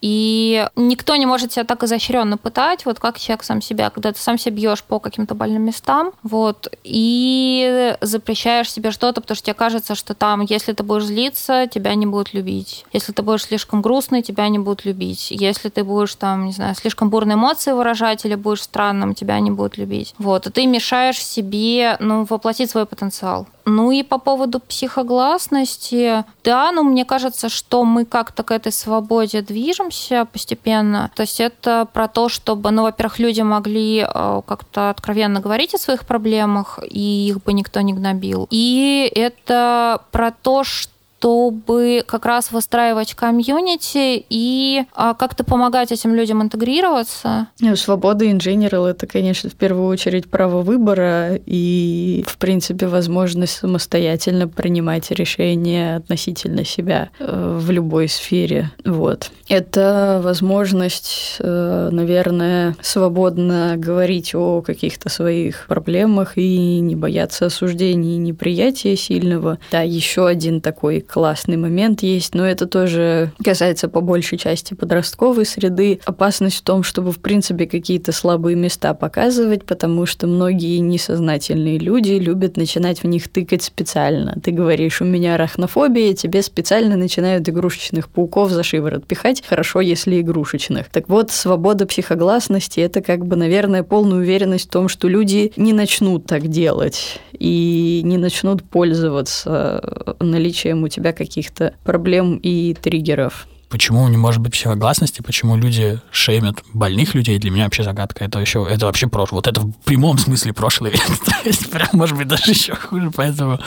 и 0.00 0.66
никто 0.76 1.16
не 1.16 1.26
может 1.26 1.52
себя 1.52 1.64
так 1.64 1.82
изощренно 1.82 2.36
пытать, 2.36 2.86
вот 2.86 2.98
как 2.98 3.18
человек 3.18 3.42
сам 3.42 3.60
себя, 3.60 3.90
когда 3.90 4.12
ты 4.12 4.18
сам 4.18 4.38
себя 4.38 4.56
бьешь 4.56 4.82
по 4.82 4.98
каким-то 4.98 5.34
больным 5.34 5.62
местам, 5.62 6.12
вот, 6.22 6.72
и 6.84 7.96
запрещаешь 8.00 8.70
себе 8.70 8.90
что-то, 8.90 9.20
потому 9.20 9.36
что 9.36 9.46
тебе 9.46 9.54
кажется, 9.54 9.94
что 9.94 10.14
там, 10.14 10.40
если 10.42 10.72
ты 10.72 10.82
будешь 10.82 11.04
злиться, 11.04 11.66
тебя 11.66 11.94
не 11.94 12.06
будут 12.06 12.32
любить. 12.32 12.84
Если 12.92 13.12
ты 13.12 13.22
будешь 13.22 13.44
слишком 13.44 13.82
грустный, 13.82 14.22
тебя 14.22 14.48
не 14.48 14.58
будут 14.58 14.84
любить. 14.84 15.30
Если 15.30 15.68
ты 15.68 15.84
будешь 15.84 16.14
там, 16.14 16.46
не 16.46 16.52
знаю, 16.52 16.74
слишком 16.74 17.10
бурные 17.10 17.34
эмоции 17.34 17.72
выражать 17.72 18.24
или 18.24 18.34
будешь 18.34 18.62
странным, 18.62 19.14
тебя 19.14 19.38
не 19.40 19.50
будут 19.50 19.76
любить. 19.76 20.14
Вот, 20.18 20.46
и 20.46 20.50
ты 20.50 20.66
мешаешь 20.66 21.22
себе, 21.22 21.96
ну, 22.00 22.24
воплотить 22.24 22.70
свой 22.70 22.86
потенциал. 22.86 23.46
Ну 23.66 23.92
и 23.92 24.02
по 24.02 24.18
поводу 24.18 24.58
психогласности, 24.58 26.24
да, 26.42 26.72
ну 26.72 26.82
мне 26.82 27.04
кажется, 27.04 27.48
что 27.48 27.84
мы 27.84 28.04
как-то 28.04 28.42
к 28.42 28.50
этой 28.50 28.72
свободе 28.72 29.42
движемся 29.90 30.24
постепенно. 30.24 31.10
То 31.14 31.22
есть 31.22 31.40
это 31.40 31.86
про 31.92 32.08
то, 32.08 32.28
чтобы, 32.28 32.70
ну, 32.70 32.82
во-первых, 32.82 33.18
люди 33.18 33.40
могли 33.40 34.00
э, 34.00 34.42
как-то 34.46 34.90
откровенно 34.90 35.40
говорить 35.40 35.74
о 35.74 35.78
своих 35.78 36.06
проблемах, 36.06 36.78
и 36.88 37.28
их 37.28 37.42
бы 37.42 37.52
никто 37.52 37.80
не 37.80 37.92
гнобил. 37.92 38.46
И 38.50 39.10
это 39.14 40.00
про 40.10 40.30
то, 40.30 40.64
что 40.64 40.89
чтобы 41.20 42.02
как 42.06 42.24
раз 42.24 42.50
выстраивать 42.50 43.12
комьюнити 43.14 44.24
и 44.30 44.84
а, 44.94 45.12
как-то 45.12 45.44
помогать 45.44 45.92
этим 45.92 46.14
людям 46.14 46.42
интегрироваться. 46.42 47.48
Ну, 47.60 47.76
свобода 47.76 48.30
инженера– 48.30 48.82
это, 48.86 49.06
конечно, 49.06 49.50
в 49.50 49.54
первую 49.54 49.86
очередь 49.88 50.30
право 50.30 50.62
выбора 50.62 51.38
и, 51.44 52.24
в 52.26 52.38
принципе, 52.38 52.86
возможность 52.86 53.52
самостоятельно 53.52 54.48
принимать 54.48 55.10
решения 55.10 55.96
относительно 55.96 56.64
себя 56.64 57.10
э, 57.18 57.58
в 57.60 57.70
любой 57.70 58.08
сфере. 58.08 58.70
Вот. 58.86 59.30
Это 59.46 60.20
возможность, 60.24 61.36
э, 61.38 61.88
наверное, 61.92 62.76
свободно 62.80 63.74
говорить 63.76 64.34
о 64.34 64.62
каких-то 64.62 65.10
своих 65.10 65.66
проблемах 65.66 66.38
и 66.38 66.80
не 66.80 66.96
бояться 66.96 67.46
осуждений 67.46 68.14
и 68.14 68.18
неприятия 68.18 68.96
сильного. 68.96 69.58
Да, 69.70 69.82
еще 69.82 70.26
один 70.26 70.62
такой 70.62 71.00
классный 71.10 71.56
момент 71.56 72.02
есть, 72.02 72.34
но 72.34 72.46
это 72.46 72.66
тоже 72.66 73.32
касается 73.44 73.88
по 73.88 74.00
большей 74.00 74.38
части 74.38 74.74
подростковой 74.74 75.44
среды. 75.44 76.00
Опасность 76.04 76.58
в 76.58 76.62
том, 76.62 76.82
чтобы, 76.82 77.12
в 77.12 77.18
принципе, 77.18 77.66
какие-то 77.66 78.12
слабые 78.12 78.56
места 78.56 78.94
показывать, 78.94 79.64
потому 79.64 80.06
что 80.06 80.26
многие 80.26 80.78
несознательные 80.78 81.78
люди 81.78 82.12
любят 82.12 82.56
начинать 82.56 83.02
в 83.02 83.06
них 83.06 83.28
тыкать 83.28 83.62
специально. 83.62 84.38
Ты 84.42 84.50
говоришь, 84.50 85.00
у 85.00 85.04
меня 85.04 85.34
арахнофобия, 85.34 86.14
тебе 86.14 86.42
специально 86.42 86.96
начинают 86.96 87.48
игрушечных 87.48 88.08
пауков 88.08 88.50
за 88.50 88.62
шиворот 88.62 89.06
пихать, 89.06 89.42
хорошо, 89.46 89.80
если 89.80 90.20
игрушечных. 90.20 90.88
Так 90.90 91.08
вот, 91.08 91.30
свобода 91.30 91.86
психогласности– 91.86 92.80
это 92.80 93.00
как 93.00 93.26
бы, 93.26 93.36
наверное, 93.36 93.82
полная 93.82 94.18
уверенность 94.18 94.68
в 94.68 94.70
том, 94.70 94.88
что 94.88 95.08
люди 95.08 95.52
не 95.56 95.72
начнут 95.72 96.26
так 96.26 96.48
делать 96.48 97.20
и 97.40 98.02
не 98.04 98.18
начнут 98.18 98.62
пользоваться 98.62 100.14
наличием 100.20 100.84
у 100.84 100.88
тебя 100.88 101.12
каких-то 101.12 101.74
проблем 101.82 102.36
и 102.36 102.74
триггеров. 102.74 103.48
Почему 103.70 104.06
не 104.08 104.16
может 104.16 104.40
быть 104.40 104.52
психогласности, 104.52 105.22
почему 105.22 105.56
люди 105.56 106.00
шеймят 106.10 106.56
больных 106.74 107.14
людей, 107.14 107.38
для 107.38 107.52
меня 107.52 107.64
вообще 107.64 107.84
загадка. 107.84 108.24
Это 108.24 108.40
еще, 108.40 108.66
это 108.68 108.86
вообще 108.86 109.06
прошлое. 109.06 109.38
Вот 109.38 109.46
это 109.46 109.60
в 109.60 109.72
прямом 109.84 110.18
смысле 110.18 110.52
прошлый 110.52 110.90
век. 110.90 111.02
То 111.24 111.48
есть, 111.48 111.70
прям, 111.70 111.88
может 111.92 112.16
быть, 112.16 112.26
даже 112.26 112.50
еще 112.50 112.74
хуже. 112.74 113.12
Поэтому 113.14 113.60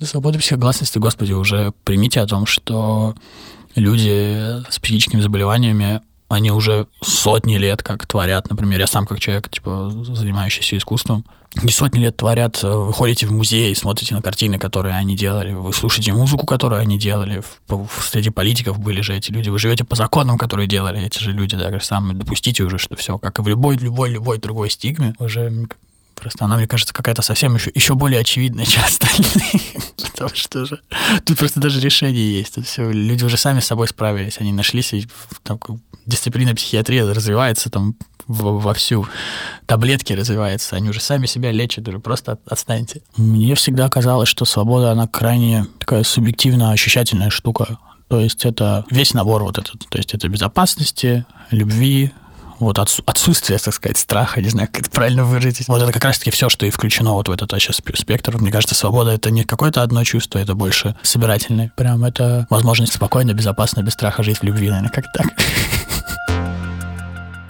свобода 0.00 0.38
психогласности, 0.38 0.98
господи, 0.98 1.32
уже 1.32 1.72
примите 1.82 2.20
о 2.20 2.26
том, 2.26 2.46
что 2.46 3.16
люди 3.74 4.62
с 4.70 4.78
психическими 4.78 5.20
заболеваниями 5.20 6.00
они 6.34 6.50
уже 6.50 6.86
сотни 7.02 7.56
лет 7.56 7.82
как 7.82 8.06
творят, 8.06 8.50
например, 8.50 8.80
я 8.80 8.86
сам 8.86 9.06
как 9.06 9.20
человек, 9.20 9.48
типа, 9.48 9.90
занимающийся 9.90 10.76
искусством, 10.76 11.24
не 11.62 11.70
сотни 11.70 12.00
лет 12.00 12.16
творят, 12.16 12.62
э, 12.62 12.68
вы 12.68 12.92
ходите 12.92 13.26
в 13.26 13.32
музей, 13.32 13.74
смотрите 13.76 14.14
на 14.14 14.22
картины, 14.22 14.58
которые 14.58 14.96
они 14.96 15.16
делали, 15.16 15.52
вы 15.52 15.72
слушаете 15.72 16.12
музыку, 16.12 16.46
которую 16.46 16.80
они 16.80 16.98
делали, 16.98 17.42
в, 17.68 17.86
в, 17.86 18.02
среди 18.02 18.30
политиков 18.30 18.78
были 18.78 19.00
же 19.00 19.14
эти 19.16 19.30
люди, 19.30 19.50
вы 19.50 19.58
живете 19.58 19.84
по 19.84 19.94
законам, 19.94 20.36
которые 20.36 20.66
делали 20.66 21.00
эти 21.00 21.18
же 21.20 21.32
люди, 21.32 21.56
так 21.56 21.74
же 21.74 21.84
самое, 21.84 22.16
допустите 22.16 22.64
уже, 22.64 22.78
что 22.78 22.96
все, 22.96 23.18
как 23.18 23.38
и 23.38 23.42
в 23.42 23.48
любой, 23.48 23.76
любой, 23.76 24.10
любой 24.10 24.38
другой 24.38 24.70
стигме, 24.70 25.14
уже 25.18 25.68
Просто 26.24 26.46
она, 26.46 26.56
мне 26.56 26.66
кажется, 26.66 26.94
какая-то 26.94 27.20
совсем 27.20 27.54
еще, 27.54 27.70
еще 27.74 27.94
более 27.94 28.22
очевидная, 28.22 28.64
чем 28.64 28.82
остальные. 28.82 29.60
показалось, 30.16 30.34
что 30.34 30.64
же 30.64 30.80
тут 31.26 31.36
просто 31.36 31.60
даже 31.60 31.80
решение 31.80 32.38
есть. 32.38 32.54
Тут 32.54 32.64
все, 32.64 32.90
люди 32.90 33.24
уже 33.24 33.36
сами 33.36 33.60
с 33.60 33.66
собой 33.66 33.88
справились, 33.88 34.38
они 34.40 34.50
нашлись, 34.50 34.94
и 34.94 35.06
там, 35.42 35.60
дисциплина 36.06 36.54
психиатрии 36.54 37.00
развивается 37.00 37.68
там 37.68 37.94
вовсю, 38.26 39.06
таблетки 39.66 40.14
развиваются, 40.14 40.76
они 40.76 40.88
уже 40.88 41.02
сами 41.02 41.26
себя 41.26 41.52
лечат, 41.52 41.86
уже 41.88 41.98
просто 41.98 42.38
отстаньте. 42.46 43.02
Мне 43.18 43.54
всегда 43.54 43.90
казалось, 43.90 44.30
что 44.30 44.46
свобода, 44.46 44.92
она 44.92 45.06
крайне 45.06 45.66
такая 45.78 46.04
субъективно 46.04 46.72
ощущательная 46.72 47.28
штука. 47.28 47.76
То 48.08 48.18
есть 48.18 48.46
это 48.46 48.86
весь 48.90 49.12
набор 49.12 49.42
вот 49.42 49.58
этот. 49.58 49.86
То 49.90 49.98
есть 49.98 50.14
это 50.14 50.26
безопасности, 50.30 51.26
любви, 51.50 52.12
вот 52.58 52.78
отсутствие, 52.78 53.58
так 53.58 53.74
сказать, 53.74 53.98
страха, 53.98 54.40
не 54.40 54.48
знаю, 54.48 54.68
как 54.70 54.82
это 54.82 54.90
правильно 54.90 55.24
выразить. 55.24 55.68
Вот 55.68 55.82
это 55.82 55.92
как 55.92 56.04
раз-таки 56.04 56.30
все, 56.30 56.48
что 56.48 56.66
и 56.66 56.70
включено 56.70 57.12
вот 57.12 57.28
в 57.28 57.32
этот 57.32 57.50
сейчас 57.52 57.76
спектр. 57.76 58.36
Мне 58.38 58.50
кажется, 58.50 58.74
свобода— 58.74 59.10
это 59.12 59.30
не 59.30 59.44
какое-то 59.44 59.82
одно 59.82 60.04
чувство, 60.04 60.38
это 60.38 60.54
больше 60.54 60.96
собирательное. 61.02 61.72
Прям 61.76 62.04
это 62.04 62.46
возможность 62.50 62.94
спокойно, 62.94 63.32
безопасно, 63.32 63.82
без 63.82 63.92
страха 63.92 64.22
жить 64.22 64.38
в 64.38 64.42
любви, 64.42 64.68
наверное, 64.68 64.90
как 64.90 65.04
так. 65.12 65.26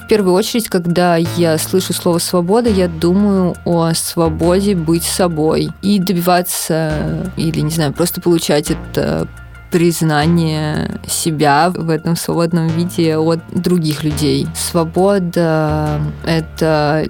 В 0.04 0.06
первую 0.06 0.34
очередь, 0.34 0.68
когда 0.68 1.16
я 1.16 1.56
слышу 1.56 1.94
слово 1.94 2.18
«свобода», 2.18 2.68
я 2.68 2.88
думаю 2.88 3.56
о 3.64 3.94
свободе 3.94 4.74
быть 4.74 5.04
собой 5.04 5.70
и 5.80 5.98
добиваться, 5.98 7.32
или, 7.36 7.60
не 7.60 7.70
знаю, 7.70 7.94
просто 7.94 8.20
получать 8.20 8.70
это 8.70 9.26
признание 9.74 11.00
себя 11.04 11.68
в 11.68 11.90
этом 11.90 12.14
свободном 12.14 12.68
виде 12.68 13.18
от 13.18 13.40
других 13.50 14.04
людей. 14.04 14.46
Свобода— 14.54 16.00
это 16.24 17.08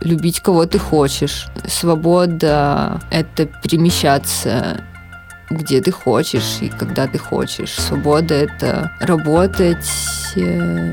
любить 0.00 0.40
кого 0.40 0.66
ты 0.66 0.78
хочешь. 0.78 1.46
Свобода— 1.66 3.00
это 3.10 3.46
перемещаться 3.46 4.84
где 5.48 5.80
ты 5.80 5.90
хочешь 5.90 6.58
и 6.60 6.68
когда 6.68 7.06
ты 7.06 7.16
хочешь. 7.16 7.72
Свобода— 7.72 8.34
это 8.44 8.92
работать 9.00 9.88
э, 10.36 10.92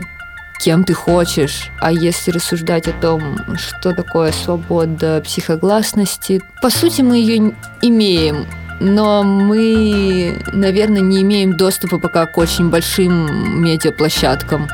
кем 0.62 0.86
ты 0.86 0.94
хочешь. 0.94 1.70
А 1.82 1.92
если 1.92 2.32
рассуждать 2.32 2.88
о 2.88 2.94
том, 2.94 3.40
что 3.58 3.94
такое 3.94 4.32
свобода 4.32 5.22
психогласности, 5.26 6.42
по 6.62 6.70
сути 6.70 7.02
мы 7.02 7.18
ее 7.18 7.54
имеем 7.82 8.46
но 8.80 9.24
мы, 9.24 10.42
наверное, 10.54 11.02
не 11.02 11.22
имеем 11.22 11.56
доступа 11.56 12.00
пока 12.00 12.26
к 12.26 12.38
очень 12.38 12.70
большим 12.70 13.62
медиаплощадкам. 13.62 14.68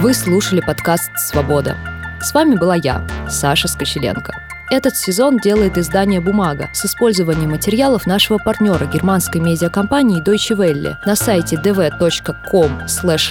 Вы 0.00 0.14
слушали 0.14 0.60
подкаст 0.60 1.10
«Свобода». 1.16 1.76
С 2.20 2.34
вами 2.34 2.56
была 2.56 2.74
я, 2.74 3.06
Саша 3.28 3.68
Скочеленко. 3.68 4.34
Этот 4.68 4.96
сезон 4.96 5.38
делает 5.38 5.78
издание 5.78 6.20
«Бумага» 6.20 6.68
с 6.72 6.86
использованием 6.86 7.50
материалов 7.50 8.04
нашего 8.04 8.38
партнера 8.38 8.84
германской 8.86 9.40
медиакомпании 9.40 10.20
Deutsche 10.20 10.56
Welle. 10.56 10.96
На 11.06 11.14
сайте 11.14 11.54
dv.com 11.56 12.80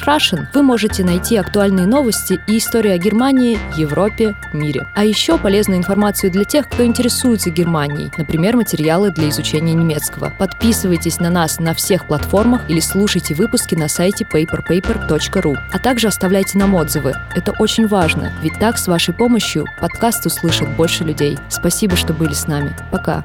russian 0.05 0.45
вы 0.53 0.63
можете 0.63 1.03
найти 1.03 1.35
актуальные 1.35 1.87
новости 1.87 2.39
и 2.47 2.57
истории 2.57 2.91
о 2.91 2.97
Германии, 2.97 3.59
Европе, 3.75 4.37
мире. 4.53 4.87
А 4.95 5.03
еще 5.03 5.37
полезную 5.37 5.79
информацию 5.79 6.31
для 6.31 6.45
тех, 6.45 6.69
кто 6.69 6.85
интересуется 6.85 7.49
Германией, 7.49 8.11
например, 8.17 8.55
материалы 8.55 9.11
для 9.11 9.27
изучения 9.27 9.73
немецкого. 9.73 10.31
Подписывайтесь 10.39 11.19
на 11.19 11.29
нас 11.29 11.59
на 11.59 11.73
всех 11.73 12.07
платформах 12.07 12.61
или 12.69 12.79
слушайте 12.79 13.35
выпуски 13.35 13.75
на 13.75 13.89
сайте 13.89 14.23
paperpaper.ru. 14.23 15.57
А 15.73 15.79
также 15.79 16.07
оставляйте 16.07 16.57
нам 16.57 16.75
отзывы. 16.75 17.13
Это 17.35 17.51
очень 17.59 17.87
важно, 17.87 18.31
ведь 18.41 18.57
так 18.57 18.77
с 18.77 18.87
вашей 18.87 19.13
помощью 19.13 19.65
подкаст 19.81 20.25
услышит 20.25 20.69
больше 20.69 21.03
людей. 21.03 21.24
Спасибо, 21.49 21.95
что 21.95 22.13
были 22.13 22.33
с 22.33 22.47
нами. 22.47 22.75
Пока. 22.91 23.23